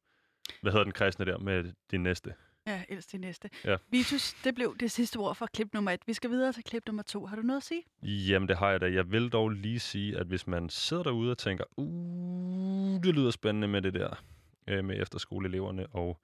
hvad 0.62 0.72
hedder 0.72 0.84
den 0.84 0.93
kristne 0.93 1.24
der 1.24 1.39
med 1.39 1.72
din 1.91 2.03
næste? 2.03 2.34
Ja, 2.66 2.82
ellers 2.89 3.07
det 3.07 3.20
næste. 3.20 3.51
Ja. 3.64 3.76
Vitus, 3.91 4.34
det 4.45 4.55
blev 4.55 4.76
det 4.80 4.91
sidste 4.91 5.16
ord 5.16 5.34
for 5.34 5.47
klip 5.47 5.74
nummer 5.74 5.91
et. 5.91 6.01
Vi 6.07 6.12
skal 6.12 6.30
videre 6.30 6.53
til 6.53 6.64
klip 6.64 6.82
nummer 6.87 7.03
to. 7.03 7.26
Har 7.26 7.37
du 7.37 7.43
noget 7.43 7.57
at 7.57 7.62
sige? 7.62 7.82
Jamen, 8.03 8.49
det 8.49 8.57
har 8.57 8.70
jeg 8.70 8.80
da. 8.80 8.93
Jeg 8.93 9.11
vil 9.11 9.28
dog 9.28 9.49
lige 9.49 9.80
sige, 9.80 10.18
at 10.18 10.26
hvis 10.26 10.47
man 10.47 10.68
sidder 10.68 11.03
derude 11.03 11.30
og 11.30 11.39
tænker, 11.39 11.64
uh, 11.76 13.03
det 13.03 13.14
lyder 13.14 13.30
spændende 13.30 13.68
med 13.68 13.82
det 13.82 13.95
der, 13.95 14.24
øh, 14.68 14.84
med 14.84 15.03
efterskoleeleverne 15.03 15.87
og 15.87 16.20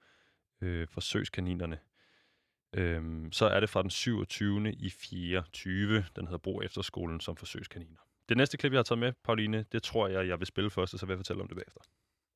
øh, 0.63 0.87
forsøgskaninerne, 0.87 1.79
øh, 2.73 3.01
så 3.31 3.45
er 3.45 3.59
det 3.59 3.69
fra 3.69 3.81
den 3.81 3.89
27. 3.89 4.71
i 4.71 4.89
24. 4.89 6.05
Den 6.15 6.25
hedder 6.25 6.37
Brug 6.37 6.63
Efterskolen 6.63 7.19
som 7.19 7.35
forsøgskaniner. 7.35 7.99
Det 8.29 8.37
næste 8.37 8.57
klip, 8.57 8.71
jeg 8.71 8.77
har 8.77 8.83
taget 8.83 8.99
med, 8.99 9.13
Pauline, 9.23 9.65
det 9.71 9.83
tror 9.83 10.07
jeg, 10.07 10.27
jeg 10.27 10.39
vil 10.39 10.47
spille 10.47 10.69
først, 10.69 10.93
og 10.93 10.99
så 10.99 11.05
vil 11.05 11.13
jeg 11.13 11.19
fortælle 11.19 11.41
om 11.41 11.47
det 11.47 11.57
bagefter. 11.57 11.81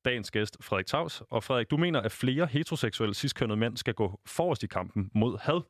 Dagens 0.08 0.30
gæst, 0.30 0.56
Frederik 0.60 0.86
Tavs. 0.86 1.22
Og 1.30 1.44
Frederik, 1.44 1.70
du 1.70 1.76
mener, 1.76 2.00
at 2.00 2.12
flere 2.12 2.46
heteroseksuelle 2.46 3.14
ciskønnede 3.14 3.56
mænd 3.56 3.76
skal 3.76 3.94
gå 3.94 4.20
forrest 4.26 4.62
i 4.62 4.66
kampen 4.66 5.10
mod 5.14 5.38
had. 5.38 5.60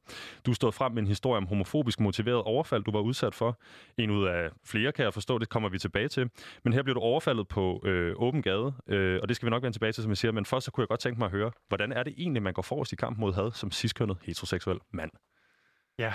Du 0.47 0.55
stod 0.55 0.73
frem 0.73 0.93
med 0.93 1.03
en 1.03 1.09
historie 1.09 1.37
om 1.37 1.47
homofobisk 1.47 2.01
motiveret 2.01 2.43
overfald, 2.43 2.85
du 2.85 2.91
var 2.91 3.01
udsat 3.01 3.35
for. 3.35 3.61
En 3.97 4.11
ud 4.11 4.27
af 4.27 4.51
flere, 4.65 4.93
kan 4.93 5.05
jeg 5.05 5.15
forstå, 5.15 5.39
det 5.39 5.49
kommer 5.49 5.69
vi 5.69 5.79
tilbage 5.79 6.09
til. 6.09 6.31
Men 6.65 6.73
her 6.73 6.83
blev 6.83 6.95
du 6.95 7.01
overfaldet 7.01 7.49
på 7.49 7.83
øh, 7.85 8.15
åben 8.17 8.43
gade, 8.43 8.73
øh, 8.87 9.19
og 9.23 9.29
det 9.29 9.37
skal 9.37 9.47
vi 9.47 9.51
nok 9.51 9.63
vende 9.63 9.75
tilbage 9.75 9.93
til, 9.93 10.03
som 10.03 10.11
jeg 10.11 10.17
siger. 10.17 10.33
Men 10.33 10.45
først 10.45 10.65
så 10.65 10.71
kunne 10.71 10.83
jeg 10.83 10.89
godt 10.89 11.01
tænke 11.01 11.19
mig 11.19 11.27
at 11.27 11.33
høre, 11.33 11.53
hvordan 11.69 11.93
er 11.93 12.03
det 12.03 12.15
egentlig, 12.17 12.43
man 12.43 12.55
går 12.55 12.63
forrest 12.63 12.93
i 12.93 12.97
kampen 12.97 13.21
mod 13.21 13.33
had 13.33 13.53
som 13.53 13.71
ciskønnet 13.71 14.17
heteroseksuel 14.23 14.79
mand? 14.93 15.11
Ja, 15.99 16.13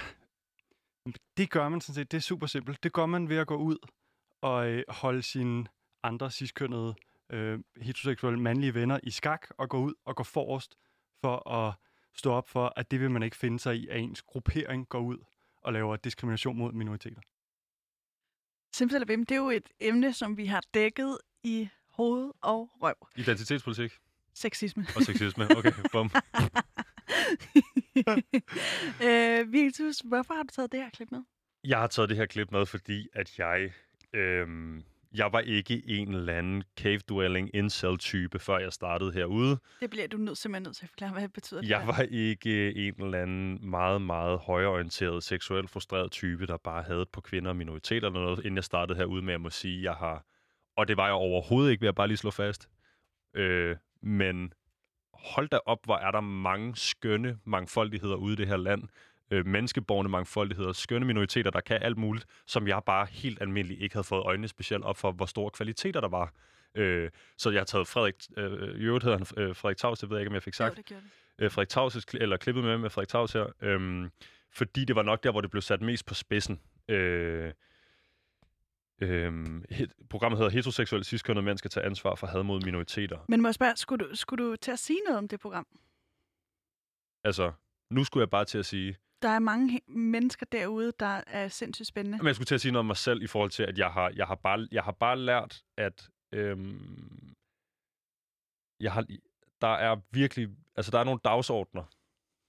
Det 1.37 1.49
gør 1.49 1.69
man 1.69 1.81
sådan 1.81 1.95
set. 1.95 2.11
Det 2.11 2.17
er 2.17 2.21
super 2.21 2.47
simpelt. 2.47 2.83
Det 2.83 2.93
gør 2.93 3.05
man 3.05 3.29
ved 3.29 3.37
at 3.37 3.47
gå 3.47 3.55
ud 3.55 3.77
og 4.41 4.69
øh, 4.69 4.83
holde 4.89 5.21
sine 5.21 5.65
andre 6.03 6.31
ciskønnede 6.31 6.95
øh, 7.29 7.59
heteroseksuelle 7.81 8.39
mandlige 8.39 8.73
venner 8.73 8.99
i 9.03 9.11
skak 9.11 9.47
og 9.57 9.69
gå 9.69 9.77
ud 9.77 9.93
og 10.05 10.15
gå 10.15 10.23
forrest 10.23 10.75
for 11.21 11.49
at 11.49 11.73
stå 12.13 12.31
op 12.31 12.49
for, 12.49 12.73
at 12.75 12.91
det 12.91 12.99
vil 12.99 13.11
man 13.11 13.23
ikke 13.23 13.37
finde 13.37 13.59
sig 13.59 13.75
i, 13.75 13.87
at 13.87 13.99
ens 13.99 14.21
gruppering 14.21 14.89
går 14.89 14.99
ud 14.99 15.17
og 15.61 15.73
laver 15.73 15.95
diskrimination 15.95 16.57
mod 16.57 16.71
minoriteter. 16.71 17.21
Simsalabim, 18.73 19.25
det 19.25 19.35
er 19.35 19.39
jo 19.39 19.49
et 19.49 19.69
emne, 19.79 20.13
som 20.13 20.37
vi 20.37 20.45
har 20.45 20.63
dækket 20.73 21.17
i 21.43 21.69
hoved 21.89 22.31
og 22.41 22.71
røv. 22.81 22.95
Identitetspolitik 23.15 23.99
Sexisme. 24.33 24.85
og 24.95 25.01
sexisme. 25.01 25.47
Okay, 25.57 25.71
bum. 25.91 26.11
øh, 29.07 29.51
Vitus, 29.51 29.99
hvorfor 29.99 30.33
har 30.33 30.43
du 30.43 30.49
taget 30.51 30.71
det 30.71 30.79
her 30.79 30.89
klip 30.89 31.11
med? 31.11 31.23
Jeg 31.63 31.79
har 31.79 31.87
taget 31.87 32.09
det 32.09 32.17
her 32.17 32.25
klip 32.25 32.51
med, 32.51 32.65
fordi 32.65 33.07
at 33.13 33.39
jeg... 33.39 33.73
Øhm, 34.13 34.83
jeg 35.13 35.33
var 35.33 35.39
ikke 35.39 35.83
en 35.87 36.13
eller 36.13 36.33
anden 36.33 36.63
cave-dwelling 36.79 37.55
incel-type, 37.55 38.39
før 38.39 38.57
jeg 38.57 38.73
startede 38.73 39.11
herude. 39.11 39.57
Det 39.79 39.89
bliver 39.89 40.07
du 40.07 40.17
nødt, 40.17 40.37
simpelthen 40.37 40.63
nødt 40.63 40.75
til 40.75 40.85
at 40.85 40.89
forklare, 40.89 41.11
hvad 41.11 41.21
det 41.21 41.33
betyder. 41.33 41.61
det 41.61 41.69
Jeg 41.69 41.87
var 41.87 42.01
ikke 42.01 42.75
en 42.75 43.03
eller 43.03 43.21
anden 43.21 43.69
meget, 43.69 44.01
meget 44.01 44.39
højorienteret, 44.39 45.23
seksuelt 45.23 45.69
frustreret 45.69 46.11
type, 46.11 46.47
der 46.47 46.57
bare 46.57 46.83
havde 46.83 47.05
på 47.13 47.21
kvinder 47.21 47.49
og 47.49 47.55
minoriteter 47.55 48.07
eller 48.07 48.21
noget, 48.21 48.39
inden 48.39 48.55
jeg 48.55 48.63
startede 48.63 48.97
herude 48.97 49.21
med, 49.21 49.33
at 49.33 49.41
må 49.41 49.49
sige, 49.49 49.77
at 49.77 49.83
jeg 49.83 49.93
har... 49.93 50.25
Og 50.77 50.87
det 50.87 50.97
var 50.97 51.05
jeg 51.05 51.13
overhovedet 51.13 51.71
ikke, 51.71 51.81
vil 51.81 51.87
jeg 51.87 51.95
bare 51.95 52.07
lige 52.07 52.17
slå 52.17 52.31
fast. 52.31 52.69
Øh, 53.35 53.75
men 54.01 54.53
hold 55.13 55.49
da 55.49 55.59
op, 55.65 55.85
hvor 55.85 55.97
er 55.97 56.11
der 56.11 56.21
mange 56.21 56.75
skønne 56.75 57.37
mangfoldigheder 57.45 58.15
ude 58.15 58.33
i 58.33 58.35
det 58.35 58.47
her 58.47 58.57
land. 58.57 58.83
Øh, 59.31 59.45
menneskeborgende 59.45 60.09
mangfoldigheder, 60.11 60.71
skønne 60.71 61.05
minoriteter, 61.07 61.51
der 61.51 61.61
kan 61.61 61.79
alt 61.81 61.97
muligt, 61.97 62.25
som 62.47 62.67
jeg 62.67 62.81
bare 62.85 63.05
helt 63.11 63.41
almindeligt 63.41 63.81
ikke 63.81 63.95
havde 63.95 64.03
fået 64.03 64.21
øjnene 64.23 64.47
specielt 64.47 64.83
op 64.83 64.97
for, 64.97 65.11
hvor 65.11 65.25
store 65.25 65.49
kvaliteter 65.51 66.01
der 66.01 66.07
var. 66.07 66.33
Øh, 66.75 67.09
så 67.37 67.49
jeg 67.49 67.59
har 67.59 67.65
taget 67.65 67.87
Frederik, 67.87 68.15
øh, 68.37 68.75
i 68.79 68.83
øvrigt 68.83 69.03
hedder 69.03 69.17
han 69.17 69.43
øh, 69.43 69.55
Frederik 69.55 69.77
Tavs, 69.77 69.99
det 69.99 70.09
ved 70.09 70.17
jeg 70.17 70.21
ikke, 70.21 70.29
om 70.29 70.33
jeg 70.33 70.43
fik 70.43 70.53
sagt 70.53 70.71
Jo, 70.71 70.75
det 70.75 70.85
gjorde 70.85 71.03
det. 71.37 71.43
øh, 71.45 71.51
Frederik 71.51 71.69
Tavs, 71.69 72.05
eller 72.13 72.37
klippet 72.37 72.63
med 72.63 72.77
med 72.77 72.89
Frederik 72.89 73.09
Tavs 73.09 73.33
her, 73.33 73.45
øhm, 73.61 74.11
fordi 74.51 74.85
det 74.85 74.95
var 74.95 75.03
nok 75.03 75.23
der, 75.23 75.31
hvor 75.31 75.41
det 75.41 75.51
blev 75.51 75.61
sat 75.61 75.81
mest 75.81 76.05
på 76.05 76.13
spidsen. 76.13 76.59
Øh, 76.87 77.53
øhm, 79.01 79.65
he, 79.69 79.87
programmet 80.09 80.37
hedder 80.37 80.51
Heteroseksuelle 80.51 81.03
ciskønnede 81.03 81.45
mænd 81.45 81.57
skal 81.57 81.71
tage 81.71 81.85
ansvar 81.85 82.15
for 82.15 82.27
had 82.27 82.43
mod 82.43 82.61
minoriteter. 82.61 83.17
Men 83.29 83.41
må 83.41 83.47
jeg 83.47 83.55
spørge, 83.55 83.75
skulle 83.75 84.05
du, 84.05 84.15
skulle 84.15 84.45
du 84.45 84.55
til 84.55 84.71
at 84.71 84.79
sige 84.79 84.99
noget 85.05 85.17
om 85.17 85.27
det 85.27 85.39
program? 85.39 85.67
Altså, 87.23 87.51
nu 87.89 88.03
skulle 88.03 88.21
jeg 88.21 88.29
bare 88.29 88.45
til 88.45 88.57
at 88.57 88.65
sige, 88.65 88.97
Der 89.23 89.29
er 89.29 89.39
mange 89.39 89.81
mennesker 89.87 90.45
derude, 90.51 90.91
der 90.99 91.21
er 91.27 91.47
sindssygt 91.47 91.87
spændende. 91.87 92.17
men 92.17 92.27
jeg 92.27 92.35
skulle 92.35 92.45
til 92.45 92.55
at 92.55 92.61
sige 92.61 92.71
noget 92.71 92.79
om 92.79 92.85
mig 92.85 92.97
selv 92.97 93.21
i 93.21 93.27
forhold 93.27 93.51
til, 93.51 93.63
at 93.63 93.77
jeg 93.77 93.91
har, 93.91 94.11
jeg 94.15 94.27
har, 94.27 94.35
bare, 94.35 94.67
jeg 94.71 94.83
har 94.83 94.91
bare 94.91 95.19
lært, 95.19 95.61
at 95.77 96.09
øhm, 96.31 97.33
jeg 98.79 98.91
har, 98.91 99.05
der 99.61 99.67
er 99.67 99.95
virkelig, 100.11 100.49
altså 100.75 100.91
der 100.91 100.99
er 100.99 101.03
nogle 101.03 101.19
dagsordner. 101.23 101.83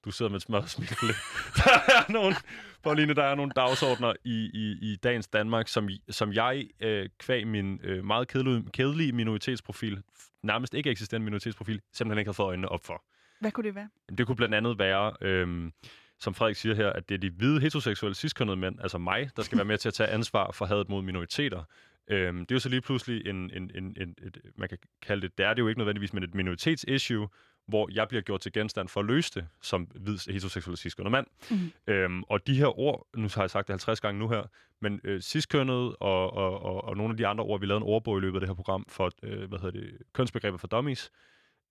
Du 0.04 0.10
sidder 0.10 0.30
med 0.30 0.36
et 0.36 0.42
smadret 0.42 0.70
smil. 0.70 0.88
der 1.64 1.70
er 1.72 2.12
nogle, 2.12 2.36
Pauline, 2.82 3.14
der 3.14 3.24
er 3.24 3.34
nogle 3.34 3.52
dagsordner 3.56 4.14
i, 4.24 4.50
i, 4.54 4.92
i 4.92 4.96
dagens 4.96 5.28
Danmark, 5.28 5.68
som, 5.68 5.88
som 6.10 6.32
jeg, 6.32 6.68
øh, 6.80 7.08
kvæg 7.18 7.46
min 7.46 7.80
øh, 7.82 8.04
meget 8.04 8.28
kedelige, 8.28 8.64
kedelige 8.72 9.12
minoritetsprofil, 9.12 10.02
nærmest 10.42 10.74
ikke 10.74 10.90
eksisterende 10.90 11.24
minoritetsprofil, 11.24 11.80
simpelthen 11.92 12.18
ikke 12.18 12.28
har 12.28 12.32
fået 12.32 12.46
øjnene 12.46 12.68
op 12.68 12.84
for. 12.84 13.04
Hvad 13.40 13.52
kunne 13.52 13.66
det 13.66 13.74
være? 13.74 13.88
Det 14.18 14.26
kunne 14.26 14.36
blandt 14.36 14.54
andet 14.54 14.78
være, 14.78 15.12
øhm, 15.20 15.72
som 16.20 16.34
Frederik 16.34 16.56
siger 16.56 16.74
her, 16.74 16.90
at 16.90 17.08
det 17.08 17.14
er 17.14 17.18
de 17.18 17.30
hvide 17.30 17.60
heteroseksuelle 17.60 18.14
ciskønnede 18.14 18.56
mænd, 18.56 18.80
altså 18.80 18.98
mig, 18.98 19.30
der 19.36 19.42
skal 19.42 19.58
være 19.58 19.64
med 19.64 19.78
til 19.78 19.88
at 19.88 19.94
tage 19.94 20.08
ansvar 20.08 20.52
for 20.52 20.64
hadet 20.64 20.88
mod 20.88 21.02
minoriteter. 21.02 21.62
Øhm, 22.10 22.38
det 22.38 22.50
er 22.50 22.54
jo 22.54 22.60
så 22.60 22.68
lige 22.68 22.80
pludselig 22.80 23.26
en, 23.26 23.36
en, 23.36 23.70
en, 23.74 23.96
en 24.00 24.14
et, 24.22 24.38
man 24.56 24.68
kan 24.68 24.78
kalde 25.02 25.22
det, 25.22 25.38
det 25.38 25.46
er 25.46 25.54
det 25.54 25.62
jo 25.62 25.68
ikke 25.68 25.78
nødvendigvis, 25.78 26.12
men 26.12 26.22
et 26.22 26.34
minoritetsissue, 26.34 27.28
hvor 27.66 27.88
jeg 27.92 28.08
bliver 28.08 28.22
gjort 28.22 28.40
til 28.40 28.52
genstand 28.52 28.88
for 28.88 29.00
at 29.00 29.06
løse 29.06 29.34
det 29.34 29.46
som 29.62 29.82
hvid 29.82 30.32
heteroseksuel 30.32 30.76
ciskønnet 30.76 31.12
mand. 31.12 31.26
Mhm. 31.50 31.72
Øhm, 31.86 32.22
og 32.22 32.46
de 32.46 32.54
her 32.54 32.78
ord, 32.78 33.06
nu 33.16 33.28
har 33.34 33.42
jeg 33.42 33.50
sagt 33.50 33.66
det 33.68 33.72
50 33.72 34.00
gange 34.00 34.18
nu 34.18 34.28
her, 34.28 34.42
men 34.80 35.00
øh, 35.04 35.20
ciskønnet 35.20 35.96
og, 36.00 36.32
og, 36.32 36.62
og, 36.62 36.84
og 36.84 36.96
nogle 36.96 37.12
af 37.12 37.16
de 37.16 37.26
andre 37.26 37.44
ord, 37.44 37.60
vi 37.60 37.66
lavede 37.66 37.82
en 37.82 37.88
ordbog 37.88 38.18
i 38.18 38.20
løbet 38.20 38.36
af 38.36 38.40
det 38.40 38.48
her 38.48 38.54
program 38.54 38.84
for, 38.88 39.10
øh, 39.22 39.48
hvad 39.48 39.58
hedder 39.58 39.80
det, 39.80 39.98
kønsbegreber 40.12 40.58
for 40.58 40.66
dummies, 40.66 41.10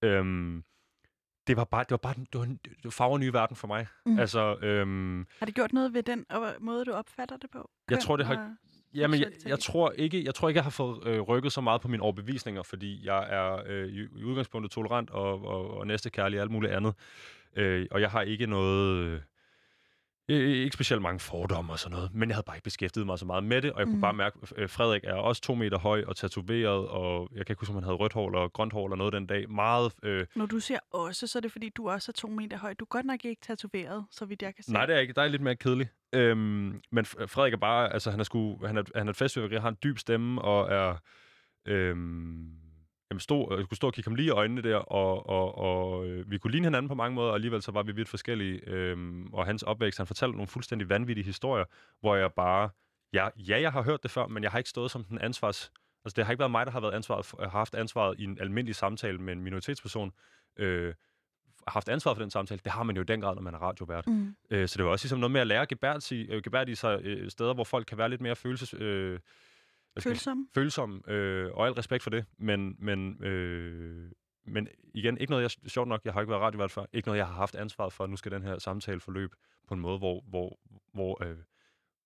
øhm, 0.02 0.64
det 1.48 1.58
var 1.58 1.64
bare, 1.64 1.84
det 1.84 1.92
var 1.92 1.98
bare 1.98 2.14
det 2.14 2.40
var, 2.40 2.44
en- 2.46 2.60
det 2.64 2.84
var 2.84 2.90
farver 2.92 3.18
nye 3.18 3.34
verden 3.34 3.56
for 3.56 3.68
mig. 3.68 3.88
Mhm. 4.06 4.20
Altså, 4.20 4.56
øhm, 4.62 5.26
Har 5.40 5.46
det 5.46 5.56
gjort 5.56 5.74
noget 5.74 5.94
ved 5.94 6.04
den 6.04 6.26
og- 6.30 6.54
måde, 6.62 6.86
du 6.86 6.92
opfatter 6.92 7.38
det 7.38 7.50
på? 7.52 7.70
Jeg 7.90 7.98
Køn 7.98 8.02
tror, 8.02 8.18
det 8.18 8.26
har- 8.26 8.56
Jamen, 8.96 9.20
jeg, 9.20 9.32
jeg, 9.46 9.60
tror 9.60 9.92
ikke, 9.92 10.24
jeg 10.26 10.36
tror 10.36 10.50
ikke, 10.50 10.58
jeg 10.58 10.64
har 10.64 10.72
fået 10.72 11.08
øh, 11.08 11.20
rykket 11.22 11.52
så 11.52 11.62
meget 11.62 11.82
på 11.82 11.88
mine 11.88 12.04
overbevisninger, 12.04 12.64
fordi 12.64 13.06
jeg 13.06 13.28
er 13.30 13.64
øh, 13.66 13.88
i, 13.88 14.00
i 14.20 14.24
udgangspunktet 14.24 14.72
tolerant 14.72 15.10
og, 15.10 15.46
og, 15.46 15.78
og 15.78 15.88
næstekærlig 15.88 16.40
og 16.40 16.42
alt 16.42 16.52
muligt 16.52 16.74
andet. 16.74 16.94
Øh, 17.56 17.88
og 17.92 18.02
jeg 18.02 18.10
har 18.12 18.22
ikke 18.22 18.46
noget... 18.48 18.98
Øh, 18.98 19.20
ikke 20.30 20.74
specielt 20.74 21.02
mange 21.02 21.20
fordomme 21.20 21.72
og 21.74 21.80
sådan 21.80 21.96
noget, 21.96 22.14
men 22.14 22.30
jeg 22.30 22.36
havde 22.36 22.46
bare 22.46 22.56
ikke 22.56 22.64
beskæftiget 22.64 23.06
mig 23.08 23.20
så 23.20 23.26
meget 23.26 23.44
med 23.44 23.62
det, 23.62 23.72
og 23.72 23.80
jeg 23.80 23.86
kunne 23.88 23.96
Mm. 23.96 24.02
bare 24.02 24.14
mærke, 24.14 24.38
at 24.58 24.70
Frederik 24.70 25.02
er 25.04 25.14
også 25.14 25.42
to 25.42 25.56
meter 25.56 25.78
høj 25.80 26.04
og 26.08 26.16
tatoveret, 26.16 26.88
og 26.88 27.30
jeg 27.36 27.46
kan 27.46 27.54
ikke 27.54 27.60
huske, 27.62 27.72
om 27.72 27.76
han 27.76 27.84
havde 27.84 27.96
rødt 27.96 28.14
hår 28.14 28.28
eller 28.30 28.48
grønt 28.48 28.74
hår 28.74 28.86
eller 28.88 28.96
noget 28.98 29.14
den 29.14 29.26
dag. 29.28 29.50
Meget... 29.50 29.94
Øh, 30.04 30.26
Når 30.36 30.46
du 30.46 30.60
siger 30.60 30.80
også, 30.92 31.28
så 31.28 31.40
er 31.40 31.42
det 31.42 31.52
fordi, 31.52 31.70
du 31.70 31.90
også 31.90 32.12
er 32.12 32.14
to 32.14 32.28
meter 32.28 32.58
høj. 32.58 32.74
Du 32.74 32.84
er 32.86 32.90
godt 32.90 33.06
nok 33.06 33.26
ikke 33.26 33.42
tatoveret, 33.42 34.06
så 34.12 34.26
vidt 34.26 34.42
jeg 34.42 34.56
kan 34.56 34.64
se. 34.64 34.74
Nej, 34.74 34.86
det 34.86 34.96
er 34.96 35.00
ikke. 35.00 35.14
Der 35.14 35.22
er 35.22 35.28
lidt 35.28 35.42
mere 35.42 35.56
kedelig. 35.56 35.88
Øhm, 36.14 36.82
men 36.92 37.06
Frederik 37.06 37.54
er 37.54 37.58
bare, 37.58 37.94
altså 37.94 38.12
han 38.12 38.20
er, 38.20 38.24
sgu, 38.24 38.66
han 38.66 38.78
er, 38.78 38.84
han 38.96 39.08
er 39.08 39.12
et 39.12 39.18
festfyrværkeri, 39.18 39.60
har 39.60 39.70
en 39.70 39.78
dyb 39.84 39.98
stemme, 39.98 40.42
og 40.42 40.72
er, 40.72 40.96
øhm, 41.66 42.50
jamen 43.12 43.20
stod, 43.20 43.58
jeg 43.58 43.68
kunne 43.68 43.78
stå 43.78 43.88
og 43.88 43.94
kigge 43.94 44.10
ham 44.10 44.16
lige 44.16 44.26
i 44.26 44.30
øjnene 44.30 44.62
der, 44.62 44.76
og, 44.76 45.30
og, 45.30 45.58
og 45.58 46.08
øh, 46.08 46.32
vi 46.32 46.38
kunne 46.38 46.52
ligne 46.52 46.66
hinanden 46.66 46.90
på 46.90 46.96
mange 46.96 47.16
måder, 47.16 47.30
og 47.30 47.36
alligevel 47.36 47.62
så 47.62 47.72
var 47.72 47.84
vi 47.84 47.92
vidt 47.92 48.10
forskellige. 48.10 48.70
Øhm, 48.70 49.34
og 49.34 49.46
hans 49.46 49.64
opvækst, 49.64 49.98
han 49.98 50.08
fortalte 50.08 50.36
nogle 50.36 50.48
fuldstændig 50.48 50.90
vanvittige 50.90 51.26
historier, 51.26 51.66
hvor 52.00 52.16
jeg 52.16 52.34
bare, 52.34 52.70
ja, 53.14 53.28
ja, 53.38 53.62
jeg 53.62 53.72
har 53.72 53.82
hørt 53.82 54.04
det 54.04 54.12
før, 54.12 54.28
men 54.28 54.44
jeg 54.44 54.52
har 54.52 54.58
ikke 54.58 54.70
stået 54.70 54.92
som 54.92 55.04
den 55.04 55.20
ansvars... 55.20 55.72
Altså, 56.06 56.16
det 56.16 56.26
har 56.26 56.32
ikke 56.32 56.40
været 56.40 56.52
mig, 56.52 56.66
der 56.66 56.72
har 56.72 56.80
været 56.80 56.94
ansvaret 56.94 57.26
har 57.40 57.50
haft 57.50 57.76
ansvaret 57.76 58.20
i 58.20 58.24
en 58.24 58.38
almindelig 58.42 58.76
samtale 58.76 59.18
med 59.18 59.34
en 59.34 59.42
minoritetsperson. 59.42 60.12
Øh, 60.58 60.94
haft 61.68 61.90
ansvaret 61.90 62.18
for 62.18 62.24
den 62.24 62.32
samtale. 62.32 62.62
Det 62.64 62.72
har 62.72 62.84
man 62.84 62.96
jo 62.96 63.02
i 63.02 63.06
den 63.06 63.22
grad, 63.22 63.36
når 63.36 63.42
man 63.42 63.54
er 63.54 63.58
radiovært. 63.58 64.08
Mm. 64.08 64.36
Øh, 64.50 64.68
så 64.68 64.78
det 64.78 64.86
var 64.86 64.92
også 64.92 65.06
ligesom 65.06 65.20
noget 65.20 65.32
med 65.32 65.42
at 65.42 65.48
lære 65.48 65.66
gebærd, 65.66 66.12
øh, 66.12 66.42
gebærd 66.44 66.70
i 66.70 66.76
sig 66.76 67.00
øh, 67.04 67.32
steder, 67.32 67.54
hvor 67.54 67.64
folk 67.64 67.86
kan 67.86 67.98
være 67.98 68.10
lidt 68.10 68.22
mere 68.22 68.36
følelses, 68.36 68.74
øh, 68.74 69.20
Følsom. 70.00 70.48
følsomme, 70.56 71.02
øh, 71.08 71.52
og 71.54 71.68
al 71.68 71.74
respekt 71.74 72.04
for 72.04 72.10
det. 72.10 72.26
Men, 72.38 72.76
men, 72.80 73.24
øh, 73.24 74.12
men 74.46 74.68
igen, 74.94 75.18
ikke 75.18 75.32
noget, 75.32 75.44
jeg, 75.44 75.72
sjovt 75.72 75.88
nok, 75.88 76.02
jeg 76.06 76.14
har 76.14 76.22
ikke 76.22 76.32
været 76.32 76.42
radiovært 76.42 76.72
før, 76.72 76.86
ikke 76.94 77.08
noget, 77.08 77.18
jeg 77.18 77.28
har 77.28 77.34
haft 77.34 77.56
ansvaret 77.56 77.94
for, 77.94 78.08
nu 78.08 78.16
skal 78.16 78.32
den 78.32 78.44
her 78.44 78.60
samtale 78.60 79.00
forløbe 79.00 79.36
på 79.68 79.74
en 79.74 79.80
måde, 79.80 79.98
hvor, 79.98 80.24
hvor, 80.28 80.60
hvor, 80.94 81.24
øh, 81.24 81.38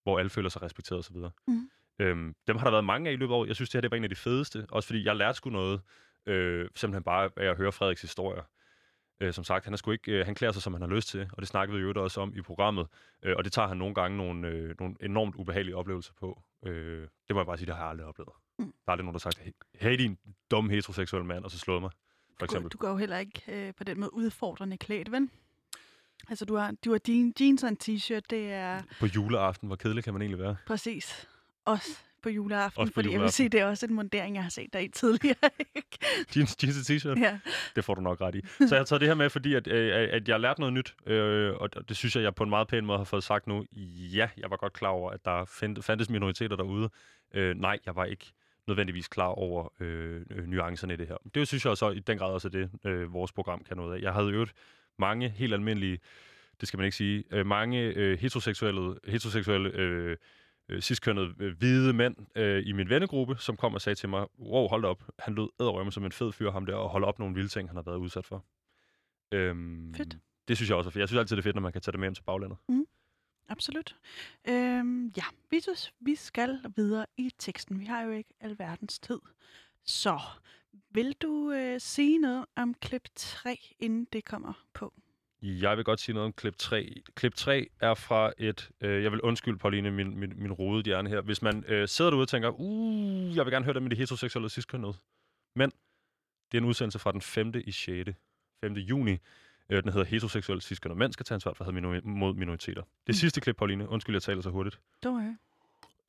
hvor 0.04 0.20
alle 0.20 0.30
føler 0.30 0.50
sig 0.50 0.62
respekteret 0.62 1.00
osv. 1.00 1.16
Mhm. 1.48 1.70
Øhm, 2.00 2.36
dem 2.48 2.58
har 2.58 2.64
der 2.64 2.72
været 2.72 2.86
mange 2.86 3.10
af 3.10 3.14
i 3.14 3.16
løbet 3.16 3.34
af 3.34 3.38
året. 3.38 3.48
Jeg 3.48 3.56
synes, 3.56 3.70
det 3.70 3.78
her 3.78 3.82
det 3.82 3.92
var 3.92 3.98
en 3.98 4.04
af 4.04 4.10
de 4.10 4.16
fedeste, 4.16 4.66
også 4.70 4.88
fordi 4.88 5.06
jeg 5.06 5.16
lærte 5.16 5.38
sgu 5.38 5.50
noget, 5.50 5.82
øh, 6.26 6.70
simpelthen 6.76 7.04
bare 7.04 7.30
af 7.38 7.46
at 7.46 7.58
høre 7.58 7.72
Frederiks 7.72 8.02
historier. 8.02 8.44
Øh, 9.20 9.34
som 9.34 9.44
sagt, 9.44 9.66
han, 9.66 9.74
er 9.74 9.78
sgu 9.78 9.92
ikke, 9.92 10.12
øh, 10.12 10.26
han 10.26 10.36
klæder 10.36 10.54
sig, 10.54 10.62
som 10.62 10.74
han 10.74 10.82
har 10.82 10.90
lyst 10.90 11.10
til, 11.10 11.30
og 11.34 11.42
det 11.42 11.48
snakkede 11.48 11.78
vi 11.78 11.84
jo 11.84 11.94
også 11.96 12.22
om 12.22 12.34
i 12.36 12.42
programmet. 12.42 12.88
Øh, 13.24 13.36
og 13.38 13.44
det 13.44 13.52
tager 13.52 13.68
han 13.68 13.78
nogle 13.78 13.96
gange 13.96 14.18
nogle, 14.18 14.48
øh, 14.48 14.76
nogle 14.80 14.96
enormt 15.02 15.36
ubehagelige 15.36 15.76
oplevelser 15.76 16.14
på. 16.20 16.42
Øh, 16.66 17.01
det 17.28 17.34
må 17.36 17.39
jeg 17.39 17.45
bare 17.45 17.58
sige, 17.58 17.66
det 17.68 17.76
har 17.76 17.82
jeg 17.82 17.89
aldrig 17.89 18.08
oplevet. 18.08 18.30
Mm. 18.60 18.66
Der 18.66 18.72
er 18.88 18.91
aldrig 18.91 19.05
nogen, 19.05 19.20
der 19.20 19.26
har 19.26 19.32
sagt, 19.32 19.55
hey, 19.76 19.97
din 19.99 20.18
dumme 20.51 20.72
heteroseksuelle 20.72 21.28
mand, 21.28 21.43
og 21.45 21.51
så 21.51 21.60
slået 21.60 21.82
mig, 21.82 21.91
for 21.91 22.39
Du, 22.39 22.45
eksempel. 22.45 22.72
du 22.72 22.78
går 22.78 22.89
jo 22.89 22.97
heller 22.97 23.18
ikke 23.18 23.41
øh, 23.47 23.74
på 23.74 23.84
den 23.84 23.99
måde 23.99 24.14
udfordrende 24.14 24.78
klædt, 24.78 25.12
vel? 25.12 25.30
Altså, 26.30 26.45
du 26.45 26.55
har, 26.55 26.72
du 26.86 26.91
har 26.91 26.99
jeans 27.39 27.64
og 27.64 27.70
en 27.70 27.78
t-shirt, 27.84 28.22
det 28.30 28.51
er 28.51 28.82
På 28.99 29.05
juleaften, 29.05 29.68
hvor 29.68 29.76
kedelig 29.76 30.03
kan 30.03 30.14
man 30.14 30.22
egentlig 30.22 30.39
være? 30.39 30.55
præcis 30.68 31.28
også 31.66 31.99
på 32.28 32.32
juleaften, 32.32 32.82
Også 32.82 32.91
på 32.93 32.93
fordi 32.93 33.07
jeg 33.07 33.11
vil 33.11 33.15
juleaften. 33.17 33.32
sige, 33.36 33.49
det 33.49 33.59
er 33.61 33.65
også 33.65 33.86
en 33.86 33.93
mundering, 33.93 34.36
jeg 34.36 34.43
har 34.43 34.49
set 34.49 34.73
dig 34.73 34.84
i 34.84 34.88
tidligere. 34.88 35.36
Jeans, 36.36 36.57
jeans 36.63 36.89
og 36.89 36.95
t-shirt? 36.95 37.19
ja. 37.19 37.39
Det 37.75 37.84
får 37.86 37.95
du 37.95 38.01
nok 38.01 38.21
ret 38.21 38.36
i. 38.36 38.41
Så 38.47 38.67
jeg 38.71 38.80
har 38.80 38.84
taget 38.86 38.99
det 39.01 39.07
her 39.09 39.15
med, 39.15 39.30
fordi 39.30 39.53
at, 39.53 39.67
øh, 39.67 40.09
at 40.11 40.28
jeg 40.28 40.34
har 40.34 40.38
lært 40.39 40.59
noget 40.59 40.73
nyt, 40.73 40.95
øh, 41.05 41.53
og 41.53 41.89
det 41.89 41.97
synes 41.97 42.15
jeg, 42.15 42.23
jeg 42.23 42.36
på 42.36 42.43
en 42.43 42.49
meget 42.49 42.67
pæn 42.67 42.86
måde 42.86 42.97
har 42.97 43.05
fået 43.05 43.23
sagt 43.23 43.47
nu. 43.47 43.65
Ja, 44.13 44.30
jeg 44.38 44.49
var 44.49 44.57
godt 44.57 44.73
klar 44.73 44.89
over, 44.89 45.11
at 45.11 45.25
der 45.25 45.45
fandtes 45.82 46.09
minoriteter 46.09 46.55
derude. 46.55 46.89
Øh, 47.34 47.55
nej, 47.55 47.80
jeg 47.86 47.95
var 47.95 48.05
ikke 48.05 48.25
nødvendigvis 48.67 49.07
klar 49.07 49.28
over 49.28 49.73
øh, 49.80 50.21
øh, 50.32 50.47
nuancerne 50.47 50.93
i 50.93 50.97
det 50.97 51.07
her. 51.07 51.17
Det 51.36 51.47
synes 51.47 51.65
jeg 51.65 51.71
også 51.71 51.89
i 51.89 51.99
den 51.99 52.17
grad 52.17 52.32
også 52.32 52.47
er 52.47 52.51
det, 52.51 52.69
øh, 52.86 53.13
vores 53.13 53.32
program 53.32 53.63
kan 53.63 53.78
noget 53.78 53.95
af. 53.97 54.01
Jeg 54.01 54.13
havde 54.13 54.28
jo 54.30 54.47
mange 54.99 55.30
helt 55.30 55.53
almindelige, 55.53 55.99
det 56.59 56.67
skal 56.67 56.78
man 56.78 56.86
ikke 56.86 56.97
sige, 56.97 57.23
øh, 57.32 57.45
mange 57.45 57.80
øh, 57.80 58.19
heteroseksuelle, 58.19 58.95
heteroseksuelle 59.07 59.69
øh, 59.69 60.17
øh, 60.70 60.82
ciskønnede 60.82 61.34
øh, 61.39 61.57
hvide 61.57 61.93
mænd 61.93 62.15
øh, 62.36 62.63
i 62.65 62.72
min 62.72 62.89
vennegruppe, 62.89 63.36
som 63.38 63.57
kom 63.57 63.74
og 63.74 63.82
sagde 63.82 63.95
til 63.95 64.09
mig, 64.09 64.28
wow, 64.39 64.68
hold 64.68 64.86
op, 64.86 65.03
han 65.20 65.36
lød 65.36 65.49
æderrømme 65.61 65.91
som 65.91 66.05
en 66.05 66.11
fed 66.11 66.32
fyr, 66.32 66.51
ham 66.51 66.65
der, 66.65 66.76
og 66.76 66.89
holde 66.89 67.07
op 67.07 67.20
nogle 67.20 67.36
vilde 67.36 67.49
ting, 67.49 67.70
han 67.70 67.76
har 67.76 67.84
været 67.84 67.97
udsat 67.97 68.26
for. 68.26 68.45
Øhm, 69.32 69.93
Fedt. 69.93 70.18
Det 70.47 70.57
synes 70.57 70.70
jeg 70.70 70.78
også 70.78 70.89
er 70.89 70.91
fedt. 70.91 70.99
Jeg 70.99 71.07
synes 71.07 71.20
altid, 71.20 71.36
det 71.36 71.41
er 71.41 71.43
fedt, 71.43 71.55
når 71.55 71.61
man 71.61 71.72
kan 71.72 71.82
tage 71.82 71.91
det 71.91 71.99
med 71.99 72.07
hjem 72.07 72.15
til 72.15 72.24
baglandet. 72.24 72.57
Absolut. 73.49 73.95
Øhm, 74.47 75.07
ja, 75.18 75.24
vi, 75.49 75.59
synes, 75.59 75.93
vi 75.99 76.15
skal 76.15 76.59
videre 76.76 77.05
i 77.18 77.32
teksten. 77.38 77.80
Vi 77.80 77.86
har 77.86 78.01
jo 78.01 78.11
ikke 78.11 78.34
alverdens 78.39 78.99
tid. 78.99 79.20
Så, 79.84 80.20
vil 80.89 81.13
du 81.13 81.51
øh, 81.51 81.82
sige 81.82 82.18
noget 82.18 82.45
om 82.55 82.74
klip 82.74 83.07
3, 83.15 83.76
inden 83.80 84.07
det 84.13 84.26
kommer 84.26 84.53
på? 84.74 84.93
Jeg 85.42 85.78
vil 85.78 85.86
godt 85.86 86.00
sige 86.00 86.14
noget 86.14 86.26
om 86.26 86.34
klip 86.34 86.56
3. 86.58 87.02
Klip 87.16 87.34
3 87.36 87.68
er 87.80 87.94
fra 87.94 88.34
et... 88.38 88.70
Øh, 88.82 89.04
jeg 89.04 89.12
vil 89.12 89.22
undskylde, 89.22 89.58
Pauline, 89.58 89.92
min, 89.92 90.20
min, 90.20 90.34
min 90.42 90.52
rodede 90.52 90.84
hjerne 90.86 91.10
her. 91.10 91.22
Hvis 91.22 91.42
man 91.42 91.64
øh, 91.68 91.88
sidder 91.88 92.12
derude 92.12 92.24
og 92.24 92.28
tænker, 92.28 92.50
uh, 92.50 93.36
jeg 93.36 93.46
vil 93.46 93.52
gerne 93.52 93.66
høre 93.66 93.74
det 93.74 93.82
med 93.84 93.90
de 93.92 93.96
heteroseksuelle 93.96 94.46
og 94.48 94.52
ciskønnede. 94.52 94.94
Men 95.56 95.70
det 96.52 96.58
er 96.58 96.62
en 96.62 96.68
udsendelse 96.68 97.00
fra 97.00 97.12
den 97.12 97.22
5. 97.22 97.54
i 97.66 97.72
6. 97.72 98.10
5. 98.62 98.74
juni. 98.74 99.18
Øh, 99.70 99.84
den 99.84 99.92
hedder 99.92 100.06
Heteroseksuelle 100.08 100.62
ciskønnede 100.62 101.00
mænd 101.00 101.14
skal 101.14 101.26
tage 101.26 101.36
ansvar 101.36 101.54
for 101.54 101.64
had 101.64 101.74
minori- 101.74 102.08
mod 102.08 102.34
minoriteter. 102.34 102.82
Det 102.82 102.90
Mm. 103.08 103.14
sidste 103.14 103.42
klip, 103.42 103.56
Pauline. 103.58 103.90
Undskyld, 103.90 104.16
jeg 104.16 104.22
taler 104.24 104.42
så 104.42 104.50
hurtigt. 104.50 104.80
Okay. 105.06 105.36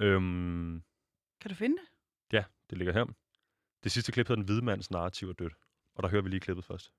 Øhm, 0.00 0.82
Kan 1.40 1.48
du 1.50 1.54
finde 1.54 1.76
det? 1.76 1.84
ja, 2.32 2.44
det 2.70 2.78
ligger 2.78 2.92
her. 2.94 3.04
Det 3.84 3.92
sidste 3.92 4.12
klip 4.12 4.28
hedder 4.28 4.36
Den 4.42 4.44
hvide 4.44 4.62
mands 4.64 4.90
narrativ 4.90 5.28
er 5.28 5.32
dødt. 5.32 5.52
Og 5.94 6.02
der 6.02 6.08
hører 6.08 6.22
vi 6.22 6.28
lige 6.28 6.40
klippet 6.40 6.64
først. 6.64 6.92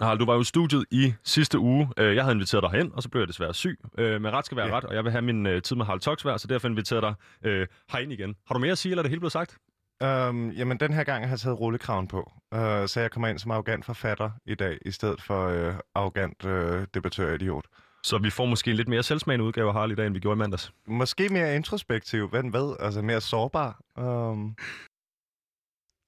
Harald, 0.00 0.18
du 0.18 0.24
var 0.24 0.34
jo 0.34 0.40
i 0.40 0.44
studiet 0.44 0.84
i 0.90 1.14
sidste 1.24 1.58
uge. 1.58 1.90
Øh, 1.98 2.16
Jeg 2.16 2.24
havde 2.24 2.34
inviteret 2.34 2.62
dig 2.62 2.70
hen, 2.70 2.92
og 2.94 3.02
så 3.02 3.08
blev 3.08 3.20
jeg 3.22 3.28
desværre 3.28 3.54
syg. 3.54 3.78
Øh, 3.98 4.20
Men 4.22 4.32
ret 4.32 4.46
skal 4.46 4.56
være 4.56 4.66
Ja. 4.66 4.76
ret, 4.76 4.84
og 4.84 4.94
jeg 4.94 5.04
vil 5.04 5.12
have 5.12 5.22
min 5.22 5.46
øh, 5.46 5.62
tid 5.62 5.76
med 5.76 5.84
Harald 5.84 6.00
Toksvær, 6.00 6.36
så 6.36 6.46
derfor 6.48 6.68
inviterer 6.68 7.00
jeg 7.06 7.14
dig 7.44 7.66
herind 7.92 8.12
igen. 8.12 8.36
Har 8.46 8.54
du 8.54 8.58
mere 8.60 8.72
at 8.72 8.78
sige, 8.78 8.90
eller 8.92 9.00
er 9.00 9.02
det 9.02 9.10
hele 9.10 9.20
blevet 9.20 9.32
sagt? 9.32 9.58
Øhm, 10.02 10.50
jamen, 10.50 10.80
den 10.80 10.92
her 10.92 11.04
gang 11.04 11.24
har 11.24 11.30
jeg 11.30 11.40
taget 11.40 11.60
rullekraven 11.60 12.08
på, 12.08 12.32
øh, 12.54 12.88
så 12.88 13.00
jeg 13.00 13.10
kommer 13.10 13.28
ind 13.28 13.38
som 13.38 13.50
arrogant 13.50 13.84
forfatter 13.84 14.30
i 14.46 14.54
dag, 14.54 14.78
i 14.86 14.90
stedet 14.90 15.22
for 15.22 15.46
øh, 15.48 15.74
arrogant 15.94 16.44
øh, 16.44 16.86
debattør-idiot. 16.94 17.64
Så 18.04 18.18
vi 18.18 18.30
får 18.30 18.46
måske 18.46 18.70
en 18.70 18.76
lidt 18.76 18.88
mere 18.88 19.02
selvsmagende 19.02 19.44
udgave 19.44 19.68
af 19.68 19.74
Harald 19.74 19.92
i 19.92 19.94
dag, 19.94 20.06
end 20.06 20.14
vi 20.14 20.20
gjorde 20.20 20.36
i 20.36 20.38
mandags. 20.38 20.72
Måske 20.86 21.28
mere 21.28 21.56
introspektiv, 21.56 22.28
hvem 22.28 22.52
ved, 22.52 22.76
altså 22.80 23.02
mere 23.02 23.20
sårbar. 23.20 23.80
Um, 23.96 24.56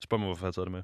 Spørg 0.05 0.20
mig, 0.20 0.26
hvorfor 0.26 0.45
jeg 0.45 0.47
har 0.47 0.53
taget 0.53 0.66
det 0.66 0.72
med. 0.72 0.83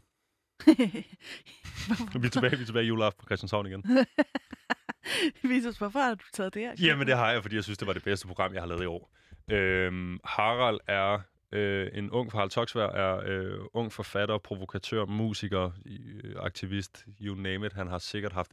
Vi 2.21 2.27
er 2.27 2.31
tilbage, 2.31 2.57
vi 2.57 2.63
er 2.63 2.67
tilbage 2.67 2.85
i 2.85 2.89
juleaften 2.89 3.21
på 3.21 3.27
Christianshavn 3.27 3.67
igen. 3.67 3.85
Visus, 5.51 5.79
hvorfor 5.79 5.99
har 5.99 6.15
du 6.15 6.25
taget 6.33 6.55
det 6.55 6.63
her? 6.63 6.75
Jamen, 6.87 7.07
det 7.07 7.17
har 7.17 7.33
jeg, 7.33 7.43
fordi 7.43 7.57
jeg 7.57 7.65
synes, 7.65 7.79
det 7.79 7.87
var 7.87 7.93
det 7.93 8.05
bedste 8.05 8.27
program, 8.27 8.55
jeg 8.55 8.63
har 8.63 8.67
lavet 8.67 8.83
i 8.83 8.87
år. 8.87 9.15
Øhm, 9.51 10.19
Harald 10.25 10.81
er 10.87 11.21
øh, 11.53 11.91
en 11.95 12.11
ung, 12.11 12.33
Harald 12.33 12.51
Toksvær 12.51 12.87
er 12.87 13.23
øh, 13.27 13.61
ung 13.75 13.93
forfatter, 13.93 14.39
provokatør, 14.39 15.05
musiker, 15.05 15.71
øh, 15.87 16.35
aktivist, 16.37 17.05
you 17.21 17.35
name 17.35 17.67
it. 17.67 17.73
Han 17.73 17.87
har 17.87 17.99
sikkert 17.99 18.33
haft 18.33 18.53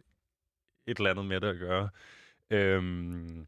et 0.87 0.97
eller 0.97 1.11
andet 1.11 1.25
med 1.25 1.41
det 1.41 1.47
at 1.47 1.59
gøre. 1.59 1.89
Øhm, 2.49 3.47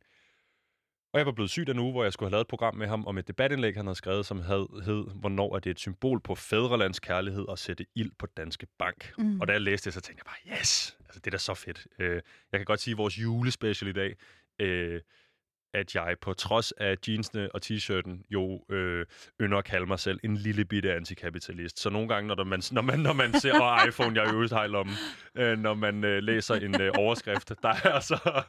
og 1.13 1.19
jeg 1.19 1.25
var 1.25 1.31
blevet 1.31 1.49
syg 1.49 1.67
den 1.67 1.79
uge, 1.79 1.91
hvor 1.91 2.03
jeg 2.03 2.13
skulle 2.13 2.27
have 2.27 2.31
lavet 2.31 2.41
et 2.41 2.47
program 2.47 2.75
med 2.75 2.87
ham 2.87 3.07
om 3.07 3.17
et 3.17 3.27
debatindlæg, 3.27 3.75
han 3.75 3.85
havde 3.85 3.95
skrevet, 3.95 4.25
som 4.25 4.41
hed, 4.41 4.83
hed 4.83 5.05
Hvornår 5.19 5.55
er 5.55 5.59
det 5.59 5.69
et 5.69 5.79
symbol 5.79 6.19
på 6.21 6.35
fædrelands 6.35 6.99
kærlighed 6.99 7.45
at 7.51 7.59
sætte 7.59 7.85
ild 7.95 8.11
på 8.19 8.25
Danske 8.25 8.67
Bank? 8.79 9.13
Mm. 9.17 9.41
Og 9.41 9.47
da 9.47 9.53
jeg 9.53 9.61
læste 9.61 9.85
det, 9.85 9.93
så 9.93 10.01
tænkte 10.01 10.23
jeg 10.25 10.31
bare, 10.31 10.59
yes! 10.59 10.97
Altså, 10.99 11.19
det 11.19 11.27
er 11.27 11.31
da 11.31 11.37
så 11.37 11.53
fedt. 11.53 11.87
Øh, 11.99 12.21
jeg 12.51 12.59
kan 12.59 12.65
godt 12.65 12.79
sige, 12.79 12.91
at 12.91 12.97
vores 12.97 13.21
julespecial 13.21 13.89
i 13.89 13.93
dag, 13.93 14.15
øh, 14.59 15.01
at 15.73 15.95
jeg 15.95 16.15
på 16.21 16.33
trods 16.33 16.71
af 16.71 16.95
jeansene 17.07 17.55
og 17.55 17.61
t-shirten 17.65 18.27
jo 18.29 18.65
øh, 18.69 19.05
ynder 19.41 19.57
at 19.57 19.65
kalde 19.65 19.85
mig 19.85 19.99
selv 19.99 20.19
en 20.23 20.37
lille 20.37 20.65
bitte 20.65 20.93
antikapitalist. 20.93 21.79
Så 21.79 21.89
nogle 21.89 22.07
gange, 22.07 22.27
når, 22.27 22.43
man, 22.43 22.61
når, 22.71 22.81
man, 22.81 22.99
når 22.99 23.13
man 23.13 23.39
ser 23.39 23.61
og 23.61 23.87
iPhone, 23.87 24.21
jeg 24.21 24.33
øvrigt 24.33 24.53
har 24.53 24.63
i 24.63 24.67
lommen, 24.67 24.95
øh, 25.35 25.57
når 25.57 25.73
man 25.73 26.03
øh, 26.03 26.23
læser 26.23 26.55
en 26.55 26.81
øh, 26.81 26.91
overskrift, 26.97 27.53
der 27.61 27.69
er 27.69 27.89
altså... 27.89 28.43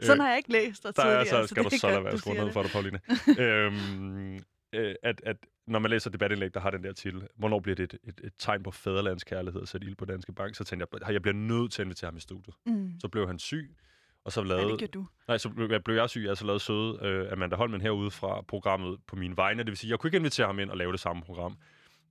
Sådan 0.00 0.20
har 0.20 0.28
jeg 0.28 0.36
ikke 0.36 0.52
læst 0.52 0.82
dig 0.82 0.96
der 0.96 1.02
er 1.02 1.24
tidligere. 1.24 1.40
altså, 1.40 1.54
skal 1.54 1.64
det 1.64 1.72
du 1.72 1.78
så 1.78 1.88
lade 1.88 2.04
være 2.04 2.10
du 2.10 2.14
at 2.14 2.20
skrue 2.20 2.34
siger 2.34 2.44
ned 2.44 2.52
for 2.52 2.62
dig, 2.62 2.70
Pauline. 2.70 3.00
øhm, 3.44 4.34
øh, 4.72 4.94
at, 5.02 5.20
at 5.24 5.36
når 5.66 5.78
man 5.78 5.90
læser 5.90 6.10
debatindlæg, 6.10 6.54
der 6.54 6.60
har 6.60 6.70
den 6.70 6.84
der 6.84 6.92
titel, 6.92 7.28
hvornår 7.36 7.60
bliver 7.60 7.76
det 7.76 7.94
et, 7.94 7.98
et, 8.04 8.20
et 8.24 8.32
tegn 8.38 8.62
på 8.62 8.70
fædrelandskærlighed 8.70 9.62
at 9.62 9.68
sætte 9.68 9.86
ild 9.86 9.96
på 9.96 10.04
Danske 10.04 10.32
Bank, 10.32 10.54
så 10.54 10.64
tænkte 10.64 10.86
jeg, 10.92 11.12
jeg 11.12 11.22
bliver 11.22 11.34
nødt 11.34 11.72
til 11.72 11.82
at 11.82 11.86
invitere 11.86 12.08
ham 12.08 12.16
i 12.16 12.20
studiet. 12.20 12.54
Mm. 12.66 12.92
Så 13.00 13.08
blev 13.08 13.26
han 13.26 13.38
syg, 13.38 13.76
og 14.24 14.32
så 14.32 14.40
Ja, 14.40 14.46
lavede... 14.46 14.70
det 14.70 14.78
gør 14.78 14.86
du. 14.86 15.06
Nej, 15.28 15.38
så 15.38 15.48
blev 15.48 15.70
jeg, 15.70 15.84
blev 15.84 15.96
jeg 15.96 16.10
syg, 16.10 16.24
jeg 16.24 16.36
så 16.36 16.44
lavede 16.46 16.60
søde 16.60 16.98
øh, 17.02 17.32
Amanda 17.32 17.56
Holmen 17.56 17.80
herude 17.80 18.10
fra 18.10 18.40
programmet 18.40 18.98
på 19.06 19.16
mine 19.16 19.36
vegne. 19.36 19.58
Det 19.58 19.66
vil 19.66 19.76
sige, 19.76 19.90
jeg 19.90 19.98
kunne 19.98 20.08
ikke 20.08 20.16
invitere 20.16 20.46
ham 20.46 20.58
ind 20.58 20.70
og 20.70 20.76
lave 20.76 20.92
det 20.92 21.00
samme 21.00 21.22
program. 21.22 21.56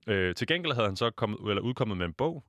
Øh, 0.06 0.34
til 0.34 0.46
gengæld 0.46 0.72
havde 0.72 0.88
han 0.88 0.96
så 0.96 1.10
kommet, 1.10 1.38
eller 1.48 1.62
udkommet 1.62 1.96
med 1.98 2.06
en 2.06 2.12
bog. 2.12 2.44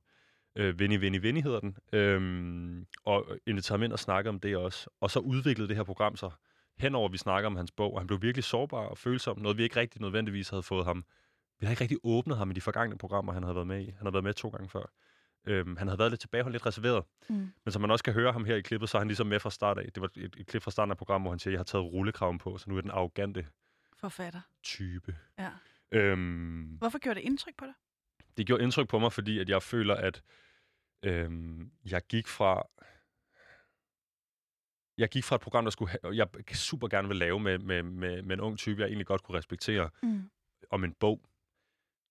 Øh, 0.56 0.78
Vinnie, 0.78 1.00
Vinnie, 1.00 1.22
Vinnie 1.22 1.42
hedder 1.42 1.60
den. 1.60 1.76
Øhm, 1.92 2.86
og 3.04 3.26
inviterede 3.46 3.78
ham 3.78 3.82
ind 3.82 3.92
og 3.92 3.98
snakkede 3.98 4.28
om 4.28 4.40
det 4.40 4.56
også. 4.56 4.90
Og 5.00 5.10
så 5.10 5.18
udviklede 5.18 5.68
det 5.68 5.76
her 5.76 5.84
program 5.84 6.16
sig 6.16 6.30
henover, 6.78 7.08
vi 7.08 7.18
snakker 7.18 7.46
om 7.46 7.56
hans 7.56 7.70
bog. 7.72 7.92
Og 7.94 8.00
han 8.00 8.06
blev 8.06 8.22
virkelig 8.22 8.44
sårbar 8.44 8.86
og 8.86 8.98
følsom. 8.98 9.38
Noget, 9.38 9.58
vi 9.58 9.62
ikke 9.62 9.80
rigtig 9.80 10.00
nødvendigvis 10.02 10.48
havde 10.48 10.62
fået 10.62 10.84
ham. 10.84 11.04
Vi 11.60 11.66
havde 11.66 11.72
ikke 11.72 11.82
rigtig 11.82 11.98
åbnet 12.04 12.36
ham 12.36 12.50
i 12.50 12.54
de 12.54 12.60
forgangne 12.60 12.98
programmer, 12.98 13.32
han 13.32 13.42
havde 13.42 13.54
været 13.54 13.66
med 13.66 13.80
i. 13.80 13.84
Han 13.84 13.96
havde 14.00 14.12
været 14.12 14.24
med 14.24 14.34
to 14.34 14.48
gange 14.48 14.68
før. 14.68 14.90
Øhm, 15.46 15.76
han 15.76 15.88
havde 15.88 15.98
været 15.98 16.12
lidt 16.12 16.20
tilbageholdt, 16.20 16.54
lidt 16.54 16.66
reserveret. 16.66 17.04
Mm. 17.28 17.52
Men 17.64 17.72
som 17.72 17.80
man 17.82 17.90
også 17.90 18.04
kan 18.04 18.12
høre 18.12 18.32
ham 18.32 18.44
her 18.44 18.54
i 18.56 18.60
klippet, 18.60 18.88
så 18.88 18.96
er 18.96 19.00
han 19.00 19.08
ligesom 19.08 19.26
med 19.26 19.40
fra 19.40 19.50
start 19.50 19.78
af. 19.78 19.92
Det 19.92 20.00
var 20.00 20.10
et, 20.16 20.36
et 20.38 20.46
klip 20.46 20.62
fra 20.62 20.70
starten 20.70 20.90
af 20.90 20.96
programmet, 20.96 21.24
hvor 21.24 21.32
han 21.32 21.38
siger, 21.38 21.52
jeg 21.52 21.58
har 21.58 21.64
taget 21.64 21.84
rullekraven 21.92 22.38
på, 22.38 22.58
så 22.58 22.70
nu 22.70 22.76
er 22.76 22.80
den 22.80 22.90
arrogante 22.90 23.46
Forfatter. 23.96 24.40
type. 24.62 25.16
Ja. 25.38 25.50
Øhm, 25.92 26.62
Hvorfor 26.78 26.98
gjorde 26.98 27.20
det 27.20 27.26
indtryk 27.26 27.54
på 27.58 27.64
dig? 27.64 27.74
det 28.36 28.46
gjorde 28.46 28.62
indtryk 28.62 28.88
på 28.88 28.98
mig, 28.98 29.12
fordi 29.12 29.38
at 29.38 29.48
jeg 29.48 29.62
føler, 29.62 29.94
at 29.94 30.22
øhm, 31.02 31.70
jeg 31.84 32.02
gik 32.08 32.26
fra... 32.28 32.62
Jeg 34.98 35.08
gik 35.08 35.24
fra 35.24 35.36
et 35.36 35.40
program, 35.42 35.64
der 35.64 35.70
skulle 35.70 35.90
ha- 35.90 36.10
jeg 36.12 36.28
super 36.54 36.88
gerne 36.88 37.08
vil 37.08 37.16
lave 37.16 37.40
med, 37.40 37.58
med, 37.58 37.82
med, 37.82 38.22
med 38.22 38.36
en 38.36 38.40
ung 38.40 38.58
type, 38.58 38.80
jeg 38.80 38.86
egentlig 38.86 39.06
godt 39.06 39.22
kunne 39.22 39.38
respektere, 39.38 39.90
Mm. 40.02 40.30
om 40.70 40.84
en 40.84 40.92
bog, 40.92 41.20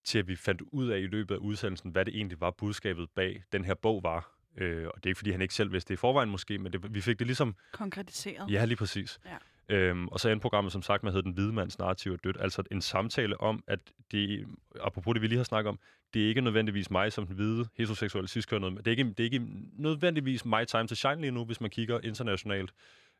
til 0.06 0.20
at 0.20 0.28
vi 0.28 0.36
fandt 0.36 0.62
ud 0.62 0.90
af 0.90 1.00
i 1.00 1.06
løbet 1.06 1.36
af 1.36 1.40
udsendelsen, 1.40 1.92
hvad 1.92 2.06
det 2.06 2.16
egentlig 2.16 2.42
var, 2.42 2.52
budskabet 2.52 3.10
bag 3.16 3.44
den 3.52 3.66
her 3.66 3.74
bog 3.74 4.04
var. 4.04 4.32
Øh, 4.58 4.88
og 4.88 4.94
det 4.96 5.06
er 5.06 5.10
ikke, 5.10 5.18
fordi 5.18 5.32
han 5.32 5.42
ikke 5.42 5.54
selv 5.54 5.72
vidste 5.72 5.88
det 5.90 5.94
i 5.94 5.98
forvejen 5.98 6.30
måske, 6.30 6.58
men 6.58 6.74
det, 6.74 6.94
vi 6.94 7.02
fik 7.02 7.20
det 7.20 7.28
ligesom 7.28 7.56
Konkretiseret. 7.72 8.52
Ja, 8.52 8.66
lige 8.66 8.78
præcis. 8.78 9.20
Ja. 9.26 9.38
Øhm, 9.70 10.08
og 10.08 10.20
så 10.20 10.30
endte 10.30 10.42
programmet, 10.42 10.72
som 10.72 10.82
sagt, 10.82 11.04
med 11.04 11.12
at 11.12 11.14
hedde 11.14 11.26
Den 11.26 11.34
hvide 11.34 11.54
mands 11.54 11.80
narrativ 11.80 12.14
er 12.14 12.18
dødt. 12.18 12.38
Altså 12.40 12.64
en 12.72 12.82
samtale 12.82 13.42
om, 13.42 13.64
at 13.68 13.80
det, 14.12 14.48
apropos 14.82 15.14
det, 15.14 15.22
vi 15.22 15.28
lige 15.28 15.38
har 15.38 15.44
snakket 15.44 15.70
om, 15.70 15.80
det 16.14 16.24
er 16.24 16.28
ikke 16.28 16.42
nødvendigvis 16.42 16.92
mig 16.92 17.12
som 17.12 17.28
den 17.28 17.36
hvide, 17.36 17.68
heteroseksuelle 17.78 18.28
ciskønnede. 18.28 18.76
Det 18.76 18.88
er 18.88 18.92
ikke, 18.92 19.04
det 19.04 19.20
er 19.20 19.24
ikke 19.24 19.48
nødvendigvis 19.74 20.46
my 20.46 20.66
time 20.68 20.88
to 20.88 20.96
shine 20.96 21.22
lige 21.22 21.32
nu, 21.32 21.46
hvis 21.46 21.62
man 21.62 21.70
kigger 21.70 22.00
internationalt 22.04 22.74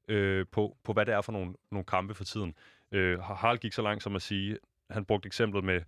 øh, 0.08 0.46
på, 0.52 0.78
på, 0.84 0.94
hvad 0.94 1.06
det 1.06 1.14
er 1.14 1.22
for 1.22 1.32
nogle, 1.32 1.54
nogle 1.72 1.86
kampe 1.86 2.14
for 2.14 2.24
tiden. 2.24 2.54
Øh, 2.92 3.20
Harald 3.20 3.58
gik 3.58 3.74
så 3.74 3.82
langt 3.82 4.04
som 4.04 4.16
at 4.16 4.22
sige, 4.22 4.58
han 4.90 5.06
brugte 5.06 5.28
eksemplet 5.28 5.64
med 5.64 5.82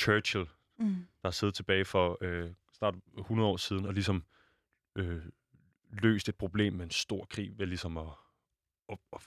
Churchill, 0.00 0.46
Mm. 0.78 1.06
der 1.22 1.30
siddet 1.30 1.54
tilbage 1.54 1.84
for 1.84 2.18
øh, 2.20 2.50
snart 2.78 2.94
100 3.18 3.48
år 3.48 3.56
siden, 3.56 3.86
og 3.86 3.92
ligesom 3.94 4.24
øh, 4.96 5.22
løst 5.92 6.28
et 6.28 6.34
problem 6.34 6.72
med 6.72 6.84
en 6.84 6.90
stor 6.90 7.26
krig 7.30 7.58
ved 7.58 7.66
ligesom 7.66 7.98
at, 7.98 8.06
at, 8.88 8.98
at 9.12 9.20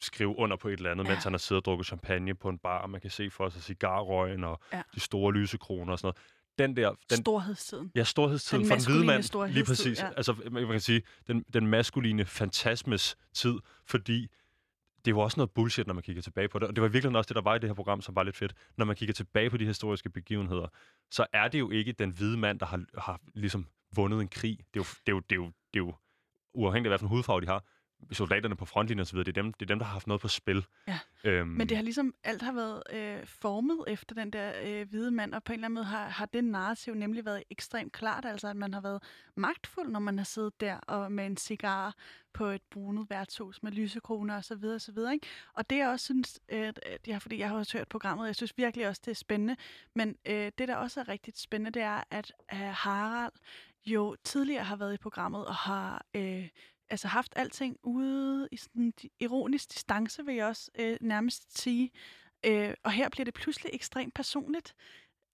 skrive 0.00 0.36
under 0.36 0.56
på 0.56 0.68
et 0.68 0.72
eller 0.72 0.90
andet, 0.90 1.04
ja. 1.04 1.10
Mens 1.10 1.24
han 1.24 1.32
har 1.32 1.38
siddet 1.38 1.60
og 1.60 1.64
drukket 1.64 1.86
champagne 1.86 2.34
på 2.34 2.48
en 2.48 2.58
bar, 2.58 2.78
og 2.78 2.90
man 2.90 3.00
kan 3.00 3.10
se 3.10 3.30
for 3.30 3.48
sig 3.48 3.62
cigarrøgen 3.62 4.44
og 4.44 4.60
Ja. 4.72 4.82
de 4.94 5.00
store 5.00 5.32
lysekroner 5.32 5.92
og 5.92 5.98
sådan 5.98 6.06
noget. 6.06 6.16
Den 6.58 6.76
der... 6.76 6.94
Den, 7.10 7.18
Storhedstiden. 7.18 7.92
Ja, 7.94 8.04
storhedstiden 8.04 8.64
Den 8.64 8.68
for 8.70 8.76
den 8.76 8.84
hvide 8.86 9.06
mand. 9.06 9.52
Lige 9.52 9.64
præcis. 9.64 9.98
ja. 9.98 10.10
Altså, 10.16 10.32
man 10.50 10.66
kan 10.68 10.80
sige, 10.80 11.02
den, 11.26 11.42
den 11.52 11.66
maskuline 11.66 12.24
fantasmes 12.24 13.16
tid, 13.34 13.54
fordi 13.86 14.28
det 15.04 15.10
er 15.10 15.14
jo 15.14 15.20
også 15.20 15.40
noget 15.40 15.50
bullshit, 15.50 15.86
når 15.86 15.94
man 15.94 16.02
kigger 16.02 16.22
tilbage 16.22 16.48
på 16.48 16.58
det. 16.58 16.68
Og 16.68 16.76
det 16.76 16.82
var 16.82 16.88
virkelig 16.88 17.16
også 17.16 17.28
det, 17.28 17.34
der 17.34 17.42
var 17.42 17.54
i 17.54 17.58
det 17.58 17.68
her 17.68 17.74
program, 17.74 18.00
som 18.00 18.16
var 18.16 18.22
lidt 18.22 18.36
fedt. 18.36 18.54
Når 18.76 18.84
man 18.84 18.96
kigger 18.96 19.12
tilbage 19.12 19.50
på 19.50 19.56
de 19.56 19.66
historiske 19.66 20.10
begivenheder, 20.10 20.66
så 21.10 21.26
er 21.32 21.48
det 21.48 21.58
jo 21.58 21.70
ikke 21.70 21.92
den 21.92 22.10
hvide 22.10 22.36
mand, 22.36 22.58
der 22.58 22.66
har, 22.66 22.84
har 22.98 23.20
ligesom 23.34 23.66
vundet 23.96 24.20
en 24.20 24.28
krig. 24.28 24.58
Det 24.74 24.80
er 24.80 24.84
jo, 24.84 24.84
det 25.06 25.12
er 25.12 25.12
jo, 25.12 25.20
det 25.20 25.32
er 25.32 25.36
jo, 25.36 25.44
det 25.74 25.80
er 25.80 25.84
jo 25.84 25.94
uafhængigt 26.54 26.92
af, 26.92 26.98
hvilken 26.98 27.08
hudfarve 27.08 27.40
de 27.40 27.46
har. 27.46 27.64
Soldaterne 28.12 28.56
på 28.56 28.64
frontlinjen 28.64 29.00
osv., 29.00 29.18
det 29.18 29.28
er, 29.28 29.32
dem, 29.32 29.52
det 29.52 29.62
er 29.62 29.66
dem, 29.66 29.78
der 29.78 29.86
har 29.86 29.92
haft 29.92 30.06
noget 30.06 30.20
på 30.20 30.28
spil. 30.28 30.66
Ja. 30.88 30.98
Øhm, 31.24 31.48
Men 31.48 31.68
det 31.68 31.76
har 31.76 31.84
ligesom, 31.84 32.14
alt 32.24 32.42
har 32.42 32.52
været 32.52 32.82
øh, 32.92 33.26
formet 33.26 33.84
efter 33.86 34.14
den 34.14 34.30
der 34.30 34.52
øh, 34.64 34.88
hvide 34.88 35.10
mand, 35.10 35.34
og 35.34 35.44
på 35.44 35.52
en 35.52 35.54
eller 35.54 35.64
anden 35.64 35.74
måde 35.74 35.84
har, 35.84 36.08
har 36.08 36.26
det 36.26 36.44
narrativ 36.44 36.94
nemlig 36.94 37.24
været 37.24 37.42
ekstremt 37.50 37.92
klart, 37.92 38.24
altså 38.24 38.48
at 38.48 38.56
man 38.56 38.74
har 38.74 38.80
været 38.80 39.02
magtfuld, 39.34 39.88
når 39.88 40.00
man 40.00 40.18
har 40.18 40.24
siddet 40.24 40.60
der 40.60 40.76
og 40.76 41.12
med 41.12 41.26
en 41.26 41.36
cigar 41.36 41.94
på 42.32 42.46
et 42.46 42.62
brunet 42.70 43.10
værtshus 43.10 43.62
med 43.62 43.72
lysekroner 43.72 44.36
og 44.36 44.44
så 44.44 44.54
videre, 44.54 44.74
og 44.74 44.80
så 44.80 44.92
videre, 44.92 45.12
ikke? 45.12 45.26
Og 45.54 45.70
det 45.70 45.76
jeg 45.76 45.88
også 45.88 46.04
synes, 46.04 46.40
øh, 46.48 46.72
jeg, 47.06 47.22
fordi 47.22 47.38
jeg 47.38 47.48
har 47.48 47.56
også 47.56 47.78
hørt 47.78 47.88
programmet, 47.88 48.26
jeg 48.26 48.36
synes 48.36 48.58
virkelig 48.58 48.88
også, 48.88 49.02
det 49.04 49.10
er 49.10 49.14
spændende, 49.14 49.56
men 49.94 50.16
øh, 50.26 50.52
det 50.58 50.68
der 50.68 50.76
også 50.76 51.00
er 51.00 51.08
rigtig 51.08 51.34
spændende, 51.36 51.70
det 51.70 51.82
er, 51.82 52.02
at 52.10 52.32
øh, 52.52 52.58
Harald 52.58 53.32
jo 53.86 54.16
tidligere 54.24 54.64
har 54.64 54.76
været 54.76 54.94
i 54.94 54.98
programmet 54.98 55.46
og 55.46 55.54
har 55.54 56.04
øh, 56.14 56.48
altså 56.92 57.08
haft 57.08 57.32
alting 57.36 57.76
ude 57.82 58.48
i 58.52 58.56
sådan 58.56 58.92
ironisk 59.20 59.74
distance, 59.74 60.24
vil 60.24 60.34
jeg 60.34 60.46
også 60.46 60.70
øh, 60.78 60.96
nærmest 61.00 61.58
sige. 61.58 61.90
Øh, 62.46 62.74
og 62.82 62.92
her 62.92 63.08
bliver 63.08 63.24
det 63.24 63.34
pludselig 63.34 63.70
ekstremt 63.74 64.14
personligt, 64.14 64.74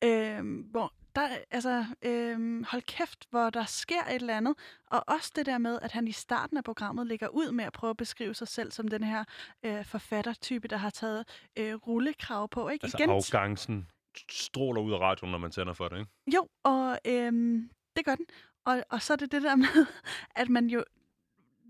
øh, 0.05 0.65
hvor 0.71 0.93
der, 1.17 1.29
altså, 1.51 1.85
øh, 2.03 2.65
hold 2.65 2.83
kæft, 2.83 3.27
hvor 3.31 3.51
der 3.51 3.65
sker 3.65 4.03
et 4.05 4.15
eller 4.15 4.37
andet. 4.37 4.55
Og 4.87 5.05
også 5.07 5.33
det 5.37 5.47
der 5.47 5.59
med, 5.59 5.79
at 5.83 5.93
han 5.93 6.09
i 6.09 6.13
starten 6.13 6.57
af 6.57 6.65
programmet 6.65 7.07
ligger 7.07 7.29
ud 7.29 7.53
med 7.53 7.65
at 7.65 7.73
prøve 7.73 7.91
at 7.91 7.97
beskrive 7.97 8.35
sig 8.35 8.49
selv 8.49 8.73
som 8.73 8.89
den 8.89 9.05
her 9.05 9.25
øh, 9.63 9.85
forfattertype, 9.85 10.69
der 10.69 10.77
har 10.77 10.91
taget 10.91 11.25
øh, 11.59 11.75
rullekrav 11.75 12.49
på. 12.49 12.69
Ikke? 12.69 12.85
altså, 12.85 12.99
Igen, 12.99 13.11
arrogancen 13.11 13.91
stråler 14.31 14.81
ud 14.81 14.93
af 14.93 14.99
radioen, 14.99 15.31
når 15.33 15.39
man 15.39 15.51
tænder 15.51 15.73
for 15.73 15.89
det, 15.89 15.99
ikke? 15.99 16.11
jo, 16.35 16.49
og 16.65 16.99
øhm, 17.07 17.71
det 17.97 18.05
gør 18.05 18.15
den. 18.15 18.27
Og, 18.65 18.83
og 18.91 19.03
så 19.03 19.13
er 19.13 19.17
det 19.17 19.33
det 19.33 19.43
der 19.43 19.57
med, 19.57 19.87
at 20.43 20.49
man 20.49 20.67
jo 20.67 20.85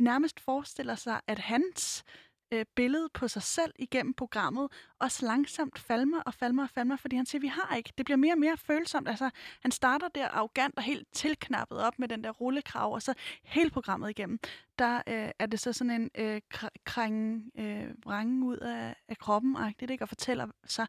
nærmest 0.01 0.40
forestiller 0.40 0.94
sig, 0.94 1.20
at 1.26 1.38
hans 1.38 2.05
øh, 2.53 2.64
billede 2.74 3.09
på 3.14 3.28
sig 3.28 3.42
selv 3.42 3.72
igennem 3.78 4.14
programmet 4.14 4.68
også 4.99 5.26
langsomt 5.26 5.78
falmer 5.78 6.20
og 6.20 6.34
falmer 6.34 6.62
og 6.62 6.70
falmer, 6.70 6.96
fordi 6.96 7.16
han 7.16 7.26
siger, 7.26 7.40
vi 7.40 7.46
har 7.46 7.76
ikke. 7.76 7.92
Det 7.99 8.05
bliver 8.05 8.16
mere 8.16 8.34
og 8.34 8.38
mere 8.38 8.57
følsomt. 8.57 9.09
Altså, 9.09 9.30
han 9.61 9.70
starter 9.70 10.09
der 10.09 10.28
arrogant 10.28 10.76
og 10.76 10.82
helt 10.82 11.09
tilknappet 11.12 11.78
op 11.78 11.99
med 11.99 12.09
den 12.09 12.24
der 12.24 12.30
rullekrav, 12.30 12.92
og 12.92 13.03
så 13.03 13.14
hele 13.42 13.70
programmet 13.70 14.11
igennem, 14.11 14.38
der 14.78 14.96
øh, 15.07 15.30
er 15.38 15.46
det 15.46 15.61
så 15.61 15.72
sådan 15.72 15.90
en 15.90 16.11
øh, 16.14 16.40
kr- 16.55 16.82
kræng, 16.84 17.51
øh, 17.59 17.94
vrangen 18.05 18.42
ud 18.42 18.57
af, 18.57 18.96
af 19.09 19.18
kroppen, 19.18 19.57
det 19.80 19.90
ikke? 19.90 20.05
og 20.05 20.09
fortæller 20.09 20.46
sig, 20.64 20.86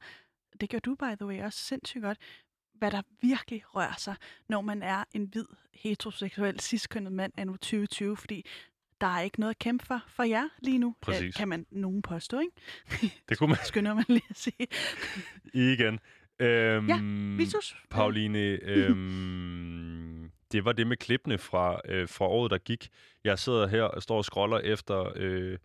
det 0.62 0.70
gør 0.70 0.80
du, 0.80 0.96
by 0.96 1.16
the 1.16 1.26
way, 1.26 1.44
også 1.44 1.60
sindssygt 1.60 2.04
godt, 2.04 2.18
hvad 2.74 2.92
der 2.92 3.02
virkelig 3.22 3.76
rører 3.76 3.96
sig, 3.98 4.16
når 4.48 4.62
man 4.62 4.84
er 4.84 5.04
en 5.14 5.24
hvid, 5.24 5.46
heteroseksuel, 5.74 6.60
ciskønnet 6.60 7.14
mand 7.14 7.34
anno 7.38 7.52
2020, 7.52 8.18
fordi 8.18 8.46
der 9.02 9.08
er 9.08 9.22
ikke 9.22 9.40
noget 9.40 9.50
at 9.54 9.60
kæmpe 9.60 9.86
for 9.86 10.02
for 10.08 10.24
jer 10.24 10.48
lige 10.62 10.78
nu, 10.78 10.96
Præcis. 11.02 11.24
Øh, 11.24 11.34
kan 11.34 11.48
man 11.48 11.66
nogen 11.72 12.02
påstå, 12.02 12.40
ikke? 12.40 12.54
Det 13.30 13.38
kunne 13.38 13.48
man 13.50 13.58
Skynder 13.66 13.94
man 13.94 14.06
lige 14.08 14.24
at 14.30 14.38
sige. 14.38 14.68
igen. 15.74 16.00
Øhm, 16.40 16.88
Ja, 16.88 17.00
Vitus. 17.38 17.76
Pauline, 17.90 18.40
øhm, 19.20 20.32
det 20.52 20.66
var 20.66 20.72
det 20.72 20.88
med 20.88 20.98
klippene 20.98 21.38
fra, 21.38 21.82
øh, 21.86 22.10
fra 22.10 22.26
året, 22.26 22.52
der 22.52 22.58
gik. 22.58 22.90
Jeg 23.24 23.40
sidder 23.40 23.68
her 23.68 23.84
og 23.84 24.04
står 24.04 24.18
og 24.18 24.26
scroller 24.26 24.58
efter 24.58 25.12
øh, 25.16 25.58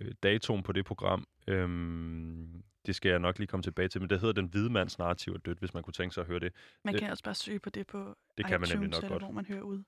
øh, 0.00 0.12
datoen 0.22 0.62
på 0.62 0.72
det 0.72 0.84
program. 0.84 1.26
Øhm, 1.46 2.62
det 2.86 2.94
skal 2.94 3.10
jeg 3.10 3.18
nok 3.18 3.38
lige 3.38 3.46
komme 3.46 3.62
tilbage 3.62 3.88
til, 3.88 4.00
men 4.00 4.10
det 4.10 4.20
hedder 4.20 4.32
Den 4.34 4.46
hvide 4.46 4.70
mands 4.70 4.98
narrativ 4.98 5.32
er 5.32 5.38
dødt, 5.38 5.58
hvis 5.58 5.74
man 5.74 5.82
kunne 5.82 5.92
tænke 5.92 6.14
sig 6.14 6.20
at 6.20 6.26
høre 6.26 6.40
det. 6.40 6.52
Man 6.84 6.94
Øh, 6.94 6.98
kan 7.00 7.10
også 7.10 7.22
bare 7.24 7.34
søge 7.34 7.58
på 7.58 7.70
det 7.70 7.86
på 7.86 8.16
Det 8.38 8.46
kan 8.46 8.60
man 8.60 8.68
iTunes, 8.68 8.74
nemlig 8.74 8.90
nok 8.90 8.98
eller 9.04 9.08
godt. 9.14 9.22
hvor 9.22 9.32
man 9.32 9.44
hører 9.46 9.62
ud. 9.62 9.82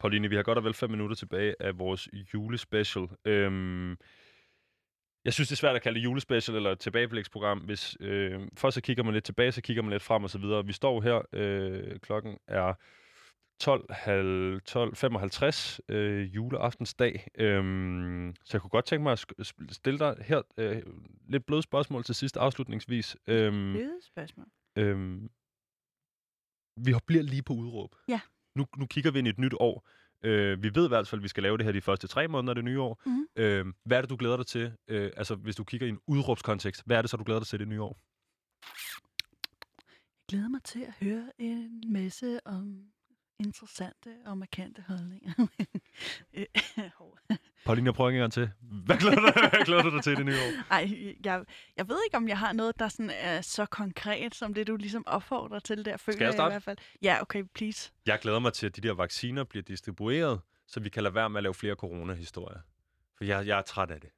Pauline, 0.00 0.28
vi 0.28 0.36
har 0.36 0.42
godt 0.42 0.58
og 0.58 0.64
vel 0.64 0.74
fem 0.74 0.90
minutter 0.90 1.16
tilbage 1.16 1.54
af 1.60 1.78
vores 1.78 2.08
julespecial. 2.34 3.08
Øhm, 3.24 3.96
jeg 5.24 5.32
synes, 5.32 5.48
det 5.48 5.54
er 5.54 5.56
svært 5.56 5.76
at 5.76 5.82
kalde 5.82 5.98
det 5.98 6.04
julespecial 6.04 6.56
eller 6.56 6.72
et 6.72 6.78
tilbageblikksprogram. 6.78 7.58
Hvis, 7.58 7.96
øh, 8.00 8.40
først 8.56 8.74
så 8.74 8.80
kigger 8.80 9.02
man 9.02 9.14
lidt 9.14 9.24
tilbage, 9.24 9.52
så 9.52 9.62
kigger 9.62 9.82
man 9.82 9.92
lidt 9.92 10.02
frem 10.02 10.24
og 10.24 10.30
så 10.30 10.38
videre. 10.38 10.66
Vi 10.66 10.72
står 10.72 11.00
her, 11.00 11.22
øh, 11.32 12.00
klokken 12.00 12.38
er 12.46 12.74
12, 13.60 13.92
halv, 13.92 14.60
12.55 14.68 15.78
øh, 15.88 16.34
juleaftensdag. 16.34 17.28
Øhm, 17.38 18.34
så 18.44 18.50
jeg 18.56 18.60
kunne 18.60 18.70
godt 18.70 18.84
tænke 18.84 19.02
mig 19.02 19.12
at 19.12 19.52
stille 19.70 19.98
dig 19.98 20.16
her 20.20 20.42
øh, 20.56 20.82
lidt 21.28 21.46
bløde 21.46 21.62
spørgsmål 21.62 22.04
til 22.04 22.14
sidst 22.14 22.36
afslutningsvis. 22.36 23.16
Øhm, 23.26 23.72
Bløde 23.72 23.98
spørgsmål. 24.02 24.46
Øhm, 24.76 25.30
vi 26.76 26.94
bliver 27.06 27.22
lige 27.22 27.42
på 27.42 27.52
udråb. 27.52 27.94
Ja. 28.08 28.20
Nu, 28.58 28.66
nu 28.76 28.86
kigger 28.86 29.10
vi 29.10 29.18
ind 29.18 29.28
i 29.28 29.30
et 29.30 29.38
nyt 29.38 29.54
år. 29.60 29.88
Øh, 30.24 30.62
vi 30.62 30.70
ved 30.74 30.84
i 30.84 30.88
hvert 30.88 31.08
fald, 31.08 31.18
at 31.18 31.22
vi 31.22 31.28
skal 31.28 31.42
lave 31.42 31.58
det 31.58 31.64
her 31.64 31.72
de 31.72 31.80
første 31.80 32.06
tre 32.06 32.28
måneder 32.28 32.50
af 32.50 32.54
det 32.54 32.64
nye 32.64 32.80
år. 32.80 33.02
Mhm. 33.06 33.26
Øh, 33.36 33.66
hvad 33.84 33.96
er 33.96 34.00
det, 34.02 34.10
du 34.10 34.16
glæder 34.16 34.36
dig 34.36 34.46
til? 34.46 34.72
Øh, 34.88 35.10
altså, 35.16 35.34
hvis 35.34 35.56
du 35.56 35.64
kigger 35.64 35.86
i 35.86 35.90
en 35.90 35.98
udråbskontekst, 36.06 36.82
hvad 36.86 36.96
er 36.96 37.02
det 37.02 37.10
så, 37.10 37.16
du 37.16 37.24
glæder 37.24 37.40
dig 37.40 37.48
til 37.48 37.58
det 37.58 37.68
nye 37.68 37.82
år? 37.82 38.00
Jeg 40.18 40.26
glæder 40.28 40.48
mig 40.48 40.62
til 40.62 40.80
at 40.80 40.94
høre 41.00 41.30
en 41.38 41.92
masse 41.92 42.46
om 42.46 42.84
interessante 43.38 44.10
og 44.26 44.38
markante 44.38 44.84
holdninger. 44.88 45.32
Øh. 46.34 46.46
Pauline, 47.66 47.86
jeg 47.86 47.94
prøver 47.94 48.10
en 48.10 48.16
gang 48.16 48.32
til. 48.32 48.50
Hvad 48.60 48.96
glæder 48.96 49.16
du, 49.16 49.32
hvad 49.50 49.64
glæder 49.64 49.82
du 49.82 49.90
dig 49.96 50.02
til 50.02 50.16
det 50.16 50.26
nye 50.26 50.32
år? 50.34 50.72
Ej, 50.72 51.14
jeg, 51.24 51.44
jeg 51.76 51.88
ved 51.88 51.98
ikke, 52.06 52.16
om 52.16 52.28
jeg 52.28 52.38
har 52.38 52.52
noget, 52.52 52.78
der 52.78 52.88
sådan 52.88 53.10
er 53.10 53.40
så 53.40 53.66
konkret, 53.66 54.34
som 54.34 54.54
det, 54.54 54.66
du 54.66 54.76
ligesom 54.76 55.06
opfordrer 55.06 55.58
til 55.58 55.84
der, 55.84 55.96
føler 55.96 56.16
jeg 56.18 56.24
jeg 56.24 56.30
i 56.30 56.32
starte? 56.32 56.52
hvert 56.52 56.62
fald. 56.62 56.78
Ja, 57.02 57.18
okay, 57.22 57.44
please. 57.54 57.92
Jeg 58.06 58.18
glæder 58.18 58.38
mig 58.38 58.52
til, 58.52 58.66
at 58.66 58.76
de 58.76 58.80
der 58.80 58.92
vacciner 58.92 59.44
bliver 59.44 59.62
distribueret, 59.62 60.40
så 60.66 60.80
vi 60.80 60.88
kan 60.88 61.02
lade 61.02 61.14
være 61.14 61.30
med 61.30 61.38
at 61.38 61.42
lave 61.42 61.54
flere 61.54 61.74
corona-historier. 61.74 62.60
For 63.16 63.24
jeg, 63.24 63.46
jeg 63.46 63.58
er 63.58 63.62
træt 63.62 63.90
af 63.90 64.00
det. 64.00 64.10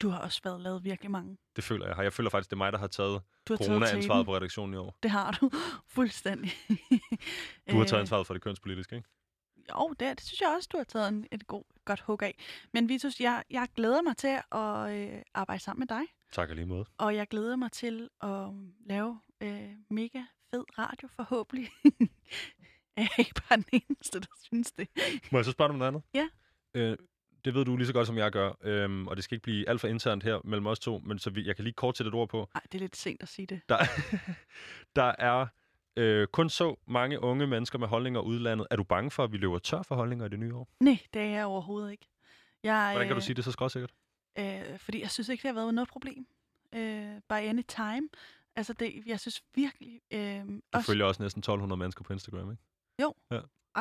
Du 0.00 0.08
har 0.08 0.18
også 0.18 0.40
været 0.44 0.60
lavet 0.60 0.84
virkelig 0.84 1.10
mange. 1.10 1.38
Det 1.56 1.64
føler 1.64 1.86
jeg. 1.86 1.98
Jeg 1.98 2.12
føler 2.12 2.30
faktisk, 2.30 2.50
det 2.50 2.56
er 2.56 2.58
mig, 2.58 2.72
der 2.72 2.78
har 2.78 2.86
taget 2.86 3.22
har 3.48 3.56
corona-ansvaret 3.56 4.26
på 4.26 4.36
redaktionen 4.36 4.74
i 4.74 4.76
år. 4.76 4.98
Det 5.02 5.10
har 5.10 5.30
du. 5.30 5.50
Fuldstændig. 5.96 6.50
Du 7.70 7.76
har 7.76 7.84
taget 7.84 7.92
Øh, 7.92 8.00
ansvaret 8.00 8.26
for 8.26 8.34
det 8.34 8.42
kønspolitiske, 8.42 8.96
ikke? 8.96 9.08
Jo, 9.70 9.94
det, 10.00 10.18
det 10.18 10.26
synes 10.26 10.40
jeg 10.40 10.48
også, 10.56 10.68
du 10.72 10.76
har 10.76 10.84
taget 10.84 11.08
en, 11.08 11.26
et 11.32 11.46
god, 11.46 11.64
godt 11.84 12.00
hug 12.00 12.22
af. 12.22 12.38
Men 12.72 12.88
Vitus, 12.88 13.20
jeg, 13.20 13.44
jeg 13.50 13.68
glæder 13.76 14.02
mig 14.02 14.16
til 14.16 14.38
at 14.52 14.90
øh, 14.94 15.22
arbejde 15.34 15.62
sammen 15.62 15.80
med 15.80 15.86
dig. 15.98 16.02
Tak 16.32 16.50
lige 16.54 16.66
måde. 16.66 16.84
Og 16.98 17.16
jeg 17.16 17.28
glæder 17.28 17.56
mig 17.56 17.72
til 17.72 18.08
at 18.22 18.48
lave 18.86 19.20
øh, 19.40 19.70
mega 19.90 20.22
fed 20.50 20.64
radio, 20.78 21.08
forhåbentlig. 21.08 21.68
jeg 22.96 23.04
er 23.04 23.18
ikke 23.18 23.34
bare 23.48 23.56
den 23.56 23.64
eneste, 23.88 24.20
der 24.20 24.26
synes 24.42 24.72
det. 24.72 24.88
Må 25.32 25.38
jeg 25.38 25.44
så 25.44 25.50
spørge 25.50 25.68
dig 25.68 25.72
om 25.72 25.78
noget 25.78 25.88
andet? 25.88 26.02
Ja. 26.14 26.28
Øh, 26.74 26.96
det 27.48 27.54
ved 27.54 27.64
du 27.64 27.76
lige 27.76 27.86
så 27.86 27.92
godt, 27.92 28.06
som 28.06 28.18
jeg 28.18 28.32
gør, 28.32 28.52
øhm, 28.62 29.08
og 29.08 29.16
det 29.16 29.24
skal 29.24 29.34
ikke 29.34 29.42
blive 29.42 29.68
alt 29.68 29.80
for 29.80 29.88
internt 29.88 30.22
her 30.24 30.40
mellem 30.44 30.66
os 30.66 30.78
to, 30.78 30.98
men 30.98 31.18
så 31.18 31.30
vi, 31.30 31.46
jeg 31.46 31.56
kan 31.56 31.62
lige 31.64 31.74
kort 31.74 31.96
sætte 31.96 32.08
et 32.08 32.14
ord 32.14 32.28
på. 32.28 32.48
Nej, 32.54 32.62
det 32.72 32.74
er 32.74 32.78
lidt 32.78 32.96
sent 32.96 33.22
at 33.22 33.28
sige 33.28 33.46
det. 33.46 33.60
Der, 33.68 33.78
der 34.96 35.14
er 35.18 35.46
øh, 35.96 36.26
kun 36.26 36.50
så 36.50 36.76
mange 36.86 37.22
unge 37.22 37.46
mennesker 37.46 37.78
med 37.78 37.88
holdninger 37.88 38.20
udlandet. 38.20 38.66
Er 38.70 38.76
du 38.76 38.84
bange 38.84 39.10
for, 39.10 39.24
at 39.24 39.32
vi 39.32 39.36
løber 39.36 39.58
tør 39.58 39.82
for 39.82 39.94
holdninger 39.94 40.26
i 40.26 40.28
det 40.28 40.38
nye 40.38 40.54
år? 40.54 40.68
Nej, 40.80 40.98
det 41.14 41.22
er 41.22 41.26
jeg 41.26 41.44
overhovedet 41.44 41.90
ikke. 41.90 42.06
Jeg, 42.62 42.90
Hvordan 42.92 43.08
kan 43.08 43.16
du 43.16 43.22
sige 43.22 43.34
det 43.34 43.44
så 43.44 43.52
skråsikkert? 43.52 43.92
Øh, 44.38 44.78
fordi 44.78 45.00
jeg 45.00 45.10
synes 45.10 45.28
ikke, 45.28 45.42
det 45.42 45.48
har 45.48 45.54
været 45.60 45.74
noget 45.74 45.88
problem. 45.88 46.26
Øh, 46.74 47.14
by 47.28 47.32
any 47.32 47.62
time. 47.68 48.08
Altså, 48.56 48.72
det, 48.72 49.02
jeg 49.06 49.20
synes 49.20 49.42
virkelig... 49.54 50.00
Øh, 50.10 50.44
Du 50.74 50.80
følger 50.80 51.04
også 51.04 51.22
næsten 51.22 51.40
1200 51.40 51.78
mennesker 51.78 52.04
på 52.04 52.12
Instagram, 52.12 52.50
ikke? 52.50 52.62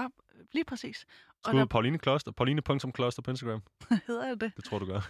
Ah, 0.03 0.09
lige 0.53 0.65
præcis. 0.65 1.05
Og 1.43 1.51
Skud 1.51 1.59
der 1.59 1.65
Pauline 1.65 1.97
Kloster. 1.97 2.31
Pauline.kloster 2.31 3.21
på 3.21 3.31
Instagram. 3.31 3.61
hedder 4.07 4.27
jeg 4.27 4.41
det. 4.41 4.51
Det 4.55 4.63
tror 4.63 4.79
du 4.79 4.85
gør. 4.85 5.01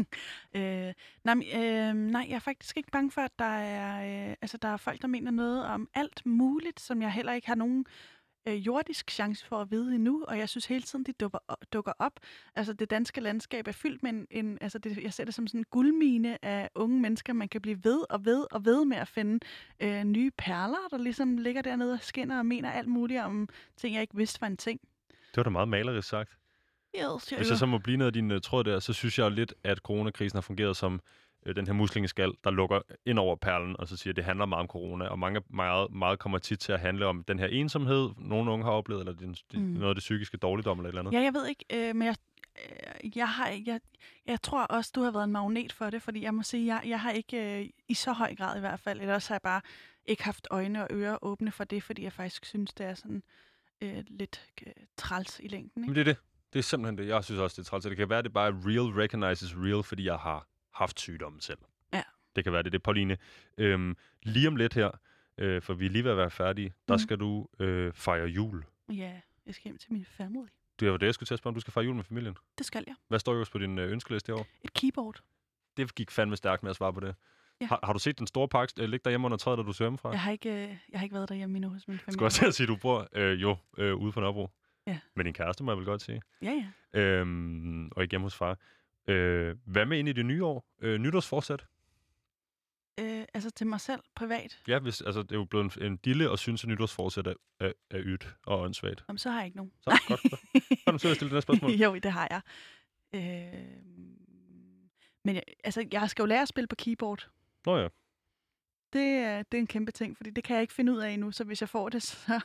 øh, 0.56 0.94
nej, 1.24 1.34
øh, 1.54 1.94
nej, 1.94 2.26
jeg 2.28 2.34
er 2.34 2.38
faktisk 2.38 2.76
ikke 2.76 2.90
bange 2.90 3.10
for, 3.10 3.20
at 3.20 3.38
der 3.38 3.44
er, 3.44 4.28
øh, 4.30 4.36
altså, 4.42 4.56
der 4.56 4.68
er 4.68 4.76
folk, 4.76 5.02
der 5.02 5.08
mener 5.08 5.30
noget 5.30 5.66
om 5.66 5.88
alt 5.94 6.26
muligt, 6.26 6.80
som 6.80 7.02
jeg 7.02 7.12
heller 7.12 7.32
ikke 7.32 7.46
har 7.46 7.54
nogen 7.54 7.86
øh, 8.46 8.54
jordisk 8.54 9.10
chance 9.10 9.46
for 9.46 9.60
at 9.60 9.70
vide 9.70 9.94
endnu, 9.94 10.24
og 10.28 10.38
jeg 10.38 10.48
synes 10.48 10.66
hele 10.66 10.82
tiden, 10.82 11.04
de 11.04 11.12
dukker, 11.12 11.38
dukker 11.72 11.92
op. 11.98 12.12
Altså, 12.54 12.72
det 12.72 12.90
danske 12.90 13.20
landskab 13.20 13.68
er 13.68 13.72
fyldt 13.72 14.02
med 14.02 14.10
en, 14.10 14.26
en 14.30 14.58
altså, 14.60 14.78
det, 14.78 14.98
jeg 15.02 15.12
ser 15.12 15.24
det 15.24 15.34
som 15.34 15.46
sådan 15.46 15.60
en 15.60 15.64
guldmine 15.70 16.44
af 16.44 16.68
unge 16.74 17.00
mennesker, 17.00 17.32
man 17.32 17.48
kan 17.48 17.60
blive 17.60 17.84
ved 17.84 18.04
og 18.10 18.24
ved 18.24 18.46
og 18.52 18.64
ved 18.64 18.84
med 18.84 18.96
at 18.96 19.08
finde 19.08 19.46
øh, 19.80 20.04
nye 20.04 20.30
perler, 20.38 20.88
der 20.90 20.98
ligesom 20.98 21.38
ligger 21.38 21.62
dernede 21.62 21.92
og 21.92 22.02
skinner 22.02 22.38
og 22.38 22.46
mener 22.46 22.70
alt 22.70 22.88
muligt 22.88 23.20
om 23.20 23.48
ting, 23.76 23.94
jeg 23.94 24.02
ikke 24.02 24.16
vidste 24.16 24.40
var 24.40 24.46
en 24.46 24.56
ting. 24.56 24.80
Det 25.10 25.36
var 25.36 25.42
da 25.42 25.50
meget 25.50 25.68
malerisk 25.68 26.08
sagt. 26.08 26.36
Yes, 26.96 27.28
Hvis 27.28 27.50
jeg 27.50 27.58
så 27.58 27.66
må 27.66 27.78
blive 27.78 27.96
ned 27.96 28.06
af 28.06 28.12
din 28.12 28.30
uh, 28.30 28.40
tråd 28.40 28.64
der, 28.64 28.80
så 28.80 28.92
synes 28.92 29.18
jeg 29.18 29.24
jo 29.24 29.28
lidt, 29.28 29.54
at 29.64 29.78
coronakrisen 29.78 30.36
har 30.36 30.40
fungeret 30.40 30.76
som 30.76 31.00
uh, 31.46 31.56
den 31.56 31.66
her 31.66 31.72
muslingeskal, 31.72 32.32
der 32.44 32.50
lukker 32.50 32.80
ind 33.06 33.18
over 33.18 33.36
perlen, 33.36 33.76
og 33.78 33.88
så 33.88 33.96
siger, 33.96 34.12
at 34.12 34.16
det 34.16 34.24
handler 34.24 34.46
meget 34.46 34.60
om 34.60 34.66
corona, 34.68 35.08
og 35.08 35.18
mange, 35.18 35.40
meget, 35.50 35.90
meget 35.90 36.18
kommer 36.18 36.38
tit 36.38 36.58
til 36.58 36.72
at 36.72 36.80
handle 36.80 37.06
om 37.06 37.24
den 37.24 37.38
her 37.38 37.46
ensomhed, 37.46 38.10
nogle 38.18 38.50
unge 38.50 38.64
har 38.64 38.72
oplevet, 38.72 39.00
eller 39.00 39.12
den, 39.12 39.36
mm. 39.54 39.60
Noget 39.60 39.88
af 39.88 39.94
det 39.94 40.02
psykiske 40.02 40.36
dårligdom 40.36 40.78
eller 40.78 40.88
et 40.88 40.92
eller 40.92 41.00
andet. 41.00 41.12
Ja, 41.12 41.20
jeg 41.22 41.34
ved 41.34 41.46
ikke, 41.46 41.64
øh, 41.72 41.96
men 41.96 42.06
jeg, 42.06 42.16
øh, 43.04 43.16
jeg, 43.16 43.28
har, 43.28 43.48
jeg, 43.66 43.80
jeg 44.26 44.42
tror 44.42 44.62
også, 44.62 44.92
du 44.94 45.02
har 45.02 45.10
været 45.10 45.24
en 45.24 45.32
magnet 45.32 45.72
for 45.72 45.90
det, 45.90 46.02
fordi 46.02 46.22
jeg 46.22 46.34
må 46.34 46.42
sige, 46.42 46.74
jeg, 46.74 46.82
jeg 46.88 47.00
har 47.00 47.10
ikke 47.10 47.60
øh, 47.60 47.68
i 47.88 47.94
så 47.94 48.12
høj 48.12 48.34
grad 48.34 48.56
i 48.56 48.60
hvert 48.60 48.80
fald, 48.80 49.00
eller 49.00 49.14
også 49.14 49.28
har 49.28 49.34
jeg 49.34 49.42
bare 49.42 49.60
ikke 50.06 50.24
haft 50.24 50.46
øjne 50.50 50.82
og 50.82 50.88
ører 50.90 51.18
åbne 51.22 51.52
for 51.52 51.64
det, 51.64 51.82
fordi 51.82 52.02
jeg 52.02 52.12
faktisk 52.12 52.44
synes, 52.44 52.74
det 52.74 52.86
er 52.86 52.94
sådan 52.94 53.22
øh, 53.80 54.04
lidt 54.06 54.50
øh, 54.66 54.72
træls 54.96 55.40
i 55.44 55.48
længden. 55.48 55.82
Men 55.82 55.90
Ikke? 55.90 55.94
det 55.94 56.08
er 56.08 56.14
det. 56.14 56.22
Det 56.52 56.58
er 56.58 56.62
simpelthen 56.62 56.98
det. 56.98 57.08
Jeg 57.08 57.24
synes 57.24 57.40
også, 57.40 57.54
det 57.62 57.66
er 57.66 57.70
træls. 57.70 57.84
Det 57.84 57.96
kan 57.96 58.10
være, 58.10 58.22
det 58.22 58.32
bare 58.32 58.48
er 58.48 58.52
real 58.52 59.00
recognizes 59.02 59.54
real, 59.56 59.82
fordi 59.82 60.04
jeg 60.04 60.16
har 60.16 60.46
haft 60.74 61.00
sygdommen 61.00 61.40
selv. 61.40 61.58
Ja. 61.92 62.02
Det 62.36 62.44
kan 62.44 62.52
være 62.52 62.62
det. 62.62 62.72
Det 62.72 62.82
Pauline. 62.82 63.16
Øhm, 63.58 63.96
lige 64.22 64.48
om 64.48 64.56
lidt 64.56 64.74
her, 64.74 64.90
øh, 65.38 65.62
for 65.62 65.74
vi 65.74 65.86
er 65.86 65.90
lige 65.90 66.04
ved 66.04 66.10
at 66.10 66.16
være 66.16 66.30
færdige, 66.30 66.74
der 66.88 66.94
Mhm. 66.94 66.98
skal 66.98 67.18
du 67.20 67.46
øh, 67.58 67.92
fejre 67.92 68.26
jul. 68.26 68.64
Ja, 68.88 69.20
jeg 69.46 69.54
skal 69.54 69.64
hjem 69.64 69.78
til 69.78 69.92
min 69.92 70.04
family. 70.04 70.46
Det 70.80 70.90
var 70.90 70.96
det, 70.96 71.06
jeg 71.06 71.14
skulle 71.14 71.26
til 71.26 71.34
at 71.34 71.38
spørge, 71.38 71.50
om 71.50 71.54
du 71.54 71.60
skal 71.60 71.72
fejre 71.72 71.84
jul 71.86 71.94
med 71.96 72.04
familien. 72.04 72.36
Det 72.58 72.66
skal 72.66 72.84
jeg. 72.86 72.94
Hvad 73.08 73.18
står 73.18 73.34
øverst 73.34 73.52
på 73.52 73.58
din 73.58 73.78
øh, 73.78 73.92
ønskeliste 73.92 74.30
i 74.30 74.32
år? 74.32 74.46
Et 74.62 74.72
keyboard. 74.74 75.20
Det 75.76 75.94
gik 75.94 76.10
fandme 76.10 76.36
stærkt 76.36 76.62
med 76.62 76.70
at 76.70 76.76
svare 76.76 76.92
på 76.92 77.00
det. 77.00 77.14
Ja. 77.60 77.66
Har, 77.66 77.80
har 77.82 77.92
du 77.92 77.98
set 77.98 78.18
den 78.18 78.26
store 78.26 78.48
pakke 78.48 78.74
øh, 78.82 78.88
ligge 78.88 79.04
derhjemme 79.04 79.24
under 79.24 79.36
træet, 79.38 79.58
da 79.58 79.62
du 79.62 79.72
ser 79.72 79.84
hjemmefra? 79.84 80.10
Jeg 80.10 80.20
har 80.20 80.30
ikke, 80.32 80.50
øh, 80.50 80.76
jeg 80.92 81.00
har 81.00 81.02
ikke 81.04 81.14
været 81.14 81.28
derhjemme 81.28 81.56
endnu 81.56 81.70
hos 81.70 81.88
min 81.88 81.94
Jeg 81.94 82.00
familie. 82.00 82.12
skulle 82.12 82.26
også 82.26 82.38
til 82.38 82.46
at 82.46 82.54
sige, 82.54 82.64
at 82.64 82.68
du 82.68 82.76
bor 82.76 83.08
øh, 83.12 83.42
jo 83.42 83.56
øh, 83.78 83.94
ude 83.96 84.12
på 84.12 84.20
Nørrebro. 84.20 84.48
Ja. 84.86 84.98
Men 85.14 85.24
din 85.26 85.34
kæreste 85.34 85.64
må 85.64 85.70
jeg 85.72 85.76
vel 85.78 85.86
godt 85.86 86.02
sige. 86.02 86.22
Ja, 86.42 86.62
ja. 86.94 87.00
Øhm, 87.00 87.88
og 87.88 88.02
ikke 88.02 88.12
hjemme 88.12 88.24
hos 88.24 88.34
far. 88.34 88.58
Øh, 89.08 89.56
hvad 89.66 89.86
med 89.86 89.98
ind 89.98 90.08
i 90.08 90.12
det 90.12 90.26
nye 90.26 90.44
år? 90.44 90.66
Øh, 90.80 90.98
nytårsforsæt? 91.00 91.66
Øh, 93.00 93.24
altså 93.34 93.50
til 93.50 93.66
mig 93.66 93.80
selv, 93.80 94.00
privat. 94.14 94.62
Ja, 94.68 94.78
hvis, 94.78 95.00
altså, 95.00 95.22
det 95.22 95.32
er 95.32 95.36
jo 95.36 95.44
blevet 95.44 95.76
en, 95.76 95.82
en 95.86 95.96
dille 95.96 96.30
og 96.30 96.38
synes, 96.38 96.64
at 96.64 96.68
nytårsforsæt 96.68 97.26
er, 97.26 97.34
er, 97.60 97.72
er 97.90 98.00
ydt 98.04 98.36
og 98.46 98.60
åndssvagt. 98.60 99.04
Jamen, 99.08 99.18
så 99.18 99.30
har 99.30 99.38
jeg 99.38 99.46
ikke 99.46 99.56
nogen. 99.56 99.72
Så, 99.80 100.02
godt. 100.08 100.20
Så, 100.20 100.28
så 100.86 100.92
vil 101.02 101.08
jeg 101.08 101.16
stille 101.16 101.20
det 101.30 101.32
her 101.36 101.40
spørgsmål. 101.40 101.70
jo, 101.84 101.94
det 101.94 102.12
har 102.12 102.28
jeg. 102.30 102.40
Øh, 103.14 103.66
men 105.24 105.34
jeg, 105.34 105.42
altså, 105.64 105.86
jeg 105.92 106.10
skal 106.10 106.22
jo 106.22 106.26
lære 106.26 106.42
at 106.42 106.48
spille 106.48 106.68
på 106.68 106.76
keyboard. 106.76 107.28
Nå 107.66 107.76
ja. 107.78 107.88
Det, 108.92 109.02
er- 109.02 109.42
det 109.42 109.58
er 109.58 109.60
en 109.60 109.66
kæmpe 109.66 109.92
ting, 109.92 110.16
fordi 110.16 110.30
det 110.30 110.44
kan 110.44 110.54
jeg 110.54 110.62
ikke 110.62 110.74
finde 110.74 110.92
ud 110.92 110.98
af 110.98 111.10
endnu, 111.10 111.32
så 111.32 111.44
hvis 111.44 111.60
jeg 111.60 111.68
får 111.68 111.88
det, 111.88 112.02
så 112.08 112.40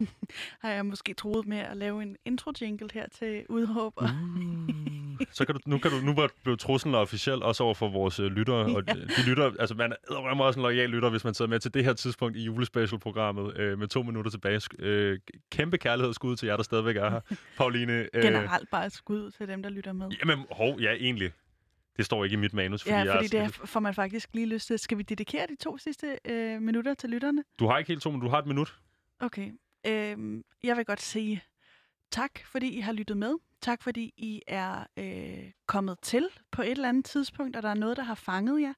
har 0.62 0.70
jeg 0.70 0.86
måske 0.86 1.14
troet 1.14 1.46
med 1.46 1.58
at 1.58 1.76
lave 1.76 2.02
en 2.02 2.16
intro-jingle 2.24 2.88
her 2.94 3.06
til. 3.08 3.46
Og, 3.48 3.92
Uh, 4.02 5.24
så 5.32 5.44
kan 5.44 5.54
du, 5.54 5.60
nu, 5.66 5.78
kan 5.78 5.90
du, 5.90 5.96
nu 5.96 6.14
blev 6.44 6.56
truslen 6.56 6.94
officiel 6.94 7.42
også 7.42 7.62
over 7.64 7.74
for 7.74 7.88
vores 7.88 8.20
øh, 8.20 8.26
lyttere, 8.26 8.56
og 8.76 8.82
Ja. 8.88 8.92
de, 8.92 9.00
de 9.00 9.22
lytter, 9.28 9.52
altså 9.58 9.74
man 9.74 9.92
er 9.92 10.40
også 10.42 10.60
en 10.60 10.62
lojal 10.62 10.90
lytter, 10.90 11.10
hvis 11.10 11.24
man 11.24 11.34
sidder 11.34 11.48
med 11.48 11.60
til 11.60 11.74
det 11.74 11.84
her 11.84 11.92
tidspunkt 11.92 12.36
i 12.36 12.42
julespecialprogrammet 12.44 13.56
øh, 13.58 13.78
med 13.78 13.88
to 13.88 14.02
minutter 14.02 14.30
tilbage. 14.30 14.60
Øh, 14.78 15.18
kæmpe 15.50 15.78
kærlighedsskud 15.78 16.36
til 16.36 16.46
jer, 16.46 16.56
der 16.56 16.62
stadigvæk 16.62 16.96
er 16.96 17.10
her. 17.10 17.20
Pauline. 17.58 18.08
Øh, 18.14 18.22
generelt 18.22 18.70
bare 18.70 18.90
skud 18.90 19.30
til 19.30 19.48
dem, 19.48 19.62
der 19.62 19.70
lytter 19.70 19.92
med. 19.92 20.08
Jamen, 20.20 20.38
hov, 20.50 20.80
ja, 20.80 20.92
egentlig. 20.94 21.32
Det 21.96 22.04
står 22.04 22.24
ikke 22.24 22.34
i 22.34 22.36
mit 22.36 22.52
manus, 22.54 22.82
fordi, 22.82 22.94
Ja, 22.94 22.98
jeg 22.98 23.12
fordi 23.14 23.36
er, 23.36 23.46
det 23.46 23.58
er- 23.62 23.66
får 23.66 23.80
man 23.80 23.94
faktisk 23.94 24.28
lige 24.34 24.46
lyst 24.46 24.66
til. 24.66 24.78
Skal 24.78 24.98
vi 24.98 25.02
dedikere 25.02 25.46
de 25.46 25.56
to 25.56 25.78
sidste 25.78 26.18
øh, 26.24 26.62
minutter 26.62 26.94
til 26.94 27.10
lytterne? 27.10 27.44
Du 27.58 27.66
har 27.66 27.78
ikke 27.78 27.88
helt 27.88 28.02
to, 28.02 28.10
men 28.10 28.20
du 28.20 28.28
har 28.28 28.38
et 28.38 28.46
minut. 28.46 28.74
Okay. 29.20 29.50
Øhm, 29.88 30.44
jeg 30.62 30.76
vil 30.76 30.84
godt 30.84 31.00
sige 31.00 31.42
tak, 32.10 32.40
fordi 32.44 32.68
I 32.68 32.80
har 32.80 32.92
lyttet 32.92 33.16
med. 33.16 33.34
Tak, 33.60 33.82
fordi 33.82 34.14
I 34.16 34.42
er 34.46 34.86
øh, 34.96 35.52
kommet 35.66 35.98
til 36.02 36.28
på 36.50 36.62
et 36.62 36.70
eller 36.70 36.88
andet 36.88 37.04
tidspunkt, 37.04 37.56
og 37.56 37.62
der 37.62 37.68
er 37.68 37.74
noget, 37.74 37.96
der 37.96 38.02
har 38.02 38.14
fanget 38.14 38.60
jer. 38.62 38.72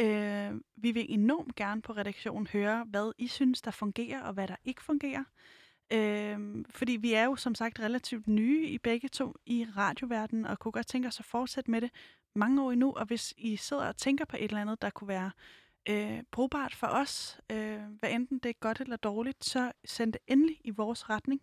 Øh, 0.00 0.60
vi 0.76 0.90
vil 0.90 1.06
enormt 1.08 1.54
gerne 1.54 1.82
på 1.82 1.92
redaktionen 1.92 2.46
høre, 2.46 2.84
hvad 2.84 3.12
I 3.18 3.26
synes, 3.28 3.62
der 3.62 3.70
fungerer, 3.70 4.22
og 4.22 4.32
hvad 4.32 4.48
der 4.48 4.56
ikke 4.64 4.82
fungerer. 4.82 5.24
Øh, 5.92 6.64
fordi 6.70 6.92
vi 6.92 7.12
er 7.12 7.24
jo 7.24 7.36
som 7.36 7.54
sagt 7.54 7.80
relativt 7.80 8.28
nye 8.28 8.68
i 8.68 8.78
begge 8.78 9.08
to 9.08 9.34
i 9.46 9.66
radioverdenen, 9.76 10.46
og 10.46 10.58
kunne 10.58 10.72
godt 10.72 10.86
tænke 10.86 11.08
os 11.08 11.20
at 11.20 11.26
fortsætte 11.26 11.70
med 11.70 11.80
det 11.80 11.90
mange 12.34 12.62
år 12.62 12.72
endnu. 12.72 12.92
Og 12.92 13.06
hvis 13.06 13.34
I 13.36 13.56
sidder 13.56 13.88
og 13.88 13.96
tænker 13.96 14.24
på 14.24 14.36
et 14.36 14.44
eller 14.44 14.60
andet, 14.60 14.82
der 14.82 14.90
kunne 14.90 15.08
være 15.08 15.30
øh, 15.88 16.22
brugbart 16.32 16.74
for 16.74 16.86
os, 16.86 17.40
øh, 17.52 17.78
hvad 18.00 18.10
enten 18.10 18.38
det 18.38 18.48
er 18.48 18.52
godt 18.60 18.80
eller 18.80 18.96
dårligt, 18.96 19.44
så 19.44 19.72
send 19.84 20.12
det 20.12 20.20
endelig 20.28 20.56
i 20.64 20.70
vores 20.70 21.10
retning. 21.10 21.40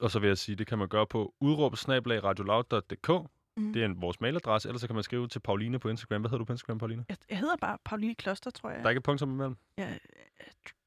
Og 0.00 0.10
så 0.10 0.18
vil 0.18 0.28
jeg 0.28 0.38
sige, 0.38 0.56
det 0.56 0.66
kan 0.66 0.78
man 0.78 0.88
gøre 0.88 1.06
på 1.06 1.34
udråb-radioloud.dk. 1.40 3.30
Mm. 3.56 3.72
Det 3.72 3.82
er 3.82 3.86
en, 3.86 4.02
vores 4.02 4.20
mailadresse. 4.20 4.68
Ellers 4.68 4.80
så 4.80 4.86
kan 4.86 4.94
man 4.94 5.02
skrive 5.02 5.28
til 5.28 5.40
Pauline 5.40 5.78
på 5.78 5.88
Instagram. 5.88 6.20
Hvad 6.20 6.30
hedder 6.30 6.38
du 6.38 6.44
på 6.44 6.52
Instagram, 6.52 6.78
Pauline? 6.78 7.04
Jeg, 7.08 7.16
jeg 7.30 7.38
hedder 7.38 7.56
bare 7.56 7.78
Pauline 7.84 8.14
Kloster, 8.14 8.50
tror 8.50 8.70
jeg. 8.70 8.78
Der 8.78 8.84
er 8.84 8.90
ikke 8.90 8.98
et 8.98 9.02
punktum 9.04 9.30
imellem. 9.30 9.56
Ja, 9.78 9.88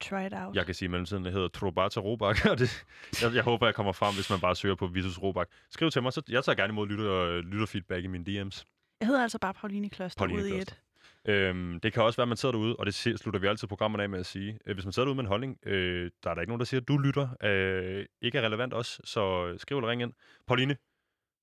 try 0.02 0.26
it 0.26 0.34
out. 0.34 0.56
Jeg 0.56 0.66
kan 0.66 0.76
sige 0.76 0.86
i 0.86 0.90
mellemtiden, 0.90 1.26
jeg 1.26 1.34
hedder 1.34 1.48
Trobata 1.48 2.00
Robak, 2.00 2.46
og 2.52 2.60
det, 2.60 2.86
jeg, 3.22 3.34
jeg 3.36 3.44
håber, 3.44 3.68
jeg 3.68 3.76
kommer 3.76 3.92
frem, 3.92 4.16
hvis 4.16 4.30
man 4.30 4.40
bare 4.40 4.56
søger 4.56 4.76
på 4.76 4.88
Vitus 4.88 5.22
Robak. 5.22 5.48
Skriv 5.70 5.92
til 5.92 6.04
mig, 6.04 6.14
så 6.14 6.22
jeg 6.30 6.44
tager 6.44 6.56
gerne 6.56 6.72
imod 6.72 6.88
lytter, 6.88 7.42
lytterfeedback 7.42 8.04
i 8.04 8.08
mine 8.08 8.24
DM's. 8.42 8.64
Jeg 9.00 9.08
hedder 9.08 9.22
altså 9.22 9.40
bare 9.40 9.54
Pauline 9.54 9.90
Kloster 9.90 10.20
Pauline 10.20 10.42
ude 10.42 10.50
i 10.50 10.52
Kloster. 10.52 10.76
et. 10.76 10.83
Øhm, 11.28 11.80
det 11.80 11.94
kan 11.94 12.04
også 12.04 12.18
være, 12.18 12.24
at 12.24 12.28
man 12.28 12.38
sidder 12.38 12.52
derude, 12.54 12.76
og 12.76 12.86
det 12.86 12.94
slutter 12.96 13.40
vi 13.40 13.48
altid 13.48 13.68
programmerne 13.68 14.04
af 14.04 14.10
med 14.10 14.20
at 14.20 14.26
sige. 14.26 14.60
Øh, 14.66 14.74
hvis 14.74 14.86
man 14.86 14.92
sidder 14.92 15.06
derude 15.06 15.16
med 15.16 15.24
en 15.24 15.28
holdning, 15.28 15.58
øh, 15.66 16.12
der 16.24 16.30
er 16.30 16.34
der 16.34 16.42
ikke 16.42 16.50
nogen, 16.52 16.60
der 16.60 16.66
siger, 16.66 16.82
at 16.82 16.88
du 16.88 16.98
lytter, 16.98 17.30
øh, 17.44 18.06
ikke 18.22 18.38
er 18.38 18.42
relevant 18.42 18.74
også, 18.74 19.02
så 19.04 19.54
skriv 19.58 19.78
eller 19.78 19.90
ring 19.90 20.02
ind. 20.02 20.14
Pauline, 20.48 20.76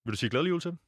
vil 0.04 0.12
du 0.12 0.16
sige 0.16 0.30
glædelig 0.30 0.50
jul 0.50 0.60
til 0.60 0.70
dem? 0.70 0.78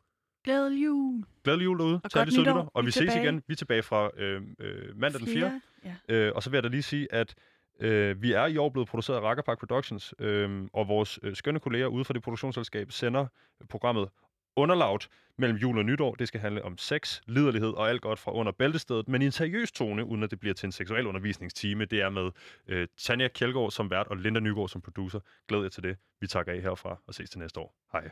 Glædelig 0.44 0.84
jul. 0.84 1.24
Glædelig 1.44 1.64
jul 1.64 1.78
derude 1.78 2.00
Og 2.04 2.10
til 2.10 2.18
alle 2.18 2.36
godt 2.36 2.46
de 2.46 2.50
nytår. 2.50 2.70
og 2.74 2.82
Vi 2.82 2.86
vi, 2.86 2.90
ses 2.90 2.98
tilbage. 3.00 3.22
igen. 3.24 3.42
Vi 3.46 3.52
er 3.52 3.56
tilbage 3.56 3.82
fra 3.82 4.10
øh, 4.16 4.42
øh, 4.58 4.96
mandag 4.96 5.20
den 5.20 5.28
4. 5.28 5.60
Ja. 5.84 5.94
Øh, 6.08 6.32
og 6.34 6.42
så 6.42 6.50
vil 6.50 6.56
jeg 6.56 6.62
da 6.62 6.68
lige 6.68 6.82
sige, 6.82 7.12
at 7.12 7.34
øh, 7.80 8.22
vi 8.22 8.32
er 8.32 8.46
i 8.46 8.56
år 8.56 8.68
blevet 8.68 8.88
produceret 8.88 9.16
af 9.18 9.22
Rakkerpark 9.22 9.58
Productions, 9.58 10.14
øh, 10.18 10.62
og 10.72 10.88
vores 10.88 11.18
øh, 11.22 11.36
skønne 11.36 11.60
kolleger 11.60 11.86
ude 11.86 12.04
fra 12.04 12.14
det 12.14 12.22
produktionsselskab 12.22 12.92
sender 12.92 13.26
programmet 13.68 14.08
Underlaut 14.56 15.08
mellem 15.38 15.56
jul 15.58 15.78
og 15.78 15.84
nytår. 15.84 16.14
Det 16.14 16.28
skal 16.28 16.40
handle 16.40 16.64
om 16.64 16.78
sex, 16.78 17.20
liderlighed 17.26 17.70
og 17.70 17.88
alt 17.88 18.02
godt 18.02 18.18
fra 18.18 18.32
under 18.32 18.52
bæltestedet, 18.52 19.08
men 19.08 19.22
i 19.22 19.24
en 19.24 19.32
seriøs 19.32 19.72
tone, 19.72 20.04
uden 20.04 20.22
at 20.22 20.30
det 20.30 20.40
bliver 20.40 20.54
til 20.54 20.66
en 20.66 20.72
seksuel 20.72 21.06
undervisningstime. 21.06 21.84
Det 21.84 22.00
er 22.00 22.10
med 22.10 22.30
øh, 22.66 22.88
Tanja 22.96 23.28
Kjeldgaard 23.28 23.70
som 23.70 23.90
vært 23.90 24.06
og 24.06 24.16
Linda 24.16 24.40
Nygaard 24.40 24.68
som 24.68 24.80
producer. 24.80 25.20
Glæd 25.48 25.62
jer 25.62 25.68
til 25.68 25.82
det. 25.82 25.96
Vi 26.20 26.26
takker 26.26 26.52
af 26.52 26.60
herfra 26.60 26.98
og 27.06 27.14
ses 27.14 27.30
til 27.30 27.38
næste 27.38 27.60
år. 27.60 27.74
Hej. 27.92 28.10